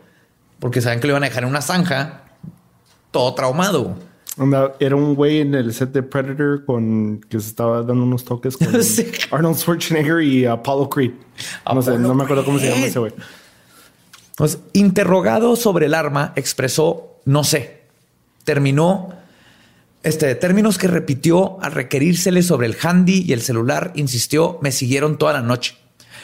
porque 0.59 0.81
saben 0.81 0.99
que 0.99 1.07
lo 1.07 1.13
iban 1.13 1.23
a 1.23 1.27
dejar 1.27 1.43
en 1.43 1.49
una 1.49 1.61
zanja, 1.61 2.25
todo 3.09 3.33
traumado. 3.33 3.95
Era 4.79 4.95
un 4.95 5.15
güey 5.15 5.39
en 5.41 5.55
el 5.55 5.73
set 5.73 5.91
de 5.91 6.03
Predator 6.03 6.63
con 6.63 7.19
que 7.27 7.39
se 7.39 7.47
estaba 7.49 7.77
dando 7.83 8.03
unos 8.03 8.23
toques 8.23 8.55
con 8.55 8.67
Sí. 8.83 9.07
Arnold 9.31 9.57
Schwarzenegger 9.57 10.21
y 10.21 10.45
Apollo 10.45 10.89
Creed. 10.89 11.11
No 11.73 11.81
sé, 11.81 11.97
no 11.97 12.13
me 12.13 12.23
acuerdo 12.23 12.45
cómo 12.45 12.59
se 12.59 12.69
llama 12.69 12.85
ese 12.85 12.99
güey. 12.99 13.13
Pues, 14.37 14.59
interrogado 14.73 15.55
sobre 15.55 15.87
el 15.87 15.93
arma, 15.93 16.33
expresó 16.35 17.19
no 17.25 17.43
sé. 17.43 17.81
Terminó 18.45 19.09
este 20.03 20.33
términos 20.35 20.77
que 20.77 20.87
repitió 20.87 21.61
al 21.61 21.73
requerírsele 21.73 22.41
sobre 22.41 22.67
el 22.67 22.77
handy 22.81 23.23
y 23.27 23.33
el 23.33 23.41
celular. 23.41 23.91
Insistió, 23.95 24.57
me 24.61 24.71
siguieron 24.71 25.17
toda 25.17 25.33
la 25.33 25.41
noche. 25.41 25.77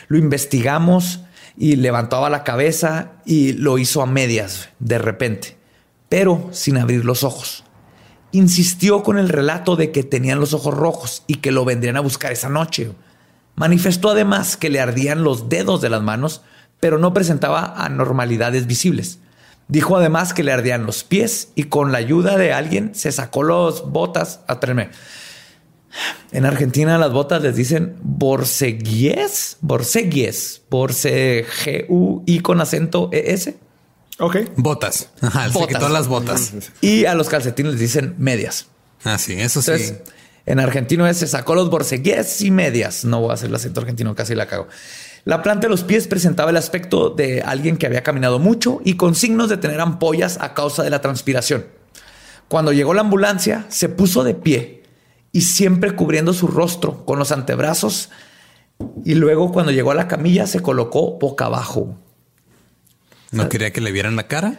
Lo 0.08 0.18
investigamos 0.18 1.22
y 1.58 1.76
levantaba 1.76 2.30
la 2.30 2.44
cabeza 2.44 3.14
y 3.26 3.54
lo 3.54 3.78
hizo 3.78 4.02
a 4.02 4.06
medias 4.06 4.70
de 4.80 4.98
repente, 4.98 5.58
pero 6.10 6.50
sin 6.52 6.78
abrir 6.78 7.06
los 7.06 7.24
ojos. 7.24 7.64
Insistió 8.32 9.04
con 9.04 9.18
el 9.18 9.30
relato 9.30 9.76
de 9.76 9.92
que 9.92 10.04
tenían 10.04 10.40
los 10.40 10.54
ojos 10.54 10.74
rojos 10.74 11.24
y 11.28 11.36
que 11.36 11.52
lo 11.52 11.66
vendrían 11.66 11.98
a 11.98 12.02
buscar 12.02 12.32
esa 12.32 12.50
noche. 12.50 12.92
Manifestó 13.56 14.10
además 14.10 14.58
que 14.58 14.70
le 14.70 14.80
ardían 14.80 15.24
los 15.24 15.50
dedos 15.50 15.82
de 15.82 15.90
las 15.90 16.02
manos, 16.02 16.42
pero 16.80 17.00
no 17.00 17.14
presentaba 17.14 17.74
anormalidades 17.78 18.68
visibles. 18.68 19.20
Dijo 19.68 19.98
además 19.98 20.34
que 20.34 20.44
le 20.44 20.54
ardían 20.54 20.86
los 20.86 21.04
pies 21.04 21.50
y 21.56 21.64
con 21.66 21.92
la 21.92 21.98
ayuda 21.98 22.38
de 22.38 22.54
alguien 22.54 22.96
se 22.96 23.12
sacó 23.12 23.44
las 23.44 23.82
botas. 23.82 24.40
Atrénme. 24.48 24.90
En 26.32 26.46
Argentina 26.46 26.98
las 26.98 27.12
botas 27.12 27.42
les 27.42 27.56
dicen 27.56 27.98
borseguies, 28.02 29.58
borseguies, 29.62 30.62
borse 30.70 31.46
G 31.46 31.86
U 31.90 32.24
I 32.26 32.40
con 32.40 32.62
acento 32.62 33.10
E 33.12 33.34
S. 33.34 33.58
Ok. 34.20 34.38
Botas. 34.56 35.10
Ajá, 35.22 35.48
se 35.48 35.54
Botas. 35.54 35.68
quitó 35.76 35.90
las 35.90 36.08
botas. 36.08 36.54
Y 36.82 37.06
a 37.06 37.14
los 37.16 37.30
calcetines 37.30 37.74
les 37.74 37.82
dicen 37.82 38.16
medias. 38.18 38.68
Ah, 39.04 39.18
sí, 39.18 39.34
eso 39.34 39.62
sí. 39.62 39.72
Entonces, 39.72 40.02
en 40.46 40.60
argentino 40.60 41.06
es, 41.08 41.18
se 41.18 41.28
sacó 41.28 41.56
los 41.56 41.70
borseguies 41.70 42.42
y 42.42 42.52
medias. 42.52 43.04
No 43.04 43.20
voy 43.22 43.32
a 43.32 43.34
hacer 43.34 43.50
el 43.50 43.56
acento 43.56 43.82
argentino, 43.82 44.16
casi 44.16 44.34
la 44.34 44.48
cago. 44.48 44.68
La 45.28 45.44
planta 45.44 45.68
de 45.68 45.72
los 45.72 45.84
pies 45.84 46.08
presentaba 46.08 46.52
el 46.52 46.56
aspecto 46.56 47.10
de 47.10 47.42
alguien 47.42 47.76
que 47.76 47.86
había 47.86 48.02
caminado 48.02 48.40
mucho 48.40 48.80
y 48.86 48.96
con 48.96 49.14
signos 49.14 49.50
de 49.50 49.58
tener 49.58 49.82
ampollas 49.82 50.38
a 50.40 50.54
causa 50.54 50.84
de 50.84 50.90
la 50.90 51.02
transpiración. 51.02 51.66
Cuando 52.48 52.72
llegó 52.72 52.94
la 52.94 53.02
ambulancia, 53.02 53.66
se 53.68 53.90
puso 53.90 54.24
de 54.24 54.36
pie 54.36 54.84
y 55.34 55.42
siempre 55.42 55.92
cubriendo 55.92 56.32
su 56.32 56.48
rostro 56.48 57.04
con 57.04 57.20
los 57.20 57.34
antebrazos. 57.34 58.10
Y 59.04 59.16
luego, 59.16 59.52
cuando 59.52 59.74
llegó 59.74 59.92
a 59.92 59.96
la 59.96 60.08
camilla, 60.08 60.48
se 60.48 60.62
colocó 60.62 61.18
boca 61.20 61.48
abajo. 61.48 61.98
¿No 63.32 63.50
quería 63.50 63.74
que 63.74 63.82
le 63.82 63.92
vieran 63.92 64.16
la 64.16 64.30
cara? 64.30 64.58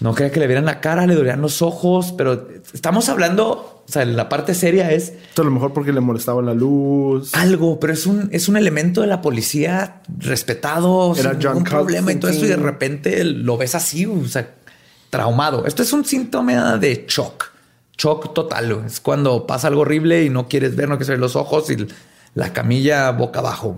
No 0.00 0.16
quería 0.16 0.32
que 0.32 0.40
le 0.40 0.48
vieran 0.48 0.64
la 0.64 0.80
cara, 0.80 1.06
le 1.06 1.14
dolían 1.14 1.40
los 1.40 1.62
ojos, 1.62 2.12
pero 2.18 2.48
estamos 2.74 3.08
hablando, 3.08 3.79
o 3.90 3.92
sea, 3.92 4.04
la 4.04 4.28
parte 4.28 4.54
seria 4.54 4.92
es 4.92 5.14
Esto 5.30 5.42
a 5.42 5.44
lo 5.44 5.50
mejor 5.50 5.72
porque 5.72 5.92
le 5.92 5.98
molestaba 5.98 6.40
la 6.42 6.54
luz. 6.54 7.34
algo, 7.34 7.80
pero 7.80 7.92
es 7.92 8.06
un, 8.06 8.28
es 8.30 8.48
un 8.48 8.56
elemento 8.56 9.00
de 9.00 9.08
la 9.08 9.20
policía 9.20 10.02
respetado, 10.16 11.12
Era 11.16 11.32
sin 11.32 11.42
John 11.42 11.54
ningún 11.54 11.64
problema 11.64 12.12
y 12.12 12.14
todo 12.14 12.30
eso, 12.30 12.44
y 12.44 12.48
de 12.48 12.54
repente 12.54 13.24
lo 13.24 13.56
ves 13.56 13.74
así, 13.74 14.06
o 14.06 14.28
sea, 14.28 14.54
traumado. 15.10 15.66
Esto 15.66 15.82
es 15.82 15.92
un 15.92 16.04
síntoma 16.04 16.78
de 16.78 17.04
shock, 17.08 17.50
shock 17.98 18.32
total. 18.32 18.84
Es 18.86 19.00
cuando 19.00 19.44
pasa 19.44 19.66
algo 19.66 19.80
horrible 19.80 20.24
y 20.24 20.30
no 20.30 20.46
quieres 20.46 20.76
ver, 20.76 20.88
no 20.88 20.94
quieres 20.94 21.08
ver 21.08 21.18
los 21.18 21.34
ojos 21.34 21.68
y 21.70 21.88
la 22.36 22.52
camilla 22.52 23.10
boca 23.10 23.40
abajo. 23.40 23.76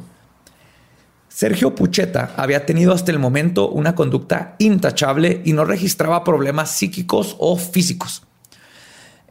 Sergio 1.30 1.74
Pucheta 1.74 2.34
había 2.36 2.66
tenido 2.66 2.92
hasta 2.92 3.12
el 3.12 3.18
momento 3.18 3.70
una 3.70 3.94
conducta 3.94 4.56
intachable 4.58 5.40
y 5.46 5.54
no 5.54 5.64
registraba 5.64 6.22
problemas 6.22 6.70
psíquicos 6.70 7.34
o 7.38 7.56
físicos. 7.56 8.24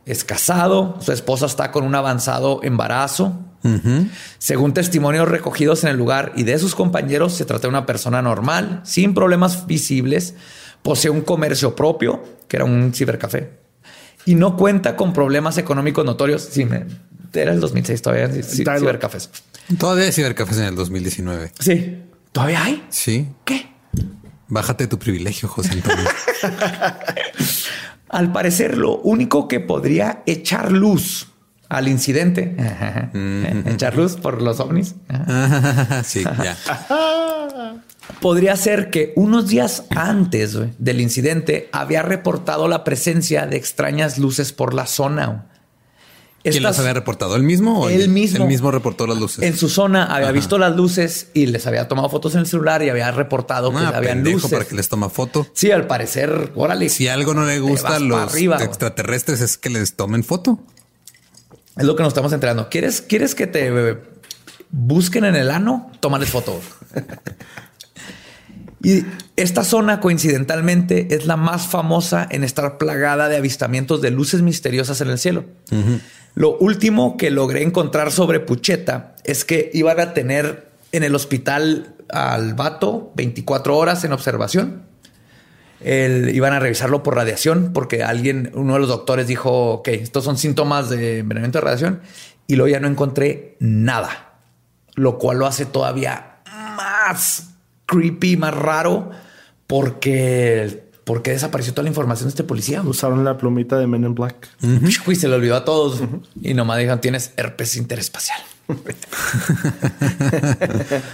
Es 0.06 0.24
casado, 0.24 0.98
su 1.02 1.12
esposa 1.12 1.46
está 1.46 1.72
con 1.72 1.84
un 1.84 1.96
avanzado 1.96 2.60
embarazo. 2.64 3.40
Según 4.40 4.74
testimonios 4.74 5.28
recogidos 5.28 5.84
en 5.84 5.92
el 5.92 5.98
lugar 5.98 6.34
y 6.36 6.44
de 6.44 6.58
sus 6.58 6.74
compañeros, 6.74 7.34
se 7.34 7.46
trata 7.46 7.64
de 7.64 7.68
una 7.68 7.86
persona 7.86 8.22
normal, 8.22 8.82
sin 8.84 9.14
problemas 9.14 9.68
visibles, 9.68 10.34
posee 10.82 11.12
un 11.12 11.22
comercio 11.22 11.76
propio, 11.76 12.24
que 12.48 12.58
era 12.58 12.66
un 12.66 12.92
cibercafé, 12.96 13.52
y 14.26 14.34
no 14.34 14.58
cuenta 14.58 14.96
con 14.96 15.14
problemas 15.14 15.60
económicos 15.60 16.04
notorios. 16.04 16.42
Sí, 16.52 16.66
me- 16.66 16.88
era 17.34 17.54
el 17.54 17.60
2006 17.60 18.02
todavía, 18.02 18.28
Tyler. 18.30 18.80
cibercafés. 18.80 19.30
Todavía 19.78 20.06
hay 20.06 20.12
cibercafés 20.12 20.58
en 20.58 20.64
el 20.66 20.76
2019. 20.76 21.52
Sí, 21.60 22.00
todavía 22.32 22.64
hay. 22.64 22.84
Sí. 22.90 23.30
¿Qué? 23.46 23.70
Bájate 24.48 24.88
tu 24.88 24.98
privilegio, 25.00 25.48
José 25.48 25.72
Antonio. 25.74 26.04
Al 28.12 28.32
parecer, 28.34 28.78
lo 28.78 28.98
único 28.98 29.48
que 29.48 29.62
podría 29.62 30.22
echar 30.26 30.72
luz 30.72 31.30
al 31.70 31.88
incidente, 31.88 32.58
echar 33.66 33.96
luz 33.96 34.18
por 34.18 34.42
los 34.42 34.60
ovnis, 34.60 34.96
sí, 36.04 36.22
ya. 36.44 36.58
podría 38.20 38.58
ser 38.58 38.90
que 38.90 39.14
unos 39.16 39.48
días 39.48 39.86
antes 39.92 40.58
del 40.78 41.00
incidente 41.00 41.70
había 41.72 42.02
reportado 42.02 42.68
la 42.68 42.84
presencia 42.84 43.46
de 43.46 43.56
extrañas 43.56 44.18
luces 44.18 44.52
por 44.52 44.74
la 44.74 44.86
zona. 44.86 45.46
¿Quién 46.44 46.56
Estas- 46.56 46.72
las 46.72 46.80
había 46.80 46.94
reportado? 46.94 47.36
¿El 47.36 47.44
mismo? 47.44 47.82
o 47.82 47.90
Él 47.90 48.10
mismo. 48.10 48.40
Él 48.44 48.48
mismo 48.48 48.72
reportó 48.72 49.06
las 49.06 49.18
luces. 49.18 49.44
En 49.44 49.56
su 49.56 49.70
zona 49.70 50.06
había 50.06 50.28
Ajá. 50.28 50.32
visto 50.34 50.58
las 50.58 50.76
luces 50.76 51.28
y 51.36 51.46
les 51.46 51.68
había 51.68 51.88
tomado 51.88 52.10
fotos 52.10 52.34
en 52.34 52.40
el 52.42 52.48
celular 52.48 52.82
y 52.82 52.90
había 52.90 53.12
reportado 53.12 53.70
que 53.72 53.78
Ah, 53.78 53.90
habían 53.90 54.16
pendejo, 54.16 54.38
luces. 54.38 54.52
para 54.52 54.66
que 54.66 54.76
les 54.76 54.90
toma 54.90 55.10
foto. 55.10 55.46
Sí, 55.54 55.70
al 55.72 55.86
parecer, 55.86 56.52
órale. 56.56 56.90
Si 56.90 57.08
algo 57.08 57.34
no 57.36 57.46
le 57.46 57.60
gusta 57.60 57.96
a 57.98 58.00
los 58.00 58.18
arriba, 58.20 58.58
extraterrestres 58.64 59.40
es 59.42 59.58
que 59.58 59.70
les 59.70 59.96
tomen 59.96 60.24
foto. 60.24 60.60
Es 61.78 61.86
lo 61.86 61.96
que 61.96 62.02
nos 62.04 62.10
estamos 62.12 62.34
enterando. 62.34 62.70
¿Quieres, 62.70 63.02
¿Quieres 63.02 63.36
que 63.36 63.46
te 63.48 63.98
busquen 64.72 65.26
en 65.26 65.36
el 65.36 65.52
ano? 65.52 65.92
Tómales 66.00 66.30
foto. 66.30 66.60
y 68.84 69.04
esta 69.36 69.64
zona, 69.64 70.00
coincidentalmente, 70.00 71.14
es 71.16 71.28
la 71.28 71.38
más 71.38 71.68
famosa 71.68 72.28
en 72.32 72.44
estar 72.44 72.78
plagada 72.80 73.30
de 73.30 73.38
avistamientos 73.38 74.02
de 74.02 74.10
luces 74.10 74.42
misteriosas 74.42 75.00
en 75.02 75.10
el 75.10 75.20
cielo. 75.20 75.46
Lo 76.34 76.58
último 76.58 77.18
que 77.18 77.30
logré 77.32 77.64
encontrar 77.64 78.12
sobre 78.12 78.40
Pucheta 78.40 79.16
es 79.24 79.44
que 79.46 79.70
iban 79.74 80.00
a 80.00 80.14
tener 80.14 80.70
en 80.92 81.04
el 81.04 81.14
hospital 81.16 81.96
al 82.10 82.54
vato 82.54 83.12
24 83.16 83.78
horas 83.78 84.04
en 84.04 84.14
observación. 84.14 84.84
El- 85.82 86.34
iban 86.36 86.54
a 86.54 86.60
revisarlo 86.60 87.04
por 87.04 87.16
radiación 87.16 87.72
porque 87.74 88.04
alguien, 88.04 88.52
uno 88.54 88.74
de 88.74 88.80
los 88.80 88.90
doctores 88.90 89.28
dijo, 89.28 89.72
ok, 89.74 89.88
estos 89.90 90.24
son 90.24 90.38
síntomas 90.38 90.90
de 90.90 91.20
envenenamiento 91.20 91.58
de 91.60 91.64
radiación 91.64 92.02
y 92.48 92.56
luego 92.56 92.70
ya 92.72 92.80
no 92.80 92.88
encontré 92.88 93.56
nada, 93.60 94.34
lo 94.96 95.18
cual 95.18 95.38
lo 95.40 95.48
hace 95.48 95.66
todavía 95.66 96.38
más 96.76 97.50
creepy, 97.88 98.38
más 98.38 98.54
raro 98.54 99.10
porque, 99.68 100.91
porque 101.04 101.32
desapareció 101.32 101.74
toda 101.74 101.84
la 101.84 101.90
información 101.90 102.28
de 102.28 102.32
este 102.32 102.44
policía. 102.44 102.82
Usaron 102.82 103.24
la 103.26 103.38
plumita 103.38 103.78
de 103.78 103.88
Men 103.88 104.04
in 104.04 104.16
Black. 104.16 104.50
Y 105.08 105.16
se 105.16 105.28
le 105.28 105.36
olvidó 105.36 105.56
a 105.56 105.66
todos 105.66 106.02
y 106.42 106.54
nomás 106.54 106.78
dijeron 106.78 107.02
tienes 107.02 107.32
herpes 107.38 107.76
interespacial. 107.76 108.40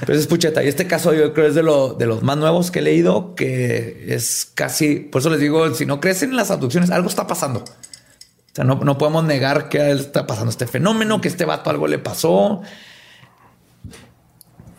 Pero 0.05 0.19
es 0.19 0.27
pucheta. 0.27 0.63
Y 0.63 0.67
este 0.67 0.87
caso 0.87 1.13
yo 1.13 1.33
creo 1.33 1.47
es 1.47 1.55
de, 1.55 1.63
lo, 1.63 1.93
de 1.93 2.05
los 2.05 2.21
más 2.23 2.37
nuevos 2.37 2.71
que 2.71 2.79
he 2.79 2.81
leído, 2.81 3.35
que 3.35 4.13
es 4.13 4.51
casi, 4.53 4.95
por 4.97 5.21
eso 5.21 5.29
les 5.29 5.39
digo, 5.39 5.73
si 5.73 5.85
no 5.85 5.99
crees 5.99 6.23
en 6.23 6.35
las 6.35 6.51
abducciones, 6.51 6.91
algo 6.91 7.09
está 7.09 7.25
pasando. 7.27 7.59
O 7.61 8.53
sea, 8.53 8.65
no, 8.65 8.75
no 8.75 8.97
podemos 8.97 9.23
negar 9.23 9.69
que 9.69 9.91
está 9.91 10.27
pasando 10.27 10.51
este 10.51 10.67
fenómeno, 10.67 11.21
que 11.21 11.27
este 11.27 11.45
vato 11.45 11.69
algo 11.69 11.87
le 11.87 11.99
pasó. 11.99 12.61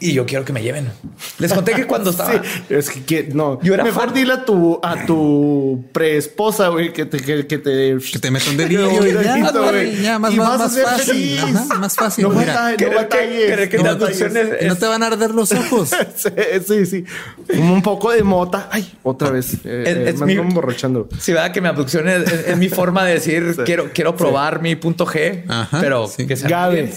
Y 0.01 0.12
yo 0.12 0.24
quiero 0.26 0.44
que 0.44 0.53
me 0.53 0.62
lleven. 0.62 0.90
Les 1.38 1.53
conté 1.53 1.72
que 1.74 1.84
cuando 1.86 2.11
estaba... 2.12 2.32
Sí, 2.32 2.38
es 2.68 2.88
que, 2.90 3.03
que- 3.05 3.22
no. 3.34 3.61
Yo 3.62 3.74
era 3.74 3.82
Mejor 3.82 4.07
fan. 4.07 4.14
dile 4.14 4.32
a 4.34 4.44
tu, 4.44 4.78
a 4.82 5.05
tu 5.07 5.84
preesposa, 5.92 6.68
güey, 6.68 6.92
que 6.92 7.05
te, 7.05 7.18
que, 7.18 7.46
que 7.49 7.59
te, 7.59 7.99
Que 8.12 8.18
te 8.20 8.30
meta 8.30 8.51
un 8.51 8.57
dedillo 8.59 8.88
ya, 10.03 10.18
más, 10.18 10.32
Y 10.32 10.36
más, 10.36 10.59
más 10.59 10.78
fácil. 10.80 11.38
Ajá, 11.38 11.74
más 11.78 11.94
fácil. 11.96 12.24
No 12.24 12.30
mira. 12.30 12.70
no 12.70 12.76
que- 12.76 12.86
batalles. 12.86 13.53
creo 13.53 13.68
que 13.68 13.78
no 13.78 13.84
batalles. 13.84 14.20
es- 14.20 14.66
No 14.68 14.76
te 14.76 14.86
van 14.86 15.03
a 15.03 15.07
arder 15.09 15.30
los 15.32 15.53
ojos. 15.53 15.90
Sí, 16.16 16.30
sí, 16.66 16.86
sí. 16.86 17.05
Un 17.59 17.82
poco 17.82 18.11
de 18.12 18.22
mota. 18.22 18.68
Ay, 18.70 18.92
otra 19.03 19.30
vez. 19.30 19.55
Eh, 19.64 19.84
Es- 19.86 19.96
eh, 19.96 20.09
es 20.11 20.20
me 20.20 20.26
mi- 20.26 20.32
ando 20.32 20.42
emborrachando. 20.44 21.09
Sí, 21.18 21.32
verdad 21.32 21.53
que 21.53 21.61
mi 21.61 21.68
abducción 21.68 22.09
es, 22.09 22.30
es- 22.30 22.49
es 22.49 22.57
mi 22.57 22.68
forma 22.68 23.05
de 23.05 23.14
decir 23.14 23.57
quiero, 23.64 23.90
quiero 23.92 24.14
probar 24.16 24.62
mi 24.62 24.76
punto 24.76 25.07
G, 25.07 25.44
Ajá, 25.49 25.80
pero 25.80 26.07
sí. 26.07 26.26
que 26.26 26.36
sea 26.36 26.49
Gabe. 26.49 26.92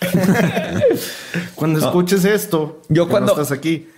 Cuando 1.54 1.78
escuches 1.80 2.24
esto, 2.24 2.82
Yo 2.88 3.08
cuando- 3.08 3.34
no 3.34 3.40
estás 3.42 3.56
aquí, 3.56 3.88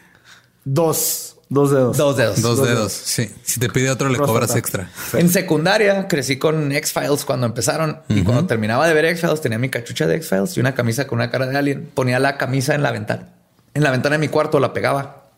dos, 0.64 1.36
dos 1.48 1.70
dedos. 1.70 1.96
Dos 1.96 2.16
dedos. 2.16 2.40
Dos 2.42 2.56
Dos 2.56 2.66
dedos. 2.66 2.78
dedos. 2.78 2.92
Sí. 2.92 3.30
Si 3.44 3.60
te 3.60 3.68
pide 3.68 3.90
otro, 3.90 4.08
le 4.08 4.18
cobras 4.18 4.54
extra. 4.56 4.90
En 5.12 5.28
secundaria 5.28 6.08
crecí 6.08 6.38
con 6.38 6.72
X-Files 6.72 7.24
cuando 7.24 7.46
empezaron 7.46 8.00
y 8.08 8.22
cuando 8.22 8.46
terminaba 8.46 8.86
de 8.86 8.94
ver 8.94 9.04
X-Files 9.06 9.40
tenía 9.40 9.58
mi 9.58 9.68
cachucha 9.68 10.06
de 10.06 10.16
X-Files 10.16 10.56
y 10.56 10.60
una 10.60 10.74
camisa 10.74 11.06
con 11.06 11.18
una 11.18 11.30
cara 11.30 11.46
de 11.46 11.56
alien. 11.56 11.90
Ponía 11.94 12.18
la 12.18 12.38
camisa 12.38 12.74
en 12.74 12.82
la 12.82 12.92
ventana. 12.92 13.28
En 13.74 13.82
la 13.82 13.90
ventana 13.90 14.14
de 14.16 14.20
mi 14.20 14.28
cuarto 14.28 14.58
la 14.58 14.72
pegaba 14.72 15.28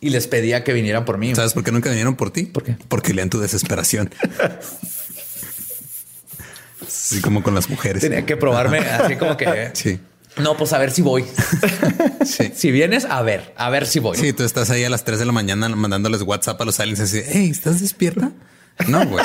y 0.00 0.10
les 0.10 0.26
pedía 0.26 0.64
que 0.64 0.72
vinieran 0.72 1.04
por 1.04 1.18
mí. 1.18 1.34
¿Sabes 1.34 1.52
por 1.54 1.62
qué 1.64 1.70
nunca 1.72 1.88
vinieron 1.90 2.16
por 2.16 2.30
ti? 2.30 2.44
¿Por 2.44 2.62
qué? 2.64 2.76
Porque 2.88 3.12
lean 3.14 3.30
tu 3.30 3.38
desesperación. 3.40 4.10
Así 6.92 7.20
como 7.20 7.42
con 7.42 7.54
las 7.54 7.70
mujeres. 7.70 8.02
Tenía 8.02 8.26
que 8.26 8.36
probarme 8.36 8.78
así 8.78 9.16
como 9.16 9.36
que... 9.36 9.70
Sí. 9.74 9.98
No, 10.38 10.56
pues 10.56 10.72
a 10.72 10.78
ver 10.78 10.90
si 10.90 11.02
voy. 11.02 11.24
Sí. 12.24 12.52
Si 12.54 12.70
vienes, 12.70 13.04
a 13.04 13.20
ver, 13.22 13.52
a 13.56 13.68
ver 13.68 13.86
si 13.86 13.98
voy. 13.98 14.16
Sí, 14.16 14.32
tú 14.32 14.44
estás 14.44 14.70
ahí 14.70 14.84
a 14.84 14.90
las 14.90 15.04
3 15.04 15.18
de 15.18 15.26
la 15.26 15.32
mañana 15.32 15.68
mandándoles 15.68 16.22
WhatsApp 16.22 16.60
a 16.60 16.64
los 16.64 16.78
aliens 16.78 17.00
así, 17.00 17.20
hey, 17.26 17.50
¿estás 17.50 17.80
despierta? 17.80 18.30
No, 18.86 19.04
güey. 19.06 19.24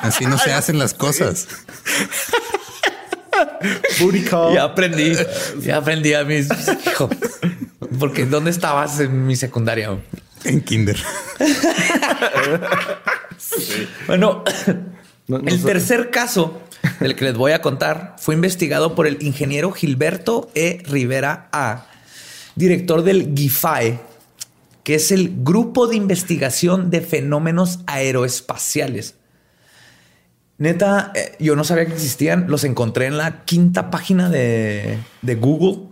Así 0.00 0.26
no 0.26 0.38
se 0.38 0.52
hacen 0.52 0.78
las 0.78 0.94
cosas. 0.94 1.48
Booty 4.00 4.22
call. 4.22 4.54
Ya 4.54 4.64
aprendí, 4.64 5.12
ya 5.60 5.78
aprendí 5.78 6.14
a 6.14 6.24
mis 6.24 6.48
hijos. 6.86 7.10
Porque 7.98 8.24
¿dónde 8.24 8.50
estabas 8.50 9.00
en 9.00 9.26
mi 9.26 9.36
secundaria? 9.36 9.98
En 10.44 10.60
Kinder. 10.60 10.96
Bueno, 14.06 14.44
No, 15.28 15.38
no 15.38 15.48
el 15.48 15.62
tercer 15.62 16.10
caso 16.10 16.60
del 17.00 17.16
que 17.16 17.24
les 17.24 17.34
voy 17.34 17.52
a 17.52 17.60
contar 17.60 18.14
fue 18.18 18.34
investigado 18.34 18.94
por 18.94 19.06
el 19.06 19.22
ingeniero 19.22 19.72
Gilberto 19.72 20.50
E. 20.54 20.82
Rivera 20.86 21.48
A, 21.52 21.86
director 22.54 23.02
del 23.02 23.34
GIFAE, 23.34 24.00
que 24.84 24.94
es 24.94 25.10
el 25.10 25.34
Grupo 25.38 25.88
de 25.88 25.96
Investigación 25.96 26.90
de 26.90 27.00
Fenómenos 27.00 27.80
Aeroespaciales. 27.86 29.16
Neta, 30.58 31.12
eh, 31.14 31.36
yo 31.38 31.54
no 31.56 31.64
sabía 31.64 31.86
que 31.86 31.92
existían, 31.92 32.46
los 32.48 32.64
encontré 32.64 33.06
en 33.06 33.18
la 33.18 33.44
quinta 33.44 33.90
página 33.90 34.30
de, 34.30 34.98
de 35.22 35.34
Google. 35.34 35.88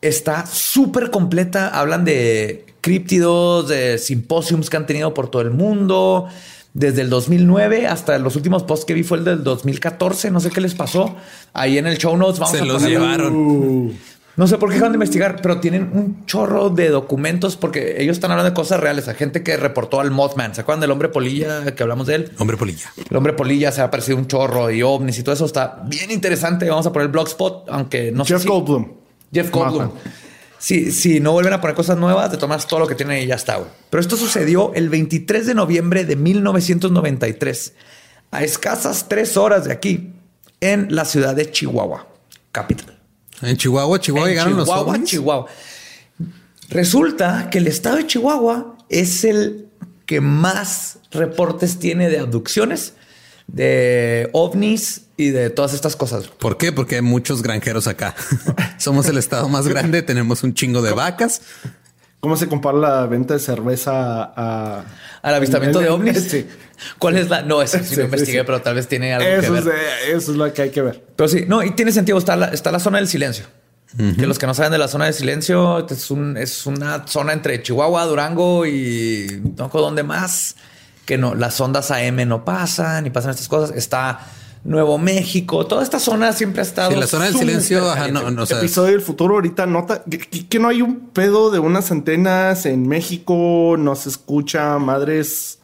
Está 0.00 0.46
súper 0.46 1.10
completa. 1.10 1.68
Hablan 1.68 2.04
de 2.04 2.66
críptidos, 2.80 3.68
de 3.68 3.98
simposiums 3.98 4.68
que 4.68 4.76
han 4.76 4.86
tenido 4.86 5.14
por 5.14 5.30
todo 5.30 5.42
el 5.42 5.50
mundo. 5.50 6.28
Desde 6.74 7.02
el 7.02 7.08
2009 7.10 7.86
hasta 7.86 8.18
los 8.18 8.34
últimos 8.36 8.64
posts 8.64 8.84
que 8.84 8.94
vi 8.94 9.04
fue 9.04 9.18
el 9.18 9.24
del 9.24 9.44
2014. 9.44 10.30
No 10.30 10.40
sé 10.40 10.50
qué 10.50 10.60
les 10.60 10.74
pasó. 10.74 11.14
Ahí 11.52 11.78
en 11.78 11.86
el 11.86 11.96
show 11.98 12.16
notes 12.16 12.40
vamos 12.40 12.56
Se 12.56 12.62
a 12.62 12.64
los 12.64 12.82
poner- 12.82 12.90
llevaron. 12.90 13.92
No 14.36 14.48
sé 14.48 14.58
por 14.58 14.68
qué 14.68 14.74
dejaron 14.74 14.90
de 14.92 14.96
investigar, 14.96 15.36
pero 15.40 15.60
tienen 15.60 15.90
un 15.94 16.26
chorro 16.26 16.68
de 16.68 16.88
documentos 16.88 17.56
porque 17.56 18.02
ellos 18.02 18.16
están 18.16 18.32
hablando 18.32 18.50
de 18.50 18.54
cosas 18.56 18.80
reales. 18.80 19.06
Hay 19.06 19.14
gente 19.14 19.44
que 19.44 19.56
reportó 19.56 20.00
al 20.00 20.10
Mothman. 20.10 20.52
¿Se 20.56 20.62
acuerdan 20.62 20.80
del 20.80 20.90
hombre 20.90 21.08
polilla 21.08 21.72
que 21.76 21.82
hablamos 21.84 22.08
de 22.08 22.16
él? 22.16 22.32
Hombre 22.40 22.56
polilla. 22.56 22.90
El 23.08 23.16
hombre 23.16 23.32
polilla 23.34 23.70
se 23.70 23.80
ha 23.80 23.84
aparecido 23.84 24.18
un 24.18 24.26
chorro 24.26 24.68
y 24.72 24.82
ovnis 24.82 25.16
y 25.20 25.22
todo 25.22 25.36
eso 25.36 25.44
está 25.44 25.80
bien 25.86 26.10
interesante. 26.10 26.68
Vamos 26.68 26.84
a 26.88 26.92
poner 26.92 27.06
el 27.06 27.12
blogspot, 27.12 27.68
aunque 27.70 28.10
no 28.10 28.24
sé 28.24 28.34
Jeff 28.34 28.42
si- 28.42 28.48
Goldblum. 28.48 28.88
Jeff 29.32 29.52
Goldblum. 29.52 29.90
Si, 30.64 30.92
si 30.92 31.20
no 31.20 31.32
vuelven 31.32 31.52
a 31.52 31.60
poner 31.60 31.76
cosas 31.76 31.98
nuevas, 31.98 32.30
de 32.30 32.38
tomas 32.38 32.66
todo 32.66 32.80
lo 32.80 32.86
que 32.86 32.94
tienen 32.94 33.22
y 33.22 33.26
ya 33.26 33.34
está. 33.34 33.56
güey. 33.56 33.68
Pero 33.90 34.00
esto 34.00 34.16
sucedió 34.16 34.72
el 34.72 34.88
23 34.88 35.46
de 35.46 35.52
noviembre 35.52 36.06
de 36.06 36.16
1993, 36.16 37.74
a 38.30 38.42
escasas 38.42 39.06
tres 39.06 39.36
horas 39.36 39.66
de 39.66 39.74
aquí, 39.74 40.14
en 40.62 40.86
la 40.88 41.04
ciudad 41.04 41.34
de 41.34 41.50
Chihuahua, 41.50 42.06
capital. 42.50 42.98
En 43.42 43.58
Chihuahua, 43.58 44.00
Chihuahua 44.00 44.26
En 44.26 44.32
llegaron 44.32 44.56
los 44.56 44.66
Chihuahua, 44.66 44.94
ovnis. 44.94 45.10
Chihuahua. 45.10 45.46
Resulta 46.70 47.50
que 47.50 47.58
el 47.58 47.66
estado 47.66 47.96
de 47.96 48.06
Chihuahua 48.06 48.78
es 48.88 49.24
el 49.24 49.68
que 50.06 50.22
más 50.22 50.96
reportes 51.10 51.78
tiene 51.78 52.08
de 52.08 52.20
abducciones, 52.20 52.94
de 53.46 54.28
ovnis 54.32 55.02
y 55.16 55.30
de 55.30 55.50
todas 55.50 55.74
estas 55.74 55.96
cosas. 55.96 56.28
¿Por 56.28 56.56
qué? 56.56 56.72
Porque 56.72 56.96
hay 56.96 57.02
muchos 57.02 57.42
granjeros 57.42 57.86
acá. 57.86 58.14
Somos 58.78 59.06
el 59.06 59.18
estado 59.18 59.48
más 59.48 59.68
grande, 59.68 60.02
tenemos 60.02 60.42
un 60.42 60.54
chingo 60.54 60.82
de 60.82 60.92
vacas. 60.92 61.42
¿Cómo 62.20 62.36
se 62.36 62.48
compara 62.48 62.78
la 62.78 63.06
venta 63.06 63.34
de 63.34 63.40
cerveza 63.40 63.92
a... 64.34 64.84
Al 65.22 65.34
avistamiento 65.34 65.78
de 65.80 65.88
ovnis. 65.90 66.22
Sí. 66.22 66.46
¿Cuál 66.98 67.16
es 67.18 67.28
la? 67.28 67.42
No, 67.42 67.60
eso 67.62 67.78
sí, 67.78 67.84
Sí, 67.90 67.96
lo 67.96 68.04
investigué, 68.04 68.38
sí. 68.40 68.44
pero 68.46 68.62
tal 68.62 68.74
vez 68.74 68.88
tiene 68.88 69.12
algo 69.14 69.26
que 69.28 69.38
Eso 69.38 69.52
ver. 69.52 69.58
es, 69.60 69.64
de- 69.66 70.12
eso 70.16 70.30
es 70.32 70.36
lo 70.38 70.52
que 70.52 70.62
hay 70.62 70.70
que 70.70 70.82
ver. 70.82 71.04
Pero 71.16 71.28
sí, 71.28 71.44
no, 71.46 71.62
y 71.62 71.72
tiene 71.72 71.92
sentido. 71.92 72.16
Está 72.18 72.34
la, 72.36 72.46
está 72.48 72.72
la 72.72 72.80
zona 72.80 72.98
del 72.98 73.08
silencio. 73.08 73.44
Que 74.18 74.26
los 74.26 74.40
que 74.40 74.46
no 74.48 74.54
saben 74.54 74.72
de 74.72 74.78
la 74.78 74.88
zona 74.88 75.04
del 75.04 75.14
silencio 75.14 75.86
es, 75.88 76.10
un- 76.10 76.36
es 76.36 76.66
una 76.66 77.06
zona 77.06 77.32
entre 77.32 77.62
Chihuahua, 77.62 78.04
Durango 78.06 78.66
y 78.66 79.40
no 79.56 79.66
recuerdo 79.66 79.86
dónde 79.86 80.02
más. 80.02 80.56
Que 81.06 81.18
no, 81.18 81.34
las 81.34 81.60
ondas 81.60 81.90
AM 81.90 82.26
no 82.26 82.44
pasan 82.44 83.06
y 83.06 83.10
pasan 83.10 83.30
estas 83.32 83.48
cosas. 83.48 83.76
Está 83.76 84.20
Nuevo 84.64 84.96
México. 84.96 85.66
Toda 85.66 85.82
esta 85.82 85.98
zona 85.98 86.32
siempre 86.32 86.60
ha 86.60 86.64
estado. 86.64 86.90
Sí, 86.92 86.96
la 86.98 87.06
zona 87.06 87.26
del 87.26 87.36
silencio, 87.36 87.90
ajá, 87.90 88.08
no, 88.08 88.30
no, 88.30 88.46
sea, 88.46 88.58
Episodio 88.58 88.92
del 88.92 89.02
futuro 89.02 89.34
ahorita 89.34 89.66
nota 89.66 90.02
que, 90.04 90.58
no 90.58 90.68
hay 90.68 90.80
un 90.80 91.10
pedo 91.10 91.50
de 91.50 91.58
unas 91.58 91.90
antenas 91.90 92.64
en 92.64 92.88
México, 92.88 93.76
no 93.78 93.94
se 93.94 94.08
escucha, 94.08 94.78
madres. 94.78 95.58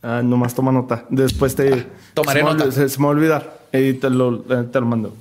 Ah, 0.00 0.22
nomás 0.22 0.54
toma 0.54 0.70
nota. 0.70 1.04
Después 1.10 1.56
te 1.56 1.88
Tomaré 2.14 2.40
se 2.40 2.44
me 2.44 2.52
nota. 2.52 2.64
olvi- 2.66 2.72
Se, 2.72 2.88
se 2.88 2.98
me 3.00 3.04
va 3.06 3.10
a 3.10 3.14
olvidar. 3.14 3.58
Y 3.72 3.94
te 3.94 4.08
lo, 4.08 4.36
eh, 4.48 4.64
te 4.70 4.78
lo 4.80 4.86
mando. 4.86 5.16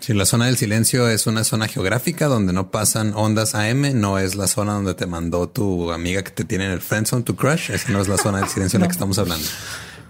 Si 0.00 0.14
la 0.14 0.24
zona 0.24 0.46
del 0.46 0.56
silencio 0.56 1.08
es 1.08 1.26
una 1.26 1.44
zona 1.44 1.66
geográfica 1.68 2.26
donde 2.26 2.52
no 2.52 2.70
pasan 2.70 3.12
ondas 3.14 3.54
AM, 3.54 4.00
no 4.00 4.18
es 4.18 4.36
la 4.36 4.46
zona 4.46 4.72
donde 4.74 4.94
te 4.94 5.06
mandó 5.06 5.48
tu 5.48 5.90
amiga 5.92 6.22
que 6.22 6.30
te 6.30 6.44
tiene 6.44 6.66
en 6.66 6.70
el 6.70 6.80
friendzone, 6.80 7.22
tu 7.24 7.34
crush. 7.36 7.70
Esa 7.70 7.92
no 7.92 8.00
es 8.00 8.08
la 8.08 8.16
zona 8.16 8.38
del 8.38 8.48
silencio 8.48 8.78
de 8.78 8.84
la 8.84 8.88
que 8.88 8.92
estamos 8.92 9.18
hablando. 9.18 9.44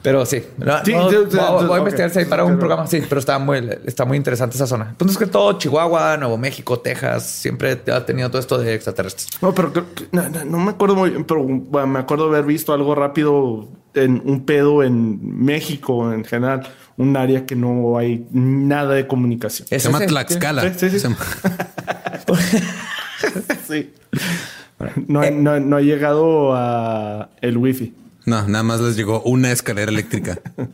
Pero 0.00 0.24
sí, 0.26 0.40
no, 0.58 0.66
no, 0.66 0.82
voy, 0.84 1.38
a- 1.40 1.66
voy 1.66 1.78
investigar 1.80 2.10
si 2.10 2.20
hay 2.20 2.24
para 2.26 2.44
un 2.44 2.56
programa. 2.58 2.86
Sí, 2.86 3.02
pero 3.08 3.18
está 3.18 3.38
muy, 3.40 3.68
está 3.84 4.04
muy 4.04 4.16
interesante 4.16 4.54
esa 4.56 4.66
zona. 4.68 4.88
Entonces, 4.90 5.18
que 5.18 5.26
todo 5.26 5.58
Chihuahua, 5.58 6.16
Nuevo 6.18 6.38
México, 6.38 6.78
Texas, 6.78 7.28
siempre 7.28 7.80
ha 7.92 8.06
tenido 8.06 8.28
todo 8.30 8.38
esto 8.40 8.58
de 8.58 8.74
extraterrestres. 8.74 9.26
No, 9.42 9.52
pero 9.54 9.72
creo 9.72 9.86
que- 9.94 10.06
no, 10.12 10.28
no- 10.28 10.44
no 10.44 10.58
me 10.58 10.70
acuerdo 10.70 10.94
muy 10.94 11.10
bien, 11.10 11.24
pero 11.24 11.42
bueno, 11.42 11.88
me 11.88 11.98
acuerdo 11.98 12.26
haber 12.28 12.44
visto 12.44 12.72
algo 12.72 12.94
rápido 12.94 13.66
en 13.94 14.22
un 14.24 14.44
pedo 14.46 14.84
en 14.84 15.44
México 15.44 16.12
en 16.12 16.24
general, 16.24 16.68
un 16.98 17.16
área 17.16 17.46
que 17.46 17.56
no 17.56 17.96
hay 17.96 18.26
nada 18.32 18.94
de 18.94 19.06
comunicación. 19.06 19.66
Se 19.68 19.78
llama. 19.78 20.00
Tlaxcala. 20.06 20.62
Sí, 20.74 20.78
sí, 20.78 20.90
sí. 20.90 21.00
Se 21.00 21.08
llama- 21.08 21.18
Sí. 23.66 23.92
No, 25.08 25.20
ha- 25.22 25.30
no, 25.30 25.58
no 25.60 25.76
ha 25.76 25.80
llegado 25.80 26.52
a 26.54 27.30
el 27.40 27.56
wifi. 27.56 27.94
No, 28.26 28.46
nada 28.46 28.62
más 28.62 28.80
les 28.80 28.96
llegó 28.96 29.22
una 29.22 29.50
escalera 29.50 29.90
eléctrica. 29.90 30.38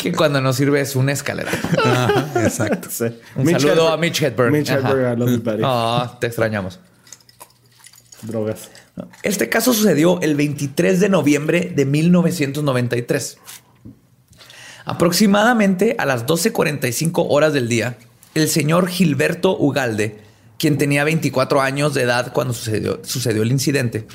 Que 0.00 0.10
cuando 0.12 0.40
no 0.40 0.54
sirve 0.54 0.80
es 0.80 0.96
una 0.96 1.12
escalera. 1.12 1.50
Ajá, 1.84 2.30
exacto. 2.42 2.88
Sí. 2.90 3.04
Un 3.36 3.44
Mitch 3.44 3.60
saludo 3.60 3.82
Hedberg. 3.82 3.92
a 3.92 3.96
Mitch 3.98 4.22
Hedberg. 4.22 4.52
Mitch. 4.52 4.70
Hedberg, 4.70 5.12
I 5.12 5.16
love 5.20 5.30
you, 5.30 5.42
buddy. 5.42 5.60
Ah, 5.64 6.16
te 6.18 6.28
extrañamos. 6.28 6.80
Drogas. 8.22 8.70
Este 9.22 9.50
caso 9.50 9.74
sucedió 9.74 10.18
el 10.22 10.34
23 10.34 10.98
de 11.00 11.10
noviembre 11.10 11.70
de 11.76 11.84
1993. 11.84 13.36
Aproximadamente 14.88 15.96
a 15.98 16.06
las 16.06 16.24
12.45 16.24 17.26
horas 17.28 17.52
del 17.52 17.68
día, 17.68 17.98
el 18.34 18.48
señor 18.48 18.88
Gilberto 18.88 19.54
Ugalde, 19.54 20.16
quien 20.58 20.78
tenía 20.78 21.04
24 21.04 21.60
años 21.60 21.92
de 21.92 22.04
edad 22.04 22.32
cuando 22.32 22.54
sucedió, 22.54 22.98
sucedió 23.04 23.42
el 23.42 23.52
incidente, 23.52 24.06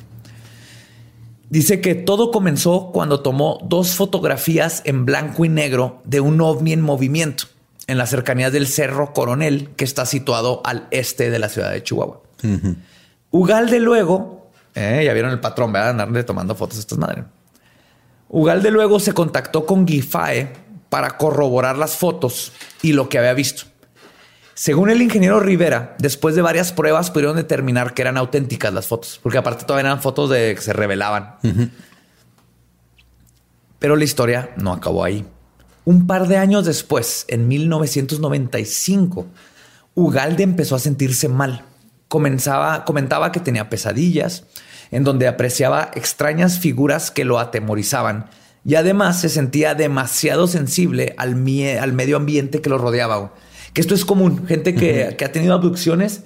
dice 1.52 1.80
que 1.80 1.94
todo 1.94 2.32
comenzó 2.32 2.90
cuando 2.92 3.20
tomó 3.20 3.60
dos 3.70 3.94
fotografías 3.94 4.82
en 4.86 5.06
blanco 5.06 5.46
y 5.46 5.50
negro 5.50 6.02
de 6.06 6.22
un 6.22 6.42
ovni 6.42 6.74
en 6.74 6.82
movimiento 6.82 7.44
en 7.86 8.00
las 8.00 8.10
cercanías 8.10 8.52
del 8.52 8.66
Cerro 8.66 9.14
Coronel, 9.14 9.70
que 9.76 9.84
está 9.84 10.08
situado 10.08 10.64
al 10.66 10.88
este 10.90 11.30
de 11.30 11.38
la 11.38 11.50
ciudad 11.50 11.72
de 11.72 11.84
Chihuahua. 11.84 12.20
Ugalde 13.30 13.80
luego, 13.80 14.50
eh, 14.74 15.04
ya 15.06 15.14
vieron 15.14 15.30
el 15.30 15.40
patrón, 15.40 15.72
¿verdad? 15.72 15.92
Andarle 15.92 16.24
tomando 16.24 16.56
fotos 16.56 16.78
a 16.78 16.80
estas 16.80 16.98
madres. 16.98 17.26
Ugalde 18.34 18.72
luego 18.72 19.00
se 19.00 19.14
contactó 19.14 19.68
con 19.68 19.88
Gifae 19.88 20.52
para 20.90 21.18
corroborar 21.18 21.78
las 21.78 21.98
fotos 21.98 22.52
y 22.82 22.94
lo 22.94 23.08
que 23.08 23.20
había 23.20 23.36
visto. 23.36 23.66
Según 24.56 24.90
el 24.90 25.04
ingeniero 25.04 25.40
Rivera, 25.40 25.96
después 26.00 26.34
de 26.34 26.42
varias 26.42 26.72
pruebas 26.72 27.12
pudieron 27.12 27.36
determinar 27.36 27.94
que 27.94 28.02
eran 28.02 28.18
auténticas 28.18 28.74
las 28.74 28.88
fotos, 28.88 29.20
porque 29.22 29.38
aparte 29.38 29.66
todavía 29.66 29.92
eran 29.92 30.02
fotos 30.02 30.32
de 30.32 30.56
que 30.56 30.62
se 30.62 30.74
revelaban. 30.74 31.36
Pero 33.78 33.96
la 33.96 34.04
historia 34.04 34.50
no 34.58 34.74
acabó 34.74 35.04
ahí. 35.04 35.24
Un 35.86 36.08
par 36.08 36.28
de 36.28 36.38
años 36.38 36.66
después, 36.66 37.26
en 37.28 37.48
1995, 37.48 39.28
Ugalde 39.94 40.42
empezó 40.42 40.76
a 40.76 40.80
sentirse 40.80 41.30
mal. 41.30 41.66
Comenzaba, 42.08 42.84
comentaba 42.84 43.32
que 43.32 43.40
tenía 43.40 43.70
pesadillas, 43.70 44.46
en 44.92 45.04
donde 45.04 45.28
apreciaba 45.28 45.92
extrañas 45.96 46.60
figuras 46.60 47.12
que 47.12 47.26
lo 47.26 47.40
atemorizaban 47.40 48.28
y 48.66 48.76
además 48.76 49.20
se 49.20 49.30
sentía 49.30 49.76
demasiado 49.76 50.48
sensible 50.48 51.16
al, 51.18 51.36
mie- 51.36 51.80
al 51.80 51.94
medio 51.94 52.18
ambiente 52.18 52.62
que 52.62 52.70
lo 52.70 52.78
rodeaba. 52.78 53.34
Que 53.74 53.82
esto 53.82 53.94
es 53.96 54.06
común. 54.06 54.46
Gente 54.48 54.74
que, 54.76 55.16
que 55.18 55.26
ha 55.26 55.32
tenido 55.32 55.54
abducciones, 55.54 56.22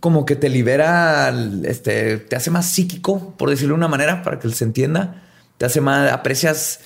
como 0.00 0.26
que 0.26 0.36
te 0.36 0.48
libera, 0.50 1.32
este, 1.64 2.18
te 2.18 2.36
hace 2.36 2.50
más 2.50 2.70
psíquico, 2.70 3.34
por 3.38 3.48
decirlo 3.48 3.74
de 3.74 3.78
una 3.78 3.88
manera, 3.88 4.22
para 4.22 4.38
que 4.38 4.48
se 4.50 4.64
entienda. 4.64 5.22
Te 5.56 5.64
hace 5.66 5.80
más, 5.80 6.12
aprecias 6.12 6.80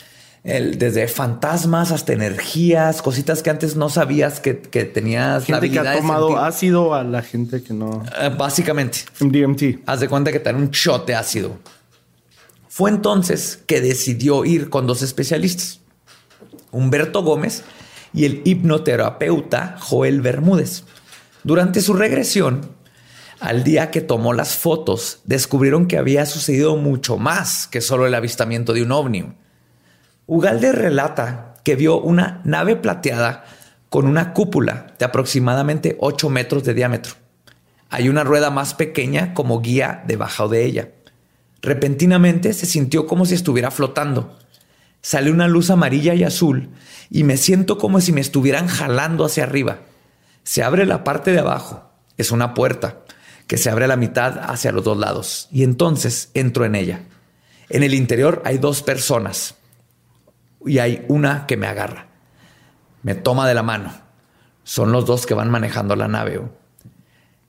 el- 0.44 0.78
desde 0.78 1.06
fantasmas 1.08 1.90
hasta 1.92 2.12
energías, 2.12 3.02
cositas 3.02 3.42
que 3.42 3.50
antes 3.50 3.76
no 3.76 3.88
sabías 3.88 4.40
que, 4.40 4.58
que 4.60 4.84
tenías 4.84 5.48
la 5.48 5.60
Gente 5.60 5.70
que 5.70 5.78
ha 5.80 5.96
tomado 5.96 6.38
ácido 6.38 6.94
a 6.94 7.02
la 7.04 7.22
gente 7.22 7.62
que 7.62 7.74
no. 7.74 8.02
Eh, 8.20 8.30
básicamente. 8.36 9.00
DMT. 9.20 9.80
Haz 9.86 10.00
de 10.00 10.08
cuenta 10.08 10.32
que 10.32 10.38
te 10.40 10.52
dan 10.52 10.56
un 10.62 10.70
shot 10.70 11.06
de 11.06 11.14
ácido. 11.14 11.58
Fue 12.68 12.90
entonces 12.90 13.58
que 13.66 13.80
decidió 13.80 14.44
ir 14.44 14.70
con 14.70 14.86
dos 14.86 15.02
especialistas, 15.02 15.80
Humberto 16.70 17.22
Gómez 17.24 17.64
y 18.14 18.24
el 18.24 18.42
hipnoterapeuta 18.44 19.76
Joel 19.80 20.20
Bermúdez. 20.20 20.84
Durante 21.44 21.80
su 21.80 21.94
regresión, 21.94 22.70
al 23.40 23.64
día 23.64 23.90
que 23.90 24.00
tomó 24.00 24.32
las 24.32 24.54
fotos, 24.56 25.20
descubrieron 25.24 25.86
que 25.86 25.98
había 25.98 26.24
sucedido 26.26 26.76
mucho 26.76 27.16
más 27.16 27.66
que 27.66 27.80
solo 27.80 28.06
el 28.06 28.14
avistamiento 28.14 28.72
de 28.72 28.82
un 28.82 28.92
ovni. 28.92 29.24
Ugalde 30.30 30.72
relata 30.72 31.54
que 31.64 31.74
vio 31.74 31.98
una 31.98 32.42
nave 32.44 32.76
plateada 32.76 33.46
con 33.88 34.06
una 34.06 34.34
cúpula 34.34 34.88
de 34.98 35.06
aproximadamente 35.06 35.96
8 36.00 36.28
metros 36.28 36.64
de 36.64 36.74
diámetro. 36.74 37.14
Hay 37.88 38.10
una 38.10 38.24
rueda 38.24 38.50
más 38.50 38.74
pequeña 38.74 39.32
como 39.32 39.62
guía 39.62 40.04
debajo 40.06 40.50
de 40.50 40.66
ella. 40.66 40.90
Repentinamente 41.62 42.52
se 42.52 42.66
sintió 42.66 43.06
como 43.06 43.24
si 43.24 43.32
estuviera 43.32 43.70
flotando. 43.70 44.36
Sale 45.00 45.32
una 45.32 45.48
luz 45.48 45.70
amarilla 45.70 46.12
y 46.12 46.24
azul 46.24 46.68
y 47.08 47.24
me 47.24 47.38
siento 47.38 47.78
como 47.78 48.02
si 48.02 48.12
me 48.12 48.20
estuvieran 48.20 48.66
jalando 48.66 49.24
hacia 49.24 49.44
arriba. 49.44 49.78
Se 50.42 50.62
abre 50.62 50.84
la 50.84 51.04
parte 51.04 51.32
de 51.32 51.38
abajo. 51.38 51.90
Es 52.18 52.32
una 52.32 52.52
puerta 52.52 53.00
que 53.46 53.56
se 53.56 53.70
abre 53.70 53.86
a 53.86 53.88
la 53.88 53.96
mitad 53.96 54.38
hacia 54.50 54.72
los 54.72 54.84
dos 54.84 54.98
lados 54.98 55.48
y 55.50 55.62
entonces 55.62 56.28
entro 56.34 56.66
en 56.66 56.74
ella. 56.74 57.00
En 57.70 57.82
el 57.82 57.94
interior 57.94 58.42
hay 58.44 58.58
dos 58.58 58.82
personas 58.82 59.54
y 60.66 60.78
hay 60.78 61.04
una 61.08 61.46
que 61.46 61.56
me 61.56 61.66
agarra. 61.66 62.06
Me 63.02 63.14
toma 63.14 63.46
de 63.48 63.54
la 63.54 63.62
mano. 63.62 63.92
Son 64.64 64.92
los 64.92 65.06
dos 65.06 65.24
que 65.26 65.34
van 65.34 65.50
manejando 65.50 65.96
la 65.96 66.08
nave. 66.08 66.40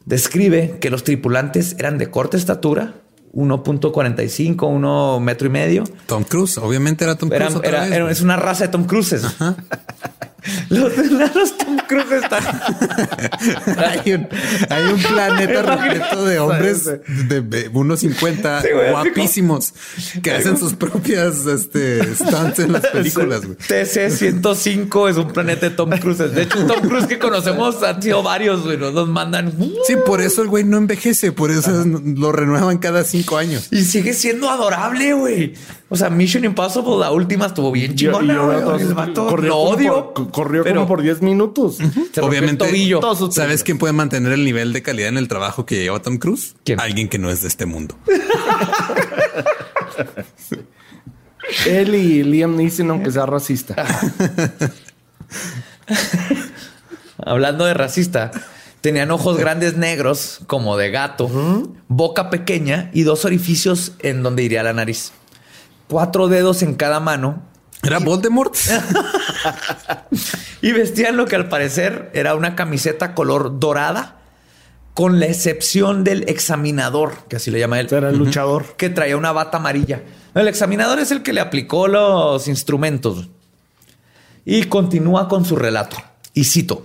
Describe 0.05 0.77
que 0.79 0.89
los 0.89 1.03
tripulantes 1.03 1.75
eran 1.79 1.97
de 1.97 2.09
corta 2.09 2.37
estatura, 2.37 2.95
1.45, 3.33 4.67
1 4.67 5.19
metro 5.19 5.47
y 5.47 5.51
medio. 5.51 5.83
Tom 6.07 6.23
Cruise, 6.23 6.57
obviamente 6.57 7.03
era 7.03 7.15
Tom 7.15 7.29
Cruise. 7.29 7.41
Eran- 7.43 7.55
otra 7.57 7.69
era- 7.69 7.81
vez, 7.81 7.91
era- 7.91 8.03
güey. 8.05 8.11
es 8.13 8.21
una 8.21 8.37
raza 8.37 8.65
de 8.65 8.69
Tom 8.69 8.85
Cruises. 8.85 9.23
Los, 10.69 10.95
los 10.97 11.57
Tom 11.57 11.77
Cruise 11.87 12.11
están. 12.23 12.43
hay, 13.77 14.13
un, 14.13 14.27
hay 14.69 14.83
un 14.93 14.99
planeta 15.01 15.61
repleto 15.63 16.25
de 16.25 16.39
hombres 16.39 16.85
de 16.85 17.41
de 17.41 17.71
1.50 17.71 18.61
Sí, 18.61 18.67
güey, 18.73 18.85
así 18.85 18.91
guapísimos 18.91 19.73
que 20.21 20.31
hacen 20.31 20.57
sus 20.57 20.73
propias 20.73 21.45
este, 21.45 22.15
stunts 22.15 22.59
en 22.59 22.73
las 22.73 22.85
películas. 22.87 23.45
güey. 23.45 23.57
TC-105 23.57 25.09
es 25.09 25.17
un 25.17 25.27
planeta 25.31 25.69
de 25.69 25.75
Tom 25.75 25.89
Cruise. 25.91 26.17
De 26.19 26.43
hecho, 26.43 26.65
Tom 26.65 26.81
Cruise 26.87 27.07
que 27.07 27.19
conocemos 27.19 27.81
han 27.83 28.01
sido 28.01 28.21
varios, 28.23 28.63
güey. 28.63 28.77
Nos 28.77 28.93
los 28.93 29.07
mandan. 29.09 29.51
Sí, 29.87 29.95
por 30.05 30.21
eso 30.21 30.41
el 30.41 30.47
güey 30.49 30.63
no 30.63 30.77
envejece, 30.77 31.31
por 31.31 31.51
eso 31.51 31.81
es- 31.81 31.85
lo 31.85 32.31
renuevan 32.31 32.77
cada 32.77 33.03
cinco 33.03 33.37
años. 33.37 33.67
Y 33.71 33.83
sigue 33.83 34.13
siendo 34.13 34.49
adorable, 34.49 35.13
güey. 35.13 35.53
O 35.91 35.95
sea, 35.97 36.11
Mission 36.11 36.45
Impossible, 36.45 36.97
la 36.99 37.11
última 37.11 37.47
estuvo 37.47 37.71
bien 37.71 37.95
Yo- 37.95 38.11
chingona. 38.11 38.33
yo- 38.35 38.75
El 38.77 38.93
vato 38.93 39.25
corrió 39.27 39.49
lo 39.49 39.57
odio. 39.57 40.13
por- 40.13 40.31
corrió 40.31 40.58
pero 40.63 40.81
como 40.81 40.87
por 40.87 41.01
10 41.01 41.21
minutos. 41.21 41.77
rompió 41.79 42.25
Obviamente, 42.25 42.65
tobillo. 42.65 43.01
¿sabes 43.31 43.63
quién 43.63 43.77
puede 43.77 43.93
mantener 43.93 44.33
el 44.33 44.43
nivel 44.43 44.73
de 44.73 44.81
calidad 44.81 45.09
en 45.09 45.17
el 45.17 45.27
trabajo 45.27 45.65
que 45.65 45.75
lleva 45.75 46.01
Tom 46.01 46.17
Cruise? 46.17 46.55
¿Quién? 46.63 46.79
Alguien 46.79 47.09
que 47.09 47.17
no 47.17 47.29
es 47.29 47.41
de 47.41 47.47
este 47.47 47.65
mundo. 47.65 47.95
Él 51.65 51.95
y 51.95 52.23
Liam 52.23 52.55
Neeson, 52.55 52.89
aunque 52.91 53.11
sea 53.11 53.25
racista. 53.25 53.75
Hablando 57.17 57.65
de 57.65 57.73
racista, 57.73 58.31
tenían 58.81 59.11
ojos 59.11 59.37
grandes 59.37 59.75
negros 59.77 60.39
como 60.47 60.77
de 60.77 60.91
gato, 60.91 61.29
boca 61.87 62.29
pequeña 62.29 62.89
y 62.93 63.03
dos 63.03 63.25
orificios 63.25 63.93
en 63.99 64.23
donde 64.23 64.43
iría 64.43 64.63
la 64.63 64.73
nariz. 64.73 65.11
Cuatro 65.87 66.27
dedos 66.27 66.61
en 66.61 66.75
cada 66.75 66.99
mano 66.99 67.48
¿Era 67.83 67.99
Voldemort? 67.99 68.55
y 70.61 70.71
vestían 70.71 71.17
lo 71.17 71.25
que 71.25 71.35
al 71.35 71.49
parecer 71.49 72.11
era 72.13 72.35
una 72.35 72.55
camiseta 72.55 73.15
color 73.15 73.59
dorada, 73.59 74.17
con 74.93 75.19
la 75.19 75.27
excepción 75.27 76.03
del 76.03 76.23
examinador, 76.27 77.13
que 77.29 77.37
así 77.37 77.51
le 77.51 77.59
llama 77.59 77.79
él, 77.79 77.87
Era 77.89 78.09
el 78.09 78.17
luchador. 78.17 78.75
que 78.75 78.89
traía 78.89 79.15
una 79.15 79.31
bata 79.31 79.57
amarilla. 79.57 80.03
El 80.35 80.47
examinador 80.47 80.99
es 80.99 81.11
el 81.11 81.23
que 81.23 81.31
le 81.31 81.39
aplicó 81.39 81.87
los 81.87 82.47
instrumentos. 82.49 83.29
Y 84.45 84.63
continúa 84.63 85.29
con 85.29 85.45
su 85.45 85.55
relato. 85.55 85.95
Y 86.33 86.43
cito. 86.43 86.83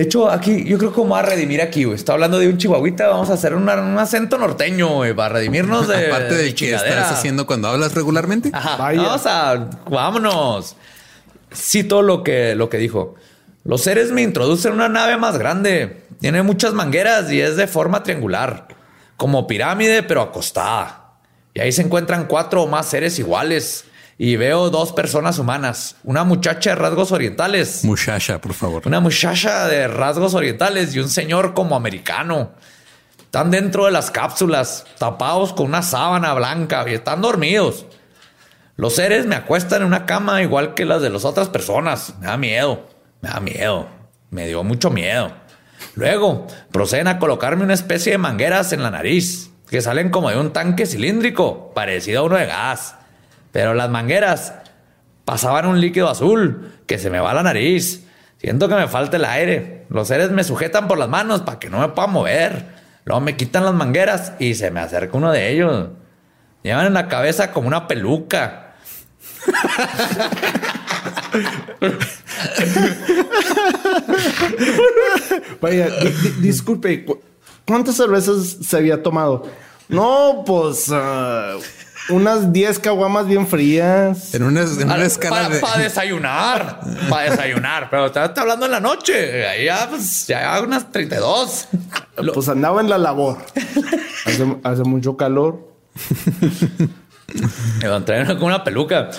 De 0.00 0.06
hecho, 0.06 0.30
aquí 0.30 0.64
yo 0.64 0.78
creo 0.78 0.94
que 0.94 1.00
vamos 1.02 1.18
a 1.18 1.20
redimir 1.20 1.60
aquí, 1.60 1.84
güey. 1.84 1.94
Está 1.94 2.14
hablando 2.14 2.38
de 2.38 2.48
un 2.48 2.56
chihuahuita. 2.56 3.06
Vamos 3.08 3.28
a 3.28 3.34
hacer 3.34 3.54
una- 3.54 3.74
un 3.74 3.98
acento 3.98 4.38
norteño, 4.38 4.94
güey, 4.94 5.12
para 5.12 5.34
redimirnos 5.34 5.88
de. 5.88 6.06
Aparte 6.10 6.36
del 6.36 6.48
que 6.48 6.54
chingadera. 6.54 7.02
estás 7.02 7.18
haciendo 7.18 7.46
cuando 7.46 7.68
hablas 7.68 7.92
regularmente. 7.94 8.50
Ajá. 8.50 8.76
Vaya. 8.76 9.02
Vamos 9.02 9.26
a. 9.26 9.68
Vámonos. 9.90 10.74
Cito 11.54 12.00
lo 12.00 12.22
que, 12.22 12.54
lo 12.54 12.70
que 12.70 12.78
dijo. 12.78 13.16
Los 13.64 13.82
seres 13.82 14.10
me 14.10 14.22
introducen 14.22 14.72
una 14.72 14.88
nave 14.88 15.18
más 15.18 15.36
grande. 15.36 16.04
Tiene 16.18 16.42
muchas 16.42 16.72
mangueras 16.72 17.30
y 17.30 17.42
es 17.42 17.56
de 17.56 17.66
forma 17.66 18.02
triangular. 18.02 18.68
Como 19.18 19.46
pirámide, 19.46 20.02
pero 20.02 20.22
acostada. 20.22 21.10
Y 21.52 21.60
ahí 21.60 21.72
se 21.72 21.82
encuentran 21.82 22.24
cuatro 22.26 22.62
o 22.62 22.66
más 22.66 22.86
seres 22.86 23.18
iguales. 23.18 23.84
Y 24.22 24.36
veo 24.36 24.68
dos 24.68 24.92
personas 24.92 25.38
humanas. 25.38 25.96
Una 26.04 26.24
muchacha 26.24 26.70
de 26.70 26.76
rasgos 26.76 27.10
orientales. 27.10 27.86
Muchacha, 27.86 28.38
por 28.38 28.52
favor. 28.52 28.82
Una 28.84 29.00
muchacha 29.00 29.66
de 29.66 29.88
rasgos 29.88 30.34
orientales 30.34 30.94
y 30.94 30.98
un 30.98 31.08
señor 31.08 31.54
como 31.54 31.74
americano. 31.74 32.50
Están 33.18 33.50
dentro 33.50 33.86
de 33.86 33.92
las 33.92 34.10
cápsulas, 34.10 34.84
tapados 34.98 35.54
con 35.54 35.68
una 35.68 35.80
sábana 35.80 36.34
blanca 36.34 36.84
y 36.86 36.92
están 36.92 37.22
dormidos. 37.22 37.86
Los 38.76 38.96
seres 38.96 39.24
me 39.24 39.36
acuestan 39.36 39.80
en 39.80 39.86
una 39.86 40.04
cama 40.04 40.42
igual 40.42 40.74
que 40.74 40.84
las 40.84 41.00
de 41.00 41.08
las 41.08 41.24
otras 41.24 41.48
personas. 41.48 42.12
Me 42.20 42.26
da 42.26 42.36
miedo, 42.36 42.90
me 43.22 43.30
da 43.30 43.40
miedo, 43.40 43.88
me 44.28 44.46
dio 44.46 44.62
mucho 44.62 44.90
miedo. 44.90 45.32
Luego 45.94 46.46
proceden 46.70 47.08
a 47.08 47.18
colocarme 47.18 47.64
una 47.64 47.72
especie 47.72 48.12
de 48.12 48.18
mangueras 48.18 48.74
en 48.74 48.82
la 48.82 48.90
nariz, 48.90 49.50
que 49.70 49.80
salen 49.80 50.10
como 50.10 50.28
de 50.28 50.36
un 50.36 50.52
tanque 50.52 50.84
cilíndrico, 50.84 51.72
parecido 51.72 52.20
a 52.20 52.24
uno 52.24 52.36
de 52.36 52.44
gas. 52.44 52.96
Pero 53.52 53.74
las 53.74 53.90
mangueras 53.90 54.54
pasaban 55.24 55.66
un 55.66 55.80
líquido 55.80 56.08
azul 56.08 56.72
que 56.86 56.98
se 56.98 57.10
me 57.10 57.20
va 57.20 57.30
a 57.32 57.34
la 57.34 57.42
nariz. 57.42 58.04
Siento 58.38 58.68
que 58.68 58.74
me 58.74 58.88
falta 58.88 59.16
el 59.16 59.24
aire. 59.24 59.86
Los 59.90 60.08
seres 60.08 60.30
me 60.30 60.44
sujetan 60.44 60.88
por 60.88 60.98
las 60.98 61.08
manos 61.08 61.42
para 61.42 61.58
que 61.58 61.68
no 61.70 61.80
me 61.80 61.88
pueda 61.88 62.08
mover. 62.08 62.66
Luego 63.04 63.20
me 63.20 63.36
quitan 63.36 63.64
las 63.64 63.74
mangueras 63.74 64.32
y 64.38 64.54
se 64.54 64.70
me 64.70 64.80
acerca 64.80 65.16
uno 65.16 65.32
de 65.32 65.50
ellos. 65.50 65.88
Llevan 66.62 66.86
en 66.86 66.94
la 66.94 67.08
cabeza 67.08 67.52
como 67.52 67.68
una 67.68 67.86
peluca. 67.88 68.74
Vaya, 75.60 75.88
di- 76.00 76.08
di- 76.10 76.40
disculpe, 76.48 77.04
¿cu- 77.04 77.20
¿cuántas 77.66 77.96
cervezas 77.96 78.56
se 78.62 78.76
había 78.76 79.02
tomado? 79.02 79.46
No, 79.88 80.42
pues 80.46 80.90
ah, 80.92 81.56
unas 82.10 82.52
10 82.52 82.78
caguamas 82.78 83.26
bien 83.26 83.46
frías. 83.46 84.34
En 84.34 84.42
una, 84.42 84.62
en 84.62 84.84
una 84.84 85.04
escala 85.04 85.48
de. 85.48 85.60
Para 85.60 85.78
desayunar. 85.82 86.80
Para 87.08 87.30
desayunar. 87.30 87.88
Pero 87.90 88.06
está, 88.06 88.26
está 88.26 88.40
hablando 88.42 88.66
en 88.66 88.72
la 88.72 88.80
noche. 88.80 89.46
Ahí 89.46 89.64
ya, 89.66 89.88
pues, 89.88 90.26
ya 90.26 90.60
unas 90.60 90.90
32. 90.92 91.68
Lo- 92.18 92.32
Pues 92.32 92.48
andaba 92.48 92.80
en 92.80 92.88
la 92.90 92.98
labor. 92.98 93.38
Hace, 94.26 94.56
hace 94.62 94.82
mucho 94.84 95.16
calor. 95.16 95.68
Me 97.80 97.88
van 97.88 98.02
a 98.02 98.04
traer 98.04 98.26
con 98.38 98.44
una 98.44 98.64
peluca. 98.64 99.10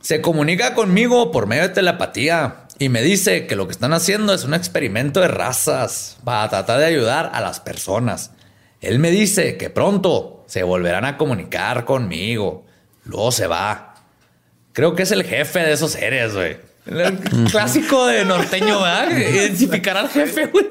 Se 0.00 0.20
comunica 0.20 0.74
conmigo 0.74 1.30
por 1.32 1.46
medio 1.46 1.62
de 1.62 1.68
telepatía 1.70 2.66
y 2.78 2.88
me 2.88 3.02
dice 3.02 3.46
que 3.46 3.56
lo 3.56 3.66
que 3.66 3.72
están 3.72 3.92
haciendo 3.92 4.34
es 4.34 4.44
un 4.44 4.54
experimento 4.54 5.20
de 5.20 5.28
razas 5.28 6.18
para 6.24 6.48
tratar 6.48 6.78
de 6.78 6.86
ayudar 6.86 7.30
a 7.34 7.40
las 7.40 7.60
personas. 7.60 8.30
Él 8.80 8.98
me 8.98 9.10
dice 9.10 9.56
que 9.56 9.70
pronto 9.70 10.43
se 10.54 10.62
volverán 10.62 11.04
a 11.04 11.16
comunicar 11.16 11.84
conmigo. 11.84 12.64
Luego 13.06 13.32
se 13.32 13.48
va. 13.48 13.96
Creo 14.72 14.94
que 14.94 15.02
es 15.02 15.10
el 15.10 15.24
jefe 15.24 15.58
de 15.58 15.72
esos 15.72 15.90
seres, 15.90 16.32
güey. 16.32 16.58
El 16.86 17.18
clásico 17.50 18.06
de 18.06 18.24
norteño, 18.24 18.80
¿verdad? 18.80 19.10
Identificar 19.18 19.96
al 19.96 20.08
jefe, 20.08 20.46
güey. 20.46 20.66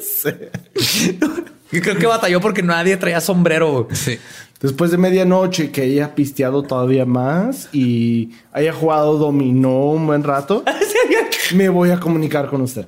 Y 1.74 1.82
creo 1.82 1.98
que 1.98 2.08
batalló 2.08 2.40
porque 2.40 2.64
nadie 2.64 2.96
traía 2.96 3.20
sombrero. 3.20 3.84
güey. 3.84 3.94
Sí. 3.94 4.18
Después 4.62 4.90
de 4.90 4.98
medianoche 4.98 5.70
que 5.70 5.82
haya 5.82 6.16
pisteado 6.16 6.64
todavía 6.64 7.06
más 7.06 7.68
y 7.74 8.32
haya 8.54 8.72
jugado 8.72 9.18
dominó 9.18 9.88
un 9.88 10.08
buen 10.08 10.24
rato, 10.24 10.64
me 11.54 11.68
voy 11.68 11.92
a 11.92 12.00
comunicar 12.00 12.48
con 12.48 12.62
usted. 12.62 12.88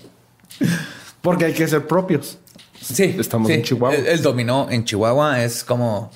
Porque 1.22 1.44
hay 1.44 1.54
que 1.54 1.68
ser 1.68 1.86
propios. 1.88 2.38
Sí, 2.80 3.18
Estamos 3.20 3.50
en 3.50 3.64
Chihuahua. 3.64 3.98
El, 3.98 4.08
el 4.08 4.22
dominó 4.22 4.68
en 4.72 4.86
Chihuahua 4.86 5.44
es 5.44 5.62
como 5.66 6.10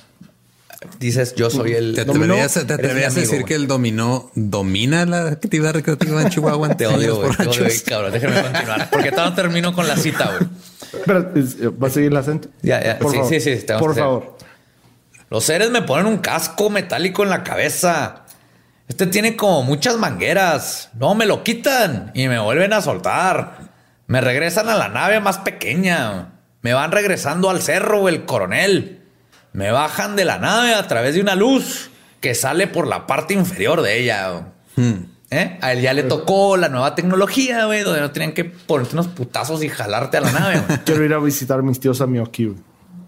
dices, 1.00 1.36
yo 1.36 1.50
soy 1.50 1.74
el 1.74 1.94
¿Te 1.96 2.06
Dominó, 2.06 2.36
atreverías, 2.36 2.54
te 2.54 2.60
eres 2.60 2.68
mi 2.70 2.74
atreverías 2.74 3.18
a 3.18 3.20
decir 3.20 3.44
que 3.44 3.56
el 3.56 3.68
dominó 3.68 4.32
domina 4.36 5.06
la 5.06 5.28
actividad 5.28 5.74
recreativa 5.74 6.22
en 6.22 6.30
Chihuahua? 6.30 6.76
te 6.78 6.88
odio, 6.88 7.18
güey. 7.18 7.32
Te 7.36 7.48
odio, 7.48 7.66
cabrón. 7.86 8.12
Déjame 8.14 8.42
continuar. 8.42 8.90
Porque 8.90 9.12
todavía 9.12 9.30
no 9.32 9.36
termino 9.36 9.74
con 9.74 9.88
la 9.88 9.98
cita, 9.98 10.32
güey. 10.38 10.50
Pero, 11.06 11.32
eh, 11.36 11.68
¿va 11.82 11.88
a 11.88 11.92
seguir 11.92 12.12
el 12.12 12.18
acento? 12.18 12.50
Ya, 12.62 12.84
ya. 12.84 12.98
Por 13.00 13.12
Sí, 13.12 13.18
favor. 13.18 13.34
sí, 13.34 13.40
sí, 13.42 13.56
te 13.66 13.78
Por 13.78 13.96
favor. 13.96 14.38
Los 15.30 15.44
seres 15.44 15.70
me 15.70 15.82
ponen 15.84 16.08
un 16.08 16.18
casco 16.18 16.70
metálico 16.70 17.24
en 17.24 17.30
la 17.30 17.44
cabeza. 17.44 18.26
Este 18.88 19.06
tiene 19.06 19.36
como 19.36 19.62
muchas 19.62 19.98
mangueras. 19.98 20.90
No 20.96 21.14
me 21.14 21.28
lo 21.28 21.44
quitan 21.44 22.12
y 22.16 22.28
me 22.28 22.40
vuelven 22.40 22.74
a 22.74 22.82
soltar. 22.82 23.70
Me 24.08 24.22
regresan 24.22 24.68
a 24.70 24.76
la 24.76 24.90
nave 24.90 25.20
más 25.20 25.38
pequeña. 25.38 26.34
Me 26.64 26.74
van 26.74 26.92
regresando 26.92 27.52
al 27.52 27.62
cerro, 27.62 28.10
el 28.10 28.26
coronel. 28.26 28.99
Me 29.54 29.72
bajan 29.72 30.16
de 30.16 30.26
la 30.26 30.38
nave 30.38 30.74
a 30.74 30.88
través 30.88 31.16
de 31.16 31.22
una 31.22 31.36
luz 31.36 31.90
que 32.20 32.36
sale 32.36 32.68
por 32.68 32.88
la 32.88 33.08
parte 33.08 33.34
inferior 33.34 33.82
de 33.82 34.02
ella. 34.02 34.54
¿Eh? 35.32 35.58
A 35.62 35.74
él 35.74 35.82
ya 35.82 35.94
le 35.94 36.04
tocó 36.04 36.58
la 36.58 36.70
nueva 36.70 36.96
tecnología, 36.96 37.66
güey, 37.66 37.84
donde 37.84 38.02
no 38.02 38.12
tenían 38.12 38.34
que 38.34 38.46
ponerte 38.46 38.96
unos 38.96 39.08
putazos 39.08 39.64
y 39.64 39.70
jalarte 39.70 40.18
a 40.18 40.22
la 40.22 40.32
nave. 40.32 40.62
Quiero 40.86 41.04
ir 41.04 41.14
a 41.14 41.20
visitar 41.20 41.60
a 41.60 41.62
mis 41.62 41.80
tíos 41.80 42.02
a 42.02 42.08
Miyoki. 42.08 42.56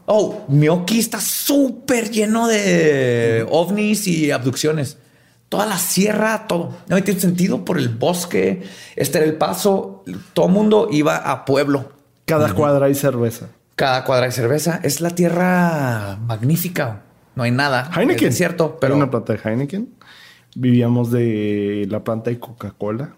Oh, 0.05 0.45
Miyoki 0.47 0.99
está 0.99 1.19
súper 1.19 2.11
lleno 2.11 2.47
de 2.47 3.45
ovnis 3.49 4.07
y 4.07 4.31
abducciones. 4.31 4.97
Toda 5.49 5.65
la 5.65 5.77
sierra, 5.77 6.47
todo. 6.47 6.77
No 6.87 7.01
tiene 7.03 7.19
sentido 7.19 7.65
por 7.65 7.77
el 7.77 7.89
bosque. 7.89 8.63
Este 8.95 9.17
era 9.17 9.27
el 9.27 9.35
paso. 9.35 10.03
Todo 10.33 10.47
mundo 10.47 10.87
iba 10.91 11.17
a 11.17 11.43
pueblo. 11.43 11.91
Cada 12.25 12.53
cuadra 12.53 12.85
hay 12.85 12.95
cerveza. 12.95 13.49
Cada 13.81 14.03
cuadra 14.03 14.27
de 14.27 14.31
cerveza. 14.31 14.79
Es 14.83 15.01
la 15.01 15.09
tierra 15.09 16.19
magnífica. 16.27 17.01
No 17.33 17.41
hay 17.41 17.49
nada. 17.49 17.89
Heineken. 17.95 18.27
Es 18.27 18.37
cierto, 18.37 18.77
Pero 18.79 18.95
una 18.95 19.09
planta 19.09 19.33
de 19.33 19.39
Heineken. 19.43 19.89
Vivíamos 20.53 21.09
de 21.09 21.87
la 21.89 22.03
planta 22.03 22.29
de 22.29 22.37
Coca-Cola. 22.37 23.15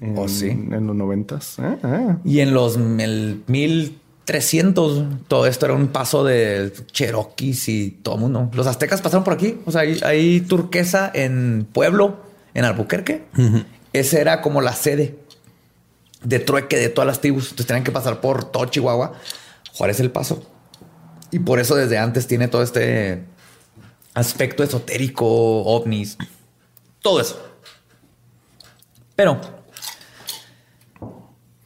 En, 0.00 0.16
Oh, 0.16 0.28
sí. 0.28 0.50
En 0.50 0.86
los 0.86 0.94
noventas. 0.94 1.58
Ah, 1.58 1.76
ah. 1.82 2.18
Y 2.24 2.38
en 2.38 2.54
los 2.54 2.76
el 2.76 3.42
1300, 3.48 5.26
todo 5.26 5.48
esto 5.48 5.66
era 5.66 5.74
un 5.74 5.88
paso 5.88 6.22
de 6.22 6.72
Cherokees 6.92 7.68
y 7.68 7.90
todo 7.90 8.14
el 8.14 8.20
mundo. 8.20 8.48
Los 8.54 8.68
aztecas 8.68 9.02
pasaron 9.02 9.24
por 9.24 9.34
aquí. 9.34 9.58
O 9.64 9.72
sea, 9.72 9.80
hay, 9.80 9.98
hay 10.04 10.40
turquesa 10.42 11.10
en 11.12 11.66
Pueblo, 11.72 12.18
en 12.54 12.64
Albuquerque. 12.64 13.24
Esa 13.92 14.20
era 14.20 14.40
como 14.40 14.60
la 14.60 14.72
sede 14.72 15.18
de 16.22 16.38
trueque 16.38 16.76
de 16.76 16.90
todas 16.90 17.08
las 17.08 17.20
tribus. 17.20 17.46
Entonces 17.46 17.66
tenían 17.66 17.82
que 17.82 17.90
pasar 17.90 18.20
por 18.20 18.44
todo 18.44 18.66
Chihuahua. 18.66 19.14
Juárez 19.76 20.00
el 20.00 20.10
paso. 20.10 20.42
Y 21.30 21.40
por 21.40 21.60
eso 21.60 21.74
desde 21.74 21.98
antes 21.98 22.26
tiene 22.26 22.48
todo 22.48 22.62
este 22.62 23.24
aspecto 24.14 24.62
esotérico, 24.62 25.26
ovnis, 25.26 26.16
todo 27.02 27.20
eso. 27.20 27.38
Pero 29.14 29.38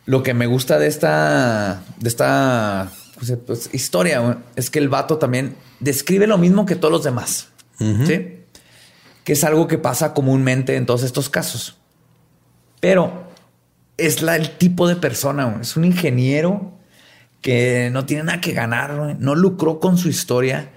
lo 0.06 0.22
que 0.24 0.34
me 0.34 0.46
gusta 0.46 0.78
de 0.78 0.88
esta, 0.88 1.84
de 1.98 2.08
esta 2.08 2.90
pues, 3.14 3.32
pues, 3.46 3.70
historia 3.72 4.38
es 4.56 4.70
que 4.70 4.80
el 4.80 4.88
vato 4.88 5.18
también 5.18 5.56
describe 5.78 6.26
lo 6.26 6.36
mismo 6.36 6.66
que 6.66 6.74
todos 6.74 6.90
los 6.90 7.04
demás. 7.04 7.48
¿sí? 7.78 8.44
Que 9.22 9.32
es 9.32 9.44
algo 9.44 9.68
que 9.68 9.78
pasa 9.78 10.14
comúnmente 10.14 10.74
en 10.74 10.84
todos 10.84 11.04
estos 11.04 11.30
casos. 11.30 11.76
Pero 12.80 13.28
es 13.96 14.20
la, 14.20 14.34
el 14.34 14.56
tipo 14.58 14.88
de 14.88 14.96
persona. 14.96 15.58
Es 15.60 15.76
un 15.76 15.84
ingeniero 15.84 16.79
que 17.40 17.90
no 17.92 18.06
tiene 18.06 18.24
nada 18.24 18.40
que 18.40 18.52
ganar, 18.52 19.16
no 19.18 19.34
lucró 19.34 19.80
con 19.80 19.98
su 19.98 20.08
historia. 20.08 20.70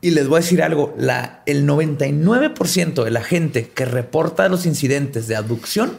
Y 0.00 0.12
les 0.12 0.28
voy 0.28 0.38
a 0.38 0.40
decir 0.40 0.62
algo, 0.62 0.94
la, 0.96 1.42
el 1.46 1.66
99% 1.66 3.04
de 3.04 3.10
la 3.10 3.22
gente 3.22 3.68
que 3.68 3.84
reporta 3.84 4.48
los 4.48 4.64
incidentes 4.64 5.28
de 5.28 5.36
abducción 5.36 5.98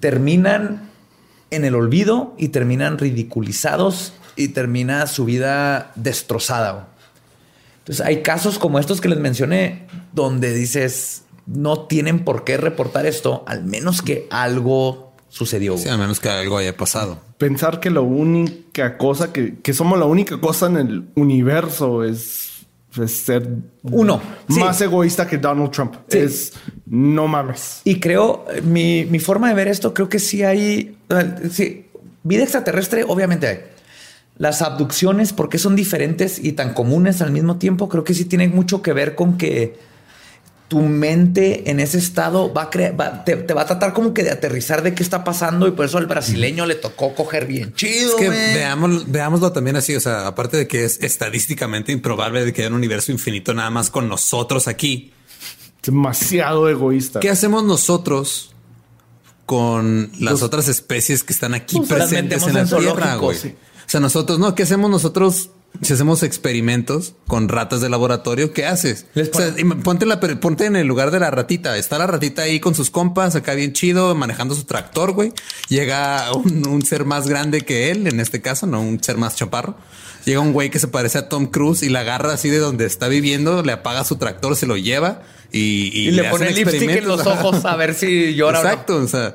terminan 0.00 0.90
en 1.50 1.64
el 1.64 1.74
olvido 1.74 2.34
y 2.38 2.48
terminan 2.48 2.98
ridiculizados 2.98 4.14
y 4.36 4.48
termina 4.48 5.06
su 5.06 5.24
vida 5.24 5.92
destrozada. 5.94 6.88
Entonces 7.78 8.04
hay 8.04 8.22
casos 8.22 8.58
como 8.58 8.78
estos 8.78 9.00
que 9.00 9.08
les 9.08 9.18
mencioné 9.18 9.86
donde 10.12 10.52
dices, 10.52 11.24
no 11.46 11.86
tienen 11.86 12.24
por 12.24 12.44
qué 12.44 12.56
reportar 12.56 13.06
esto, 13.06 13.44
al 13.46 13.64
menos 13.64 14.02
que 14.02 14.26
algo 14.30 15.11
sucedió. 15.32 15.78
Sí, 15.78 15.88
a 15.88 15.96
menos 15.96 16.20
que 16.20 16.28
algo 16.28 16.58
haya 16.58 16.76
pasado. 16.76 17.18
Pensar 17.38 17.80
que 17.80 17.88
la 17.88 18.02
única 18.02 18.98
cosa 18.98 19.32
que, 19.32 19.58
que 19.60 19.72
somos 19.72 19.98
la 19.98 20.04
única 20.04 20.38
cosa 20.38 20.66
en 20.66 20.76
el 20.76 21.04
universo 21.14 22.04
es, 22.04 22.66
es 23.00 23.12
ser 23.12 23.48
Uno, 23.82 24.20
sí. 24.50 24.60
más 24.60 24.78
egoísta 24.82 25.26
que 25.26 25.38
Donald 25.38 25.70
Trump. 25.70 25.94
Sí. 26.08 26.18
Es 26.18 26.52
no 26.84 27.28
mames. 27.28 27.80
Y 27.84 27.98
creo, 27.98 28.44
eh, 28.52 28.60
mi, 28.60 29.06
mi 29.06 29.18
forma 29.20 29.48
de 29.48 29.54
ver 29.54 29.68
esto, 29.68 29.94
creo 29.94 30.10
que 30.10 30.18
sí 30.18 30.42
hay, 30.42 30.98
sí, 31.50 31.86
vida 32.22 32.42
extraterrestre, 32.42 33.02
obviamente 33.08 33.46
hay. 33.46 33.60
Las 34.36 34.60
abducciones, 34.60 35.32
¿por 35.32 35.48
qué 35.48 35.56
son 35.56 35.76
diferentes 35.76 36.38
y 36.38 36.52
tan 36.52 36.74
comunes 36.74 37.22
al 37.22 37.30
mismo 37.30 37.56
tiempo? 37.56 37.88
Creo 37.88 38.04
que 38.04 38.12
sí 38.12 38.26
tienen 38.26 38.54
mucho 38.54 38.82
que 38.82 38.92
ver 38.92 39.14
con 39.14 39.38
que 39.38 39.78
tu 40.72 40.80
mente 40.80 41.70
en 41.70 41.80
ese 41.80 41.98
estado 41.98 42.50
va 42.54 42.62
a 42.62 42.70
crear, 42.70 42.98
va- 42.98 43.24
te, 43.26 43.36
te 43.36 43.52
va 43.52 43.60
a 43.60 43.66
tratar 43.66 43.92
como 43.92 44.14
que 44.14 44.22
de 44.22 44.30
aterrizar 44.30 44.82
de 44.82 44.94
qué 44.94 45.02
está 45.02 45.22
pasando 45.22 45.68
y 45.68 45.72
por 45.72 45.84
eso 45.84 45.98
al 45.98 46.06
brasileño 46.06 46.64
le 46.64 46.76
tocó 46.76 47.14
coger 47.14 47.44
bien 47.46 47.74
chido. 47.74 48.08
Es 48.08 48.14
que 48.14 48.30
veámoslo, 48.30 49.02
veámoslo 49.06 49.52
también 49.52 49.76
así. 49.76 49.94
O 49.94 50.00
sea, 50.00 50.26
aparte 50.26 50.56
de 50.56 50.66
que 50.66 50.86
es 50.86 50.98
estadísticamente 51.02 51.92
improbable 51.92 52.42
de 52.42 52.54
que 52.54 52.62
haya 52.62 52.70
un 52.70 52.76
universo 52.76 53.12
infinito 53.12 53.52
nada 53.52 53.68
más 53.68 53.90
con 53.90 54.08
nosotros 54.08 54.66
aquí. 54.66 55.12
Demasiado 55.82 56.70
egoísta. 56.70 57.20
¿Qué 57.20 57.28
hacemos 57.28 57.62
nosotros 57.64 58.54
con 59.44 60.10
las 60.20 60.40
otras 60.40 60.68
especies 60.68 61.22
que 61.22 61.34
están 61.34 61.52
aquí 61.52 61.76
Pues 61.76 61.88
presentes 61.90 62.44
en 62.46 62.54
la 62.54 62.64
Tierra, 62.64 62.68
zoológicos, 62.68 63.20
güey? 63.20 63.36
sí. 63.38 63.48
O 63.86 63.90
sea, 63.92 64.00
nosotros, 64.00 64.38
no, 64.38 64.54
¿qué 64.54 64.62
hacemos 64.62 64.90
nosotros 64.90 65.50
si 65.80 65.94
hacemos 65.94 66.22
experimentos 66.22 67.14
con 67.26 67.48
ratas 67.48 67.80
de 67.80 67.88
laboratorio? 67.88 68.52
¿Qué 68.52 68.66
haces? 68.66 69.06
O 69.16 69.24
sea, 69.38 69.54
ponte, 69.82 70.06
la, 70.06 70.20
per- 70.20 70.38
ponte 70.38 70.66
en 70.66 70.76
el 70.76 70.86
lugar 70.86 71.10
de 71.10 71.18
la 71.18 71.30
ratita. 71.30 71.76
Está 71.76 71.98
la 71.98 72.06
ratita 72.06 72.42
ahí 72.42 72.60
con 72.60 72.74
sus 72.74 72.90
compas, 72.90 73.34
acá 73.34 73.54
bien 73.54 73.72
chido, 73.72 74.14
manejando 74.14 74.54
su 74.54 74.64
tractor, 74.64 75.12
güey. 75.12 75.32
Llega 75.68 76.32
un, 76.32 76.66
un 76.68 76.82
ser 76.82 77.04
más 77.04 77.26
grande 77.26 77.62
que 77.62 77.90
él, 77.90 78.06
en 78.06 78.20
este 78.20 78.40
caso, 78.42 78.66
no 78.66 78.80
un 78.82 79.02
ser 79.02 79.16
más 79.16 79.34
chaparro. 79.34 79.76
Llega 80.24 80.38
un 80.38 80.52
güey 80.52 80.70
que 80.70 80.78
se 80.78 80.86
parece 80.86 81.18
a 81.18 81.28
Tom 81.28 81.46
Cruise 81.46 81.82
y 81.82 81.88
la 81.88 82.00
agarra 82.00 82.32
así 82.34 82.48
de 82.48 82.58
donde 82.58 82.84
está 82.86 83.08
viviendo, 83.08 83.62
le 83.64 83.72
apaga 83.72 84.04
su 84.04 84.16
tractor, 84.16 84.54
se 84.54 84.66
lo 84.66 84.76
lleva 84.76 85.22
y, 85.50 85.90
y 85.92 86.08
y 86.08 86.10
le 86.12 86.24
pone 86.30 86.52
lipstick 86.52 86.90
en 86.90 87.08
los 87.08 87.26
ojos 87.26 87.64
a 87.64 87.74
ver 87.74 87.94
si 87.94 88.34
llora 88.34 88.60
o 88.60 88.62
no. 88.62 88.68
Exacto. 88.68 88.96
O 88.98 89.08
sea, 89.08 89.34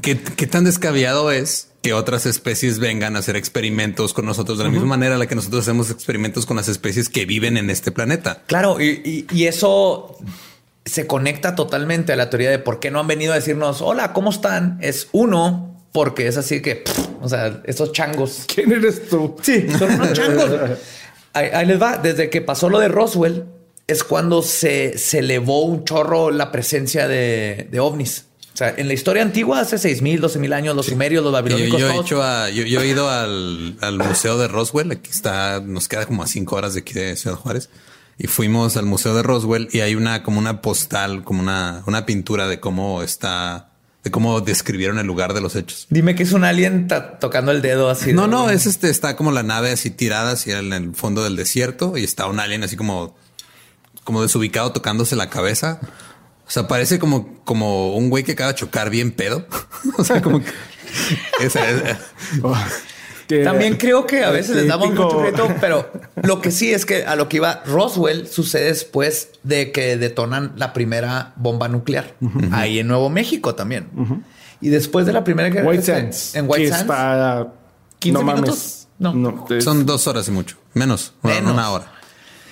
¿qué, 0.00 0.18
qué 0.18 0.46
tan 0.46 0.64
descabellado 0.64 1.30
es 1.30 1.68
que 1.86 1.92
otras 1.94 2.26
especies 2.26 2.78
vengan 2.78 3.16
a 3.16 3.20
hacer 3.20 3.36
experimentos 3.36 4.12
con 4.12 4.26
nosotros 4.26 4.58
de 4.58 4.64
la 4.64 4.70
misma 4.70 4.86
manera 4.86 5.14
en 5.14 5.18
la 5.20 5.26
que 5.26 5.34
nosotros 5.34 5.62
hacemos 5.62 5.90
experimentos 5.90 6.44
con 6.46 6.56
las 6.56 6.68
especies 6.68 7.08
que 7.08 7.26
viven 7.26 7.56
en 7.56 7.70
este 7.70 7.92
planeta. 7.92 8.42
Claro, 8.46 8.80
y, 8.80 9.02
y- 9.04 9.26
y 9.36 9.46
eso 9.46 10.16
se 10.84 11.06
conecta 11.06 11.54
totalmente 11.54 12.12
a 12.12 12.16
la 12.16 12.30
teoría 12.30 12.50
de 12.50 12.58
por 12.58 12.78
qué 12.80 12.90
no 12.90 13.00
han 13.00 13.06
venido 13.06 13.32
a 13.32 13.36
decirnos 13.36 13.80
hola, 13.82 14.12
¿cómo 14.12 14.30
están? 14.30 14.78
Es 14.82 15.08
uno, 15.12 15.80
porque 15.92 16.26
es 16.28 16.36
así 16.36 16.60
que, 16.62 16.76
pff, 16.76 16.98
o 17.22 17.28
sea, 17.28 17.60
estos 17.64 17.92
changos. 17.92 18.44
¿Quién 18.52 18.72
eres 18.72 19.08
tú? 19.08 19.36
Sí, 19.42 19.66
son 19.78 19.92
unos 19.94 20.12
changos. 20.12 20.50
Ahí, 21.32 21.48
ahí 21.52 21.66
les 21.66 21.80
va. 21.80 21.98
Desde 21.98 22.30
que 22.30 22.40
pasó 22.40 22.68
lo 22.68 22.78
de 22.78 22.88
Roswell, 22.88 23.44
es 23.86 24.02
cuando 24.04 24.42
se, 24.42 24.98
se 24.98 25.20
elevó 25.20 25.64
un 25.64 25.84
chorro 25.84 26.30
la 26.30 26.50
presencia 26.52 27.06
de, 27.08 27.68
de 27.70 27.80
ovnis. 27.80 28.26
O 28.56 28.58
sea, 28.58 28.72
en 28.74 28.88
la 28.88 28.94
historia 28.94 29.22
antigua, 29.22 29.60
hace 29.60 29.76
6.000, 29.76 30.18
12.000 30.18 30.54
años, 30.54 30.74
los 30.74 30.86
sumerios, 30.86 31.22
los 31.22 31.30
Yo, 31.30 31.34
babilónicos, 31.34 31.78
yo 31.78 31.88
he, 31.88 31.92
todos- 31.92 32.06
hecho 32.06 32.22
a- 32.22 32.48
yo, 32.48 32.62
yo 32.64 32.80
he 32.80 32.88
ido 32.88 33.10
al, 33.10 33.76
al 33.82 33.98
museo 33.98 34.38
de 34.38 34.48
Roswell. 34.48 34.90
Aquí 34.92 35.10
está, 35.10 35.60
nos 35.60 35.88
queda 35.88 36.06
como 36.06 36.22
a 36.22 36.26
cinco 36.26 36.56
horas 36.56 36.72
de 36.72 36.80
aquí 36.80 36.94
de 36.94 37.16
Ciudad 37.16 37.36
Juárez. 37.36 37.68
Y 38.16 38.28
fuimos 38.28 38.78
al 38.78 38.86
museo 38.86 39.14
de 39.14 39.22
Roswell 39.22 39.68
y 39.72 39.80
hay 39.80 39.94
una 39.94 40.22
como 40.22 40.38
una 40.38 40.62
postal, 40.62 41.22
como 41.22 41.42
una, 41.42 41.82
una 41.86 42.06
pintura 42.06 42.48
de 42.48 42.58
cómo 42.58 43.02
está, 43.02 43.68
de 44.04 44.10
cómo 44.10 44.40
describieron 44.40 44.98
el 44.98 45.06
lugar 45.06 45.34
de 45.34 45.42
los 45.42 45.54
hechos. 45.54 45.86
Dime 45.90 46.14
que 46.14 46.22
es 46.22 46.32
un 46.32 46.42
alien 46.42 46.88
tocando 47.20 47.52
el 47.52 47.60
dedo 47.60 47.90
así. 47.90 48.14
No, 48.14 48.22
de- 48.22 48.28
no, 48.28 48.48
es 48.48 48.64
este, 48.64 48.88
está 48.88 49.16
como 49.16 49.32
la 49.32 49.42
nave 49.42 49.70
así 49.70 49.90
tirada 49.90 50.30
hacia 50.30 50.60
en 50.60 50.72
el 50.72 50.94
fondo 50.94 51.22
del 51.24 51.36
desierto 51.36 51.98
y 51.98 52.04
está 52.04 52.24
un 52.26 52.40
alien 52.40 52.64
así 52.64 52.74
como, 52.74 53.14
como 54.04 54.22
desubicado 54.22 54.72
tocándose 54.72 55.14
la 55.14 55.28
cabeza. 55.28 55.78
O 56.46 56.50
sea, 56.50 56.68
parece 56.68 56.98
como, 56.98 57.34
como 57.44 57.96
un 57.96 58.08
güey 58.08 58.22
que 58.24 58.32
acaba 58.32 58.52
de 58.52 58.58
chocar 58.58 58.88
bien 58.90 59.10
pedo. 59.12 59.46
o 59.98 60.04
sea, 60.04 60.22
como 60.22 60.40
que 60.40 60.50
esa 61.40 61.68
es- 61.70 61.82
Que- 63.26 63.42
También 63.42 63.76
creo 63.76 64.06
que 64.06 64.22
a 64.22 64.30
veces 64.30 64.54
les 64.54 64.68
damos 64.68 64.90
mucho 64.90 65.18
crédito, 65.18 65.52
pero 65.60 65.90
lo 66.22 66.40
que 66.40 66.52
sí 66.52 66.72
es 66.72 66.86
que 66.86 67.04
a 67.06 67.16
lo 67.16 67.28
que 67.28 67.38
iba 67.38 67.60
Roswell 67.66 68.28
sucede 68.28 68.66
después 68.66 69.30
de 69.42 69.72
que 69.72 69.96
detonan 69.96 70.52
la 70.54 70.72
primera 70.72 71.32
bomba 71.34 71.66
nuclear 71.66 72.14
ahí 72.52 72.78
en 72.78 72.86
Nuevo 72.86 73.10
México 73.10 73.56
también. 73.56 73.88
Y 74.60 74.68
después 74.68 75.06
de 75.06 75.12
la 75.12 75.24
primera 75.24 75.48
guerra 75.50 75.66
White 75.68 75.82
Sands. 75.82 76.36
en 76.36 76.44
White 76.48 76.62
que 76.66 76.68
Sands 76.68 76.82
está 76.82 77.48
15 77.98 78.16
no 78.20 78.24
mames. 78.24 78.42
minutos. 78.42 78.88
No. 79.00 79.46
es- 79.50 79.64
son 79.64 79.84
dos 79.84 80.06
horas 80.06 80.28
y 80.28 80.30
mucho, 80.30 80.56
menos, 80.74 81.12
Menos. 81.24 81.52
una 81.52 81.70
hora. 81.72 81.92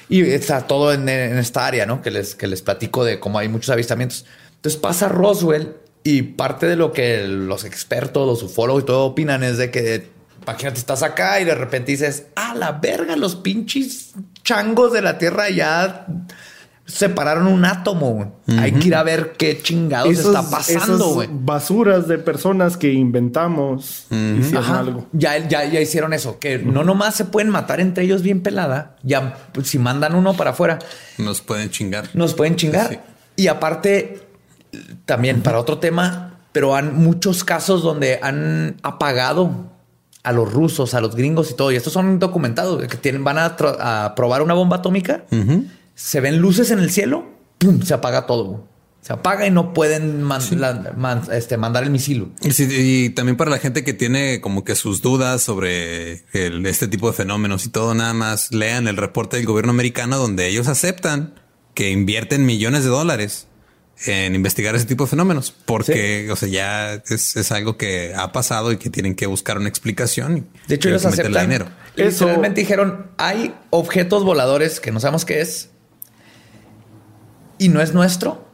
Y 0.09 0.22
está 0.22 0.66
todo 0.66 0.92
en, 0.92 1.09
en 1.09 1.38
esta 1.38 1.66
área, 1.66 1.86
¿no? 1.86 2.02
Que 2.02 2.11
les, 2.11 2.34
que 2.34 2.46
les 2.46 2.62
platico 2.62 3.05
de 3.05 3.20
cómo 3.20 3.38
hay 3.38 3.48
muchos 3.48 3.70
avistamientos. 3.70 4.26
Entonces 4.57 4.80
pasa 4.80 5.09
Roswell 5.09 5.76
y 6.02 6.22
parte 6.22 6.66
de 6.66 6.76
lo 6.76 6.92
que 6.92 7.26
los 7.26 7.64
expertos, 7.64 8.26
los 8.26 8.42
ufólogos 8.42 8.82
y 8.82 8.86
todo 8.86 9.07
opinan 9.07 9.42
es 9.42 9.57
de 9.57 9.70
que, 9.70 10.11
imagínate, 10.42 10.78
estás 10.78 11.02
acá 11.02 11.40
y 11.40 11.44
de 11.44 11.55
repente 11.55 11.92
dices, 11.92 12.26
a 12.36 12.55
la 12.55 12.72
verga, 12.72 13.16
los 13.16 13.36
pinches 13.36 14.12
changos 14.42 14.92
de 14.92 15.00
la 15.00 15.16
Tierra 15.16 15.48
ya 15.48 16.07
separaron 16.87 17.47
un 17.47 17.64
átomo. 17.64 18.11
güey. 18.47 18.59
Hay 18.59 18.72
que 18.72 18.89
ir 18.89 18.95
a 18.95 19.03
ver 19.03 19.32
qué 19.39 19.61
chingados 19.62 20.11
Esos- 20.11 20.35
está 20.35 20.51
pasando, 20.51 21.14
güey. 21.14 21.28
basuras 21.32 22.07
de 22.09 22.18
personas 22.18 22.76
que 22.76 22.93
inventamos 22.93 24.07
hicieron 24.39 24.64
Ajá. 24.64 24.78
algo. 24.80 25.07
Ya, 25.12 25.39
ya, 25.39 25.64
ya 25.64 25.80
hicieron 25.80 26.12
eso, 26.12 26.39
que 26.39 26.59
no 26.59 26.85
nomás 26.85 27.14
se 27.14 27.24
pueden 27.24 27.49
matar 27.51 27.80
entre 27.80 28.05
ellos 28.05 28.22
bien 28.22 28.43
pelada, 28.43 28.97
ya 29.03 29.37
pues, 29.53 29.68
si 29.68 29.78
mandan 29.78 30.14
uno 30.14 30.35
para 30.35 30.51
afuera, 30.51 30.78
Nos 31.18 31.41
pueden 31.41 31.70
chingar. 31.70 32.09
nos 32.14 32.35
pueden 32.35 32.57
chingar. 32.57 32.89
Sí. 32.91 32.99
Y 33.37 33.47
aparte, 33.49 34.20
también 35.07 35.41
para 35.43 35.59
otro 35.59 35.78
tema, 35.78 36.39
pero 36.53 36.76
han 36.76 36.95
muchos 36.97 37.45
casos 37.45 37.82
donde 37.82 38.18
han 38.22 38.76
apagado 38.82 39.72
a 40.22 40.32
los 40.32 40.53
rusos, 40.53 40.95
a 40.95 41.01
los 41.01 41.16
gringos 41.16 41.51
y 41.51 41.55
todo. 41.55 41.72
Y 41.72 41.76
estos 41.76 41.93
son 41.93 42.18
documentados 42.18 42.82
que 42.87 42.97
tienen, 42.97 43.24
van 43.24 43.39
a, 43.39 43.57
a 43.80 44.14
probar 44.14 44.41
una 44.43 44.55
bomba 44.55 44.76
atómica. 44.76 45.24
Se 45.95 46.20
ven 46.20 46.38
luces 46.38 46.70
en 46.70 46.78
el 46.78 46.90
cielo, 46.90 47.26
¡pum! 47.59 47.82
se 47.82 47.95
apaga 47.95 48.26
todo. 48.26 48.66
Se 49.01 49.12
apaga 49.12 49.47
y 49.47 49.51
no 49.51 49.74
pueden 49.74 50.22
man- 50.22 50.40
la- 50.53 50.95
man- 50.97 51.22
este, 51.30 51.59
mandar 51.59 51.82
el 51.84 51.90
misil. 51.90 52.32
Y, 52.40 52.53
sí, 52.53 52.66
y 52.70 53.11
también 53.11 53.36
para 53.36 53.51
la 53.51 53.59
gente 53.59 53.84
que 53.84 53.92
tiene 53.92 54.40
como 54.40 54.64
que 54.64 54.74
sus 54.74 55.03
dudas 55.03 55.42
sobre 55.42 56.24
el- 56.32 56.64
este 56.64 56.88
tipo 56.88 57.09
de 57.09 57.12
fenómenos 57.12 57.66
y 57.66 57.68
todo, 57.68 57.95
nada 57.95 58.14
más 58.14 58.53
lean 58.55 58.88
el 58.88 58.97
reporte 58.97 59.36
del 59.36 59.45
gobierno 59.45 59.72
americano 59.72 60.16
donde 60.16 60.49
ellos 60.49 60.68
aceptan 60.68 61.34
que 61.74 61.90
invierten 61.90 62.47
millones 62.47 62.82
de 62.84 62.88
dólares 62.90 63.47
en 64.07 64.34
investigar 64.34 64.74
ese 64.74 64.86
tipo 64.86 65.05
de 65.05 65.11
fenómenos, 65.11 65.53
porque 65.66 66.28
o 66.30 66.36
sea, 66.36 66.49
ya 66.49 66.95
es, 66.95 67.36
es 67.36 67.53
algo 67.53 67.76
que 67.76 68.14
ha 68.16 68.32
pasado 68.32 68.72
y 68.72 68.78
que 68.78 68.88
tienen 68.90 69.14
que 69.14 69.26
buscar 69.26 69.59
una 69.59 69.68
explicación. 69.68 70.38
y 70.38 70.68
De 70.68 70.76
hecho, 70.76 70.88
ellos 70.88 71.05
aceptan. 71.05 71.42
dinero. 71.42 71.66
Eso- 71.97 72.24
Literalmente 72.24 72.61
dijeron: 72.62 73.07
hay 73.18 73.55
objetos 73.70 74.24
voladores 74.24 74.80
que 74.80 74.90
no 74.92 74.99
sabemos 74.99 75.24
qué 75.26 75.42
es 75.42 75.70
y 77.59 77.68
no 77.68 77.80
es 77.80 77.94
nuestro. 77.94 78.44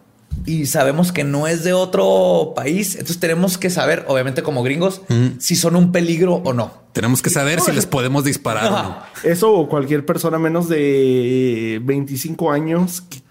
Y 0.46 0.66
sabemos 0.66 1.12
que 1.12 1.24
no 1.24 1.46
es 1.48 1.64
de 1.64 1.72
otro 1.72 2.53
país. 2.55 2.92
Entonces 2.94 3.18
tenemos 3.20 3.59
que 3.59 3.68
saber, 3.68 4.05
obviamente, 4.09 4.42
como 4.42 4.62
gringos, 4.62 5.03
si 5.38 5.57
son 5.57 5.76
un 5.76 5.92
peligro 5.92 6.34
o 6.44 6.53
no. 6.53 6.72
Tenemos 6.92 7.20
que 7.20 7.30
saber 7.30 7.61
si 7.61 7.72
les 7.72 7.86
podemos 7.86 8.24
disparar 8.24 8.66
o 8.66 8.70
no. 8.70 8.76
Ajá. 8.76 9.09
Eso 9.24 9.53
o 9.53 9.68
cualquier 9.68 10.07
persona 10.07 10.38
menos 10.38 10.68
de 10.68 11.80
25 11.84 12.51
años. 12.53 13.03
que- 13.03 13.22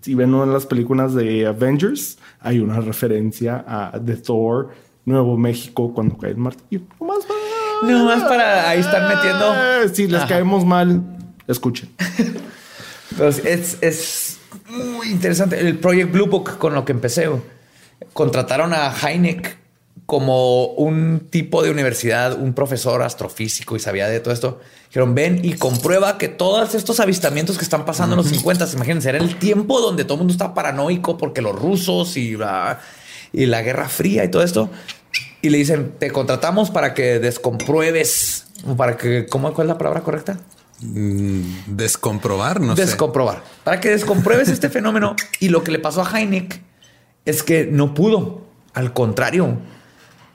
si 0.00 0.14
ven 0.14 0.32
una 0.32 0.46
de 0.46 0.52
las 0.52 0.64
películas 0.66 1.14
de 1.14 1.46
Avengers, 1.46 2.18
hay 2.40 2.60
una 2.60 2.80
referencia 2.80 3.64
a 3.66 4.00
The 4.02 4.16
Thor, 4.16 4.70
Nuevo 5.04 5.36
México, 5.36 5.92
cuando 5.94 6.16
cae 6.16 6.30
el 6.30 6.36
martillo. 6.38 6.82
Nomás 7.00 7.24
para- 7.26 7.38
No 7.92 8.04
más 8.06 8.22
para 8.24 8.70
ahí 8.70 8.80
estar 8.80 9.02
metiendo. 9.14 9.54
Eh, 9.54 9.88
Si 9.92 10.06
les 10.06 10.20
Ajá. 10.20 10.28
caemos 10.28 10.64
mal, 10.64 11.02
escuchen. 11.46 11.90
Entonces, 13.10 13.44
es, 13.44 13.78
es 13.82 14.27
muy 14.98 15.10
interesante. 15.10 15.58
El 15.60 15.78
Project 15.78 16.12
Blue 16.12 16.26
Book 16.26 16.58
con 16.58 16.74
lo 16.74 16.84
que 16.84 16.92
empecé, 16.92 17.28
contrataron 18.12 18.74
a 18.74 18.92
Heineck 18.92 19.56
como 20.06 20.66
un 20.66 21.28
tipo 21.30 21.62
de 21.62 21.70
universidad, 21.70 22.38
un 22.38 22.54
profesor 22.54 23.02
astrofísico 23.02 23.76
y 23.76 23.80
sabía 23.80 24.08
de 24.08 24.20
todo 24.20 24.34
esto. 24.34 24.60
Dijeron, 24.88 25.14
ven 25.14 25.40
y 25.44 25.52
comprueba 25.52 26.18
que 26.18 26.28
todos 26.28 26.74
estos 26.74 26.98
avistamientos 26.98 27.58
que 27.58 27.64
están 27.64 27.84
pasando 27.84 28.14
en 28.14 28.18
los 28.18 28.28
50, 28.28 28.68
imagínense, 28.72 29.10
era 29.10 29.18
el 29.18 29.38
tiempo 29.38 29.80
donde 29.80 30.04
todo 30.04 30.14
el 30.14 30.18
mundo 30.20 30.32
está 30.32 30.54
paranoico 30.54 31.18
porque 31.18 31.42
los 31.42 31.54
rusos 31.54 32.16
y 32.16 32.36
la, 32.36 32.80
y 33.32 33.46
la 33.46 33.62
Guerra 33.62 33.88
Fría 33.88 34.24
y 34.24 34.30
todo 34.30 34.42
esto. 34.42 34.70
Y 35.42 35.50
le 35.50 35.58
dicen, 35.58 35.92
te 35.98 36.10
contratamos 36.10 36.70
para 36.70 36.94
que 36.94 37.20
descompruebes, 37.20 38.46
para 38.76 38.96
que, 38.96 39.26
¿cómo, 39.26 39.52
¿cuál 39.52 39.66
es 39.66 39.68
la 39.68 39.78
palabra 39.78 40.00
correcta? 40.00 40.38
Mm, 40.80 41.42
Descomprobar, 41.76 42.60
no 42.60 42.76
sé. 42.76 42.82
descomprobar. 42.86 43.42
Para 43.64 43.80
que 43.80 43.90
descompruebes 43.90 44.48
este 44.48 44.68
fenómeno. 44.70 45.16
Y 45.40 45.48
lo 45.48 45.64
que 45.64 45.70
le 45.72 45.78
pasó 45.78 46.02
a 46.02 46.18
Heineck 46.20 46.60
es 47.24 47.42
que 47.42 47.66
no 47.66 47.94
pudo. 47.94 48.46
Al 48.74 48.92
contrario, 48.92 49.58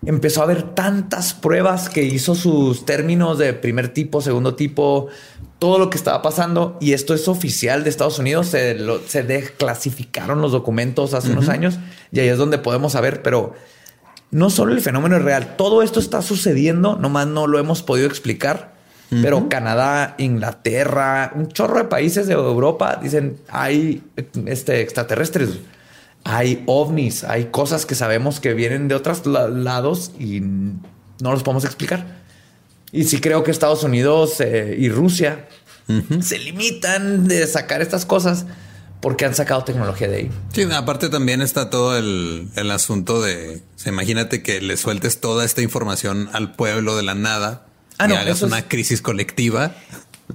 empezó 0.06 0.42
a 0.42 0.44
haber 0.44 0.64
tantas 0.64 1.34
pruebas 1.34 1.88
que 1.90 2.04
hizo 2.04 2.36
sus 2.36 2.86
términos 2.86 3.38
de 3.38 3.54
primer 3.54 3.94
tipo, 3.94 4.22
segundo 4.22 4.56
tipo, 4.56 5.08
todo 5.60 5.80
lo 5.80 5.90
que 5.90 5.98
estaba 5.98 6.22
pasando. 6.22 6.78
Y 6.82 6.92
esto 6.92 7.14
es 7.14 7.28
oficial 7.30 7.84
de 7.86 7.90
Estados 7.90 8.20
Unidos. 8.20 8.48
Se, 8.48 8.76
lo- 8.76 9.00
se 9.08 9.24
desclasificaron 9.24 10.42
los 10.42 10.52
documentos 10.52 11.14
hace 11.14 11.32
unos 11.32 11.48
años 11.48 11.80
y 12.12 12.20
ahí 12.20 12.28
es 12.28 12.38
donde 12.38 12.58
podemos 12.58 12.92
saber, 12.92 13.22
pero 13.22 13.54
no 14.30 14.50
solo 14.50 14.74
el 14.74 14.82
fenómeno 14.82 15.16
es 15.16 15.22
real, 15.24 15.56
todo 15.58 15.84
esto 15.84 16.00
está 16.00 16.22
sucediendo, 16.22 16.98
nomás 16.98 17.28
no 17.28 17.48
lo 17.48 17.60
hemos 17.60 17.82
podido 17.84 18.08
explicar. 18.08 18.73
Pero 19.22 19.48
Canadá, 19.50 20.16
Inglaterra, 20.18 21.32
un 21.36 21.48
chorro 21.50 21.78
de 21.78 21.84
países 21.86 22.26
de 22.28 22.34
Europa 22.34 23.00
dicen 23.02 23.38
hay 23.50 24.02
este, 24.46 24.82
extraterrestres, 24.82 25.50
hay 26.24 26.64
ovnis, 26.66 27.24
hay 27.24 27.46
cosas 27.46 27.86
que 27.86 27.96
sabemos 27.96 28.40
que 28.40 28.54
vienen 28.54 28.88
de 28.88 28.96
otros 28.96 29.26
la- 29.26 29.48
lados 29.50 30.12
y 30.20 30.40
no 30.42 31.32
los 31.32 31.44
podemos 31.44 31.66
explicar. 31.66 32.06
Y 32.92 33.04
sí 33.06 33.20
creo 33.20 33.44
que 33.44 33.52
Estados 33.52 33.84
Unidos 33.84 34.40
eh, 34.40 34.76
y 34.80 34.90
Rusia 34.90 35.48
se 36.22 36.40
limitan 36.40 37.28
de 37.28 37.46
sacar 37.46 37.82
estas 37.82 38.06
cosas 38.06 38.46
porque 39.02 39.26
han 39.26 39.36
sacado 39.36 39.66
tecnología 39.66 40.08
de 40.08 40.16
ahí. 40.16 40.32
Sí, 40.54 40.64
aparte 40.72 41.10
también 41.10 41.42
está 41.42 41.70
todo 41.70 41.98
el, 41.98 42.48
el 42.56 42.72
asunto 42.72 43.22
de, 43.22 43.58
o 43.76 43.80
sea, 43.80 43.92
imagínate 43.92 44.42
que 44.44 44.62
le 44.62 44.78
sueltes 44.78 45.20
toda 45.20 45.44
esta 45.44 45.62
información 45.62 46.30
al 46.32 46.54
pueblo 46.56 46.96
de 46.96 47.04
la 47.04 47.16
nada 47.16 47.66
Ah, 48.12 48.14
y 48.14 48.18
hagas 48.18 48.42
una 48.42 48.60
es- 48.60 48.66
crisis 48.68 49.02
colectiva. 49.02 49.76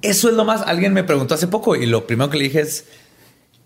Eso 0.02 0.28
es 0.28 0.34
lo 0.34 0.44
más. 0.44 0.62
Alguien 0.62 0.92
me 0.92 1.04
preguntó 1.04 1.34
hace 1.34 1.46
poco 1.48 1.74
y 1.76 1.86
lo 1.86 2.06
primero 2.06 2.30
que 2.30 2.38
le 2.38 2.44
dije 2.44 2.60
es 2.60 2.84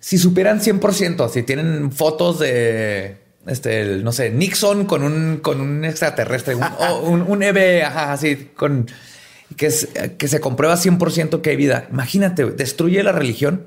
si 0.00 0.18
supieran 0.18 0.60
100%, 0.60 1.28
si 1.28 1.42
tienen 1.42 1.92
fotos 1.92 2.38
de 2.38 3.18
este, 3.46 3.80
el, 3.82 4.04
no 4.04 4.12
sé, 4.12 4.30
Nixon 4.30 4.86
con 4.86 5.02
un, 5.02 5.38
con 5.38 5.60
un 5.60 5.84
extraterrestre, 5.84 6.54
un, 6.54 6.62
o 6.64 7.00
un, 7.00 7.22
un 7.22 7.42
EV, 7.42 7.82
ajá, 7.84 8.12
así, 8.12 8.50
con 8.56 8.88
que, 9.56 9.66
es, 9.66 9.88
que 10.16 10.28
se 10.28 10.40
comprueba 10.40 10.76
100% 10.76 11.40
que 11.42 11.50
hay 11.50 11.56
vida. 11.56 11.86
Imagínate, 11.90 12.44
destruye 12.46 13.02
la 13.02 13.12
religión. 13.12 13.66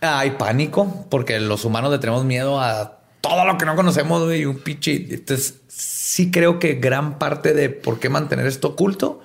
Hay 0.00 0.30
pánico 0.32 1.06
porque 1.10 1.38
los 1.40 1.64
humanos 1.64 1.90
le 1.92 1.98
tenemos 1.98 2.24
miedo 2.24 2.60
a 2.60 2.99
todo 3.20 3.44
lo 3.44 3.58
que 3.58 3.66
no 3.66 3.76
conocemos, 3.76 4.24
güey, 4.24 4.44
un 4.44 4.58
pinche. 4.58 5.06
Entonces, 5.10 5.60
sí 5.68 6.30
creo 6.30 6.58
que 6.58 6.74
gran 6.74 7.18
parte 7.18 7.54
de 7.54 7.70
por 7.70 7.98
qué 7.98 8.08
mantener 8.08 8.46
esto 8.46 8.68
oculto 8.68 9.20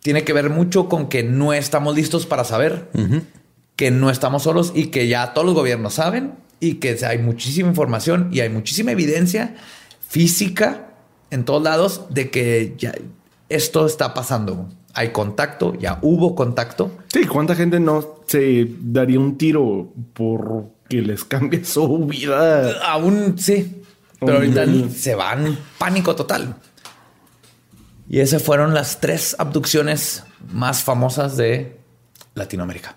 tiene 0.00 0.24
que 0.24 0.32
ver 0.32 0.50
mucho 0.50 0.88
con 0.88 1.08
que 1.08 1.22
no 1.22 1.52
estamos 1.52 1.94
listos 1.94 2.26
para 2.26 2.44
saber, 2.44 2.88
que 3.76 3.90
no 3.90 4.10
estamos 4.10 4.44
solos 4.44 4.72
y 4.74 4.86
que 4.86 5.08
ya 5.08 5.34
todos 5.34 5.46
los 5.46 5.54
gobiernos 5.54 5.94
saben 5.94 6.34
y 6.58 6.74
que 6.74 6.96
hay 7.04 7.18
muchísima 7.18 7.68
información 7.68 8.30
y 8.32 8.40
hay 8.40 8.48
muchísima 8.48 8.92
evidencia 8.92 9.56
física 10.08 10.94
en 11.30 11.44
todos 11.44 11.62
lados 11.62 12.06
de 12.10 12.30
que 12.30 12.74
ya 12.78 12.94
esto 13.48 13.86
está 13.86 14.14
pasando. 14.14 14.68
Hay 14.94 15.10
contacto, 15.10 15.74
ya 15.74 15.98
hubo 16.02 16.34
contacto. 16.34 16.90
Sí, 17.12 17.26
¿cuánta 17.26 17.54
gente 17.54 17.78
no 17.78 18.20
se 18.26 18.66
daría 18.80 19.20
un 19.20 19.36
tiro 19.36 19.92
por 20.14 20.68
que 20.90 21.00
les 21.00 21.24
cambie 21.24 21.64
su 21.64 22.04
vida? 22.06 22.72
Aún 22.86 23.38
sí, 23.38 23.82
pero 24.18 24.34
ahorita 24.34 24.66
se 24.94 25.14
van 25.14 25.46
en 25.46 25.58
pánico 25.78 26.14
total. 26.14 26.56
Y 28.08 28.20
esas 28.20 28.42
fueron 28.42 28.74
las 28.74 29.00
tres 29.00 29.36
abducciones 29.38 30.24
más 30.52 30.82
famosas 30.82 31.36
de 31.36 31.78
Latinoamérica. 32.34 32.96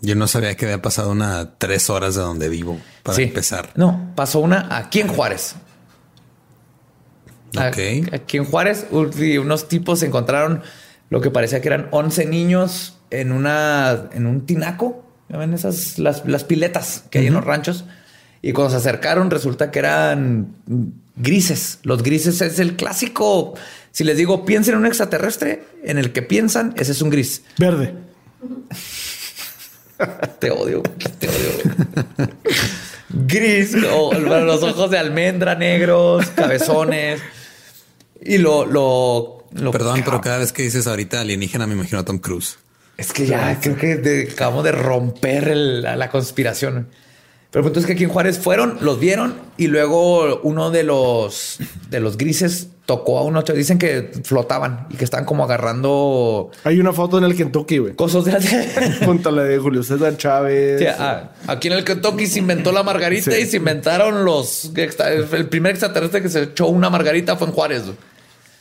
Yo 0.00 0.14
no 0.16 0.26
sabía 0.26 0.56
que 0.56 0.64
había 0.64 0.80
pasado 0.80 1.10
una 1.10 1.58
tres 1.58 1.90
horas 1.90 2.14
de 2.14 2.22
donde 2.22 2.48
vivo 2.48 2.80
para 3.02 3.16
Sí. 3.16 3.24
empezar. 3.24 3.68
No, 3.74 4.12
pasó 4.16 4.40
una 4.40 4.74
aquí 4.74 5.00
en 5.00 5.08
Juárez. 5.08 5.54
A- 7.56 7.68
Ok. 7.68 7.78
Aquí 8.14 8.38
en 8.38 8.44
Juárez, 8.46 8.86
unos 8.90 9.68
tipos 9.68 10.02
encontraron 10.02 10.62
lo 11.10 11.20
que 11.20 11.30
parecía 11.30 11.60
que 11.60 11.68
eran 11.68 11.88
11 11.90 12.24
niños 12.24 12.96
en 13.10 13.32
una 13.32 14.08
en 14.12 14.26
un 14.26 14.46
tinaco. 14.46 15.04
¿Ya 15.30 15.36
ven 15.38 15.54
esas 15.54 15.98
las, 15.98 16.26
las 16.26 16.44
piletas 16.44 17.04
que 17.10 17.20
hay 17.20 17.26
en 17.28 17.34
los 17.34 17.44
ranchos? 17.44 17.84
Y 18.42 18.52
cuando 18.52 18.70
se 18.72 18.76
acercaron, 18.78 19.30
resulta 19.30 19.70
que 19.70 19.78
eran 19.78 20.54
grises. 21.16 21.78
Los 21.82 22.02
grises 22.02 22.40
es 22.40 22.58
el 22.58 22.74
clásico. 22.76 23.54
Si 23.92 24.02
les 24.04 24.16
digo, 24.16 24.44
piensen 24.44 24.74
en 24.74 24.80
un 24.80 24.86
extraterrestre, 24.86 25.62
en 25.84 25.98
el 25.98 26.12
que 26.12 26.22
piensan, 26.22 26.72
ese 26.76 26.92
es 26.92 27.02
un 27.02 27.10
gris. 27.10 27.42
Verde. 27.58 27.94
Te 30.38 30.50
odio, 30.50 30.82
te 31.18 31.28
odio. 31.28 32.30
Gris, 33.10 33.76
o 33.92 34.08
bueno, 34.10 34.40
los 34.40 34.62
ojos 34.62 34.90
de 34.90 34.98
almendra 34.98 35.54
negros, 35.54 36.26
cabezones. 36.34 37.20
Y 38.22 38.38
lo, 38.38 38.64
lo, 38.64 39.44
lo- 39.52 39.70
Perdón, 39.72 40.00
pero 40.04 40.20
cada 40.22 40.38
vez 40.38 40.52
que 40.52 40.62
dices 40.62 40.86
ahorita 40.86 41.20
alienígena 41.20 41.66
me 41.66 41.74
imagino 41.74 41.98
a 41.98 42.04
Tom 42.04 42.18
Cruise. 42.18 42.58
Es 43.00 43.12
que 43.12 43.26
ya 43.26 43.58
creo 43.60 43.76
que 43.76 43.96
de- 43.96 44.28
acabamos 44.32 44.62
de 44.64 44.72
romper 44.72 45.48
el- 45.48 45.82
la, 45.82 45.96
la 45.96 46.10
conspiración. 46.10 46.88
Pero 47.50 47.62
el 47.62 47.64
punto 47.64 47.80
es 47.80 47.86
que 47.86 47.94
aquí 47.94 48.04
en 48.04 48.10
Juárez 48.10 48.38
fueron, 48.38 48.78
los 48.80 49.00
vieron 49.00 49.34
y 49.56 49.66
luego 49.66 50.40
uno 50.44 50.70
de 50.70 50.84
los 50.84 51.58
de 51.88 51.98
los 51.98 52.16
grises 52.16 52.68
tocó 52.86 53.18
a 53.18 53.22
uno. 53.24 53.42
Dicen 53.42 53.76
que 53.78 54.12
flotaban 54.22 54.86
y 54.90 54.94
que 54.96 55.02
estaban 55.04 55.24
como 55.26 55.42
agarrando 55.42 56.50
Hay 56.62 56.78
una 56.78 56.92
foto 56.92 57.18
en 57.18 57.24
el 57.24 57.34
Kentucky, 57.34 57.78
güey. 57.78 57.94
cosas 57.96 58.24
de 58.24 59.00
Junto 59.04 59.30
a 59.30 59.32
la 59.32 59.42
de 59.42 59.58
Julio 59.58 59.82
César 59.82 60.16
Chávez. 60.16 60.78
Sí, 60.80 60.86
ah, 60.86 61.30
aquí 61.48 61.66
en 61.68 61.74
el 61.74 61.82
Kentucky 61.84 62.26
se 62.28 62.38
inventó 62.38 62.70
la 62.70 62.84
margarita 62.84 63.32
Sí. 63.32 63.38
y 63.42 63.46
se 63.46 63.56
inventaron 63.56 64.24
los. 64.24 64.70
El 65.32 65.48
primer 65.48 65.72
extraterrestre 65.72 66.22
que 66.22 66.28
se 66.28 66.42
echó 66.42 66.68
una 66.68 66.88
margarita 66.90 67.36
fue 67.36 67.48
en 67.48 67.52
Juárez. 67.54 67.82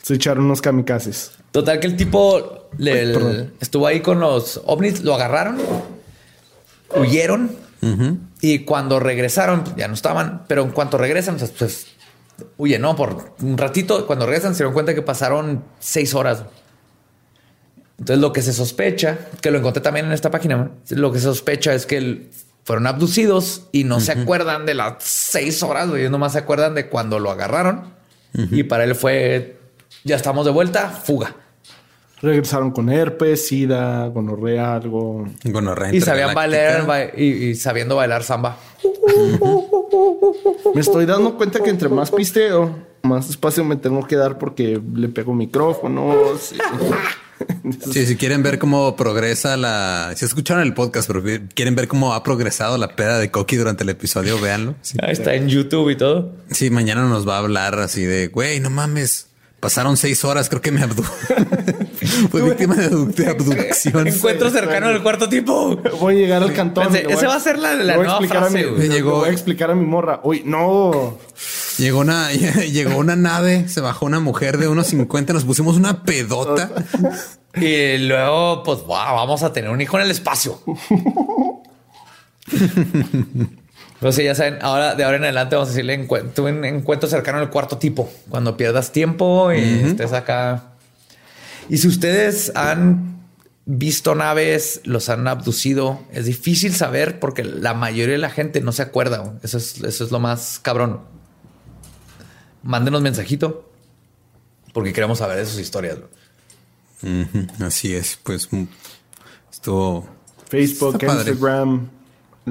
Se 0.10 0.16
echaron 0.16 0.46
unos 0.46 0.60
kamikazes. 0.60 1.34
Total, 1.52 1.80
que 1.80 1.86
el 1.86 1.96
tipo 1.96 2.68
le- 2.80 2.94
el- 3.04 3.54
estuvo 3.62 3.86
ahí 3.86 4.00
con 4.00 4.20
los 4.20 4.60
ovnis, 4.66 5.04
lo 5.04 5.14
agarraron, 5.14 5.58
huyeron 6.96 7.52
y 8.42 8.66
cuando 8.66 9.00
regresaron 9.00 9.64
ya 9.78 9.88
no 9.88 9.94
estaban, 9.94 10.46
pero 10.48 10.64
en 10.64 10.72
cuanto 10.72 10.98
regresan, 10.98 11.38
pues, 11.38 11.52
pues 11.52 11.86
huyen, 12.58 12.82
¿no? 12.82 12.96
Por 12.96 13.36
un 13.42 13.56
ratito, 13.56 14.08
cuando 14.08 14.26
regresan 14.26 14.54
se 14.56 14.64
dieron 14.64 14.74
cuenta 14.74 14.96
que 14.96 15.04
pasaron 15.04 15.64
seis 15.80 16.16
horas. 16.16 16.44
Entonces 18.00 18.20
lo 18.20 18.34
que 18.34 18.42
se 18.42 18.52
sospecha, 18.52 19.20
que 19.42 19.52
lo 19.52 19.60
encontré 19.60 19.82
también 19.84 20.08
en 20.08 20.14
esta 20.14 20.32
página, 20.32 20.72
lo 20.90 21.12
que 21.12 21.20
se 21.20 21.26
sospecha 21.26 21.76
es 21.76 21.86
que 21.86 21.98
el- 21.98 22.30
fueron 22.64 22.88
abducidos 22.88 23.68
y 23.72 23.84
no 23.84 24.00
se 24.00 24.12
acuerdan 24.14 24.66
de 24.66 24.74
las 24.74 24.96
seis 25.04 25.62
horas, 25.62 25.88
ellos 25.94 26.10
nomás 26.10 26.32
se 26.34 26.40
acuerdan 26.40 26.74
de 26.74 26.88
cuando 26.90 27.20
lo 27.20 27.30
agarraron 27.30 27.94
y 28.34 28.64
para 28.64 28.84
él 28.86 28.96
fue, 28.96 29.59
ya 30.04 30.16
estamos 30.16 30.46
de 30.46 30.52
vuelta, 30.52 30.90
fuga. 30.90 31.36
Regresaron 32.22 32.72
con 32.72 32.90
herpes, 32.90 33.48
sida, 33.48 34.08
gonorrea, 34.08 34.76
algo. 34.76 35.26
Gonorrea 35.46 35.94
Y 35.96 36.02
sabían 36.02 36.34
bailar 36.36 36.86
ba- 36.86 37.06
y, 37.06 37.24
y 37.24 37.56
sabiendo 37.56 37.96
bailar 37.96 38.24
samba. 38.24 38.58
Me 40.76 40.82
estoy 40.82 41.06
dando 41.06 41.36
cuenta 41.38 41.62
que 41.62 41.70
entre 41.70 41.90
más 41.90 42.12
pisteo, 42.12 42.76
más 43.04 43.30
espacio 43.30 43.64
me 43.64 43.76
tengo 43.76 44.06
que 44.06 44.16
dar 44.16 44.38
porque 44.38 44.82
le 44.94 45.08
pego 45.10 45.34
micrófonos. 45.34 46.52
y- 46.54 46.58
Sí, 47.94 48.06
si 48.06 48.18
quieren 48.18 48.44
ver 48.44 48.60
cómo 48.60 48.98
progresa 48.98 49.56
la... 49.56 50.12
Si 50.18 50.26
escucharon 50.26 50.62
el 50.62 50.74
podcast, 50.74 51.08
pero 51.08 51.24
quieren 51.56 51.74
ver 51.74 51.88
cómo 51.88 52.14
ha 52.14 52.22
progresado 52.22 52.78
la 52.78 52.98
peda 52.98 53.18
de 53.18 53.32
Coqui 53.32 53.56
durante 53.56 53.84
el 53.84 53.90
episodio, 53.90 54.42
véanlo. 54.42 54.76
Sí. 54.82 54.98
Ahí 55.02 55.14
está 55.14 55.34
en 55.36 55.48
YouTube 55.48 55.90
y 55.90 55.96
todo. 55.96 56.34
Sí, 56.52 56.70
mañana 56.70 57.04
nos 57.08 57.26
va 57.26 57.36
a 57.36 57.40
hablar 57.40 57.80
así 57.80 58.04
de, 58.04 58.28
güey, 58.28 58.60
no 58.60 58.70
mames. 58.70 59.29
Pasaron 59.60 59.98
seis 59.98 60.24
horas, 60.24 60.48
creo 60.50 60.62
que 60.62 60.72
me 60.72 60.82
abdu... 60.82 61.04
Fue 62.32 62.42
víctima 62.42 62.76
de, 62.76 62.90
abdu- 62.90 63.14
de 63.14 63.28
abducción. 63.30 64.08
Encuentro 64.08 64.50
cercano 64.50 64.88
del 64.90 65.04
cuarto 65.04 65.28
tipo. 65.28 65.76
Voy 66.00 66.16
a 66.16 66.18
llegar 66.18 66.44
al 66.44 66.54
cantón. 66.54 66.88
Voy 66.88 67.04
ese 67.14 67.28
va 67.28 67.36
a 67.36 67.40
ser 67.40 67.60
la- 67.60 67.74
la 67.76 67.96
voy 67.98 68.06
a 68.06 68.08
nueva 68.08 68.12
explicar 68.14 68.38
a 68.38 68.50
frase, 68.50 68.66
mi- 68.66 68.78
le 68.78 68.88
Llegó- 68.90 69.20
voy 69.20 69.30
a 69.30 69.32
explicar 69.34 69.72
a 69.72 69.76
mi 69.76 69.86
morra. 69.86 70.22
Uy, 70.24 70.44
no. 70.46 71.18
Llegó 71.78 72.00
una, 72.00 72.32
llegó 72.34 72.98
una 72.98 73.16
nave, 73.18 73.68
se 73.68 73.82
bajó 73.82 74.06
una 74.06 74.20
mujer 74.22 74.58
de 74.58 74.68
unos 74.70 74.88
50, 74.88 75.34
nos 75.34 75.44
pusimos 75.46 75.76
una 75.76 76.04
pedota. 76.04 76.72
Y 77.56 77.98
luego, 77.98 78.64
pues, 78.64 78.80
wow, 78.80 78.88
vamos 79.16 79.44
a 79.44 79.52
tener 79.52 79.70
un 79.72 79.82
hijo 79.82 79.98
en 79.98 80.06
el 80.06 80.12
espacio. 80.12 80.62
Pero 84.00 84.12
sí, 84.14 84.24
ya 84.24 84.34
saben, 84.36 84.60
ahora 84.62 84.96
de 84.96 85.04
ahora 85.04 85.18
en 85.18 85.24
adelante 85.24 85.56
vamos 85.56 85.70
a 85.70 85.72
decirle 85.74 86.00
encuent- 86.08 86.34
tuve 86.34 86.52
un 86.54 86.64
encuentro 86.64 87.10
cercano 87.10 87.40
al 87.40 87.50
cuarto 87.50 87.78
tipo. 87.78 88.10
Cuando 88.30 88.56
pierdas 88.56 88.92
tiempo 88.94 89.52
y 89.52 89.60
estés 89.60 90.14
acá. 90.14 90.64
Y 91.68 91.78
si 91.80 91.88
ustedes 91.90 92.52
han 92.56 93.20
visto 93.66 94.16
naves, 94.16 94.82
los 94.86 95.10
han 95.10 95.28
abducido, 95.28 96.00
es 96.12 96.26
difícil 96.26 96.74
saber 96.74 97.20
porque 97.20 97.44
la 97.44 97.74
mayoría 97.74 98.14
de 98.14 98.20
la 98.20 98.30
gente 98.30 98.62
no 98.62 98.72
se 98.72 98.82
acuerda. 98.84 99.18
güey. 99.20 99.34
Eso 99.44 99.58
es, 99.58 99.82
eso 99.84 100.04
es 100.06 100.12
lo 100.12 100.20
más 100.20 100.60
cabrón. 100.62 101.02
Mándenos 102.64 103.02
mensajito 103.02 103.70
porque 104.74 104.94
queremos 104.94 105.18
saber 105.20 105.38
de 105.38 105.46
sus 105.46 105.60
historias. 105.60 105.98
Ujú, 107.04 107.48
Así 107.66 107.94
es, 107.94 108.18
pues 108.24 108.52
mm, 108.52 108.64
estuvo... 109.52 110.08
Facebook, 110.50 110.98
padre. 111.18 111.32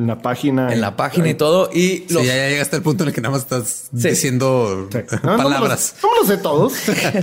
En 0.00 0.06
la 0.06 0.22
página. 0.22 0.72
En 0.72 0.80
la 0.80 0.96
página 0.96 1.28
y 1.28 1.34
todo. 1.34 1.70
Y 1.72 1.80
Sí, 1.80 2.06
los 2.10 2.24
ya, 2.24 2.36
ya 2.36 2.48
llegaste 2.48 2.76
al 2.76 2.82
punto 2.82 3.02
en 3.04 3.08
el 3.08 3.14
que 3.14 3.20
nada 3.20 3.32
más 3.32 3.42
estás 3.42 3.88
Sí. 3.96 4.08
diciendo 4.10 4.88
Sí. 4.92 4.98
No, 5.22 5.30
no 5.30 5.36
me 5.36 5.42
los- 5.42 5.42
palabras. 5.52 5.94
No 6.02 6.08
los 6.16 6.26
sé 6.28 6.36
todos. 6.38 6.72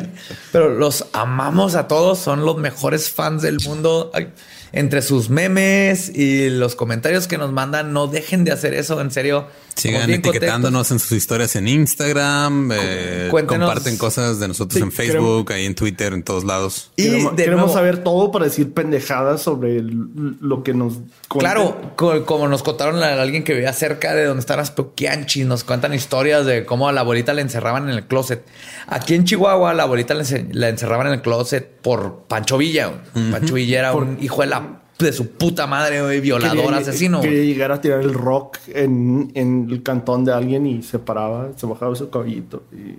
Pero 0.51 0.69
los 0.69 1.05
amamos 1.13 1.76
a 1.76 1.88
todos, 1.88 2.19
son 2.19 2.45
los 2.45 2.57
mejores 2.57 3.09
fans 3.09 3.41
del 3.41 3.57
mundo. 3.65 4.11
Ay, 4.13 4.32
entre 4.76 5.01
sus 5.01 5.30
memes 5.30 6.09
y 6.15 6.49
los 6.49 6.76
comentarios 6.76 7.28
que 7.28 7.38
nos 7.38 7.51
mandan, 7.51 7.93
no 7.93 8.07
dejen 8.07 8.43
de 8.43 8.51
hacer 8.51 8.73
eso, 8.73 8.99
en 9.01 9.09
serio. 9.09 9.47
Sigan 9.76 10.09
etiquetándonos 10.09 10.89
en 10.91 10.99
sus 10.99 11.11
historias 11.13 11.55
en 11.57 11.67
Instagram, 11.67 12.71
eh, 12.73 13.28
Cuéntenos. 13.30 13.67
comparten 13.67 13.97
cosas 13.97 14.39
de 14.39 14.47
nosotros 14.47 14.78
Sí, 14.78 14.84
en 14.84 14.91
Facebook, 14.91 15.51
ahí 15.51 15.65
en 15.65 15.76
Twitter, 15.76 16.13
en 16.13 16.23
todos 16.23 16.43
lados. 16.45 16.91
Y 16.95 17.03
queremos 17.09 17.36
de 17.36 17.43
queremos 17.43 17.65
nuevo, 17.65 17.73
saber 17.78 17.97
todo 18.03 18.32
para 18.32 18.45
decir 18.45 18.73
pendejadas 18.73 19.41
sobre 19.41 19.78
el- 19.78 20.07
lo 20.39 20.63
que 20.63 20.73
nos 20.73 20.93
cuenten. 21.28 21.39
Claro, 21.39 21.91
co- 21.97 22.26
como 22.26 22.47
nos 22.47 22.63
contaron 22.63 23.01
a 23.03 23.21
alguien 23.21 23.43
que 23.43 23.53
vivía 23.53 23.73
cerca 23.73 24.13
de 24.13 24.23
donde 24.26 24.39
están 24.41 24.57
las 24.57 24.71
Poquianchis, 24.71 25.45
nos 25.45 25.63
cuentan 25.65 25.93
historias 25.93 26.45
de 26.45 26.65
cómo 26.65 26.88
a 26.88 26.93
la 26.93 27.01
abuelita 27.01 27.34
le 27.34 27.41
encerraban 27.41 27.89
en 27.89 27.95
el 27.95 28.05
closet. 28.05 28.45
Aquí 28.88 29.13
en 29.15 29.26
Chihuahua, 29.26 29.73
la 29.73 29.84
abuelita 29.84 30.13
la 30.13 30.69
encerraban 30.69 31.07
en 31.07 31.13
el 31.13 31.21
closet 31.21 31.69
por 31.82 32.23
Pancho 32.28 32.57
Villa. 32.57 33.03
Pancho 33.32 33.55
Villa 33.55 33.80
era 33.80 33.93
un 33.93 34.17
hijo 34.21 34.41
de 34.41 34.47
la 34.47 34.64
de 35.00 35.12
su 35.14 35.30
puta 35.32 35.68
madre, 35.68 36.02
güey, 36.02 36.22
violador, 36.22 36.58
Quería- 36.66 36.78
asesino. 36.78 37.18
güey. 37.20 37.30
Quería 37.30 37.43
llegar 37.46 37.72
a 37.72 37.82
tirar 37.82 38.00
el 38.02 38.14
rock 38.14 38.58
en, 38.68 39.32
en 39.36 39.68
el 39.70 39.84
cantón 39.84 40.24
de 40.26 40.34
alguien 40.34 40.66
y 40.66 40.82
se 40.84 41.00
paraba, 41.00 41.50
se 41.58 41.66
bajaba 41.66 41.96
su 41.96 42.10
caballito 42.10 42.64
y 42.72 42.98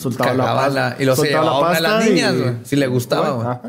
soltaba 0.00 0.32
la 0.34 0.44
pasta. 0.44 0.68
la- 0.70 0.96
y 0.98 1.04
lo 1.04 1.14
se 1.14 1.22
soltaba 1.22 1.44
llevaba 1.44 1.56
a 1.56 1.68
una 1.70 1.74
de 1.74 1.80
las 1.82 2.06
y- 2.06 2.10
niñas, 2.10 2.36
güey, 2.38 2.54
si 2.64 2.76
le 2.76 2.86
gustaba, 2.86 3.30
güey. 3.32 3.46
Ajá. 3.46 3.60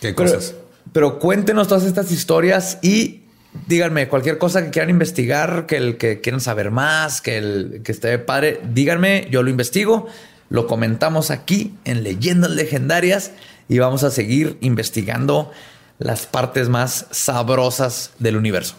¿Qué 0.00 0.12
Pero, 0.14 0.30
cosas? 0.32 0.54
pero 0.92 1.18
cuéntenos 1.18 1.68
todas 1.68 1.84
estas 1.84 2.10
historias 2.12 2.78
y 2.82 3.22
díganme 3.68 4.08
cualquier 4.08 4.36
cosa 4.38 4.64
que 4.64 4.70
quieran 4.70 4.90
investigar, 4.90 5.64
que 5.66 5.76
el 5.76 5.96
que 5.96 6.20
quieran 6.20 6.40
saber 6.40 6.70
más, 6.70 7.20
que 7.22 7.38
el 7.38 7.80
que 7.84 7.92
esté 7.92 8.18
padre, 8.18 8.60
díganme, 8.74 9.28
yo 9.30 9.42
lo 9.42 9.48
investigo, 9.50 10.06
lo 10.50 10.66
comentamos 10.66 11.30
aquí 11.30 11.74
en 11.84 12.02
Leyendas 12.02 12.50
Legendarias 12.50 13.30
y 13.68 13.78
vamos 13.78 14.02
a 14.04 14.10
seguir 14.10 14.58
investigando 14.60 15.50
las 15.98 16.26
partes 16.26 16.68
más 16.68 17.06
sabrosas 17.10 18.12
del 18.18 18.36
universo. 18.36 18.74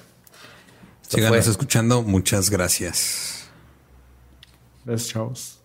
Esto 1.01 1.17
Síganos 1.17 1.43
fue- 1.43 1.51
escuchando. 1.51 2.01
Muchas 2.03 2.49
gracias. 2.49 3.47
Gracias, 4.85 5.09
chavos. 5.11 5.59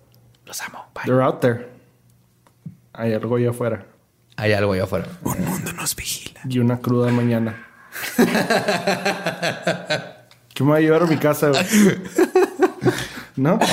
Los 0.46 0.61
amo. 0.62 0.84
Bye. 0.94 1.05
They're 1.05 1.22
out 1.22 1.40
there. 1.40 1.68
Hay 2.92 3.12
algo 3.12 3.36
allá 3.36 3.50
afuera. 3.50 3.86
Hay 4.36 4.53
algo 4.53 4.72
allá 4.72 4.84
afuera. 4.84 5.07
Un 5.22 5.44
mundo 5.44 5.72
nos 5.72 5.94
vigila. 5.96 6.40
Y 6.48 6.59
una 6.59 6.78
cruda 6.80 7.11
mañana. 7.11 7.66
¿Qué 10.55 10.64
me 10.64 10.70
va 10.70 10.76
a 10.76 10.80
llevar 10.80 11.03
a 11.03 11.07
mi 11.07 11.16
casa? 11.18 11.48
güey? 11.50 11.64
¿No? 13.36 13.59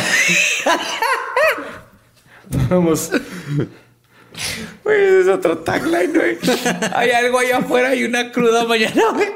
Vamos. 2.70 3.12
Güey, 4.84 5.02
ese 5.02 5.22
es 5.22 5.28
otro 5.28 5.58
tagline, 5.60 6.14
güey. 6.14 6.38
Hay 6.94 7.12
algo 7.12 7.40
allá 7.40 7.58
afuera 7.58 7.96
y 7.96 8.04
una 8.04 8.32
cruda 8.32 8.66
mañana, 8.66 9.04
güey. 9.14 9.28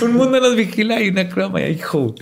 Un 0.00 0.14
mundo 0.14 0.40
nos 0.40 0.56
vigila 0.56 1.00
y 1.00 1.08
una 1.08 1.28
cruda 1.28 1.48
mañana, 1.48 1.70
hijo. 1.72 2.14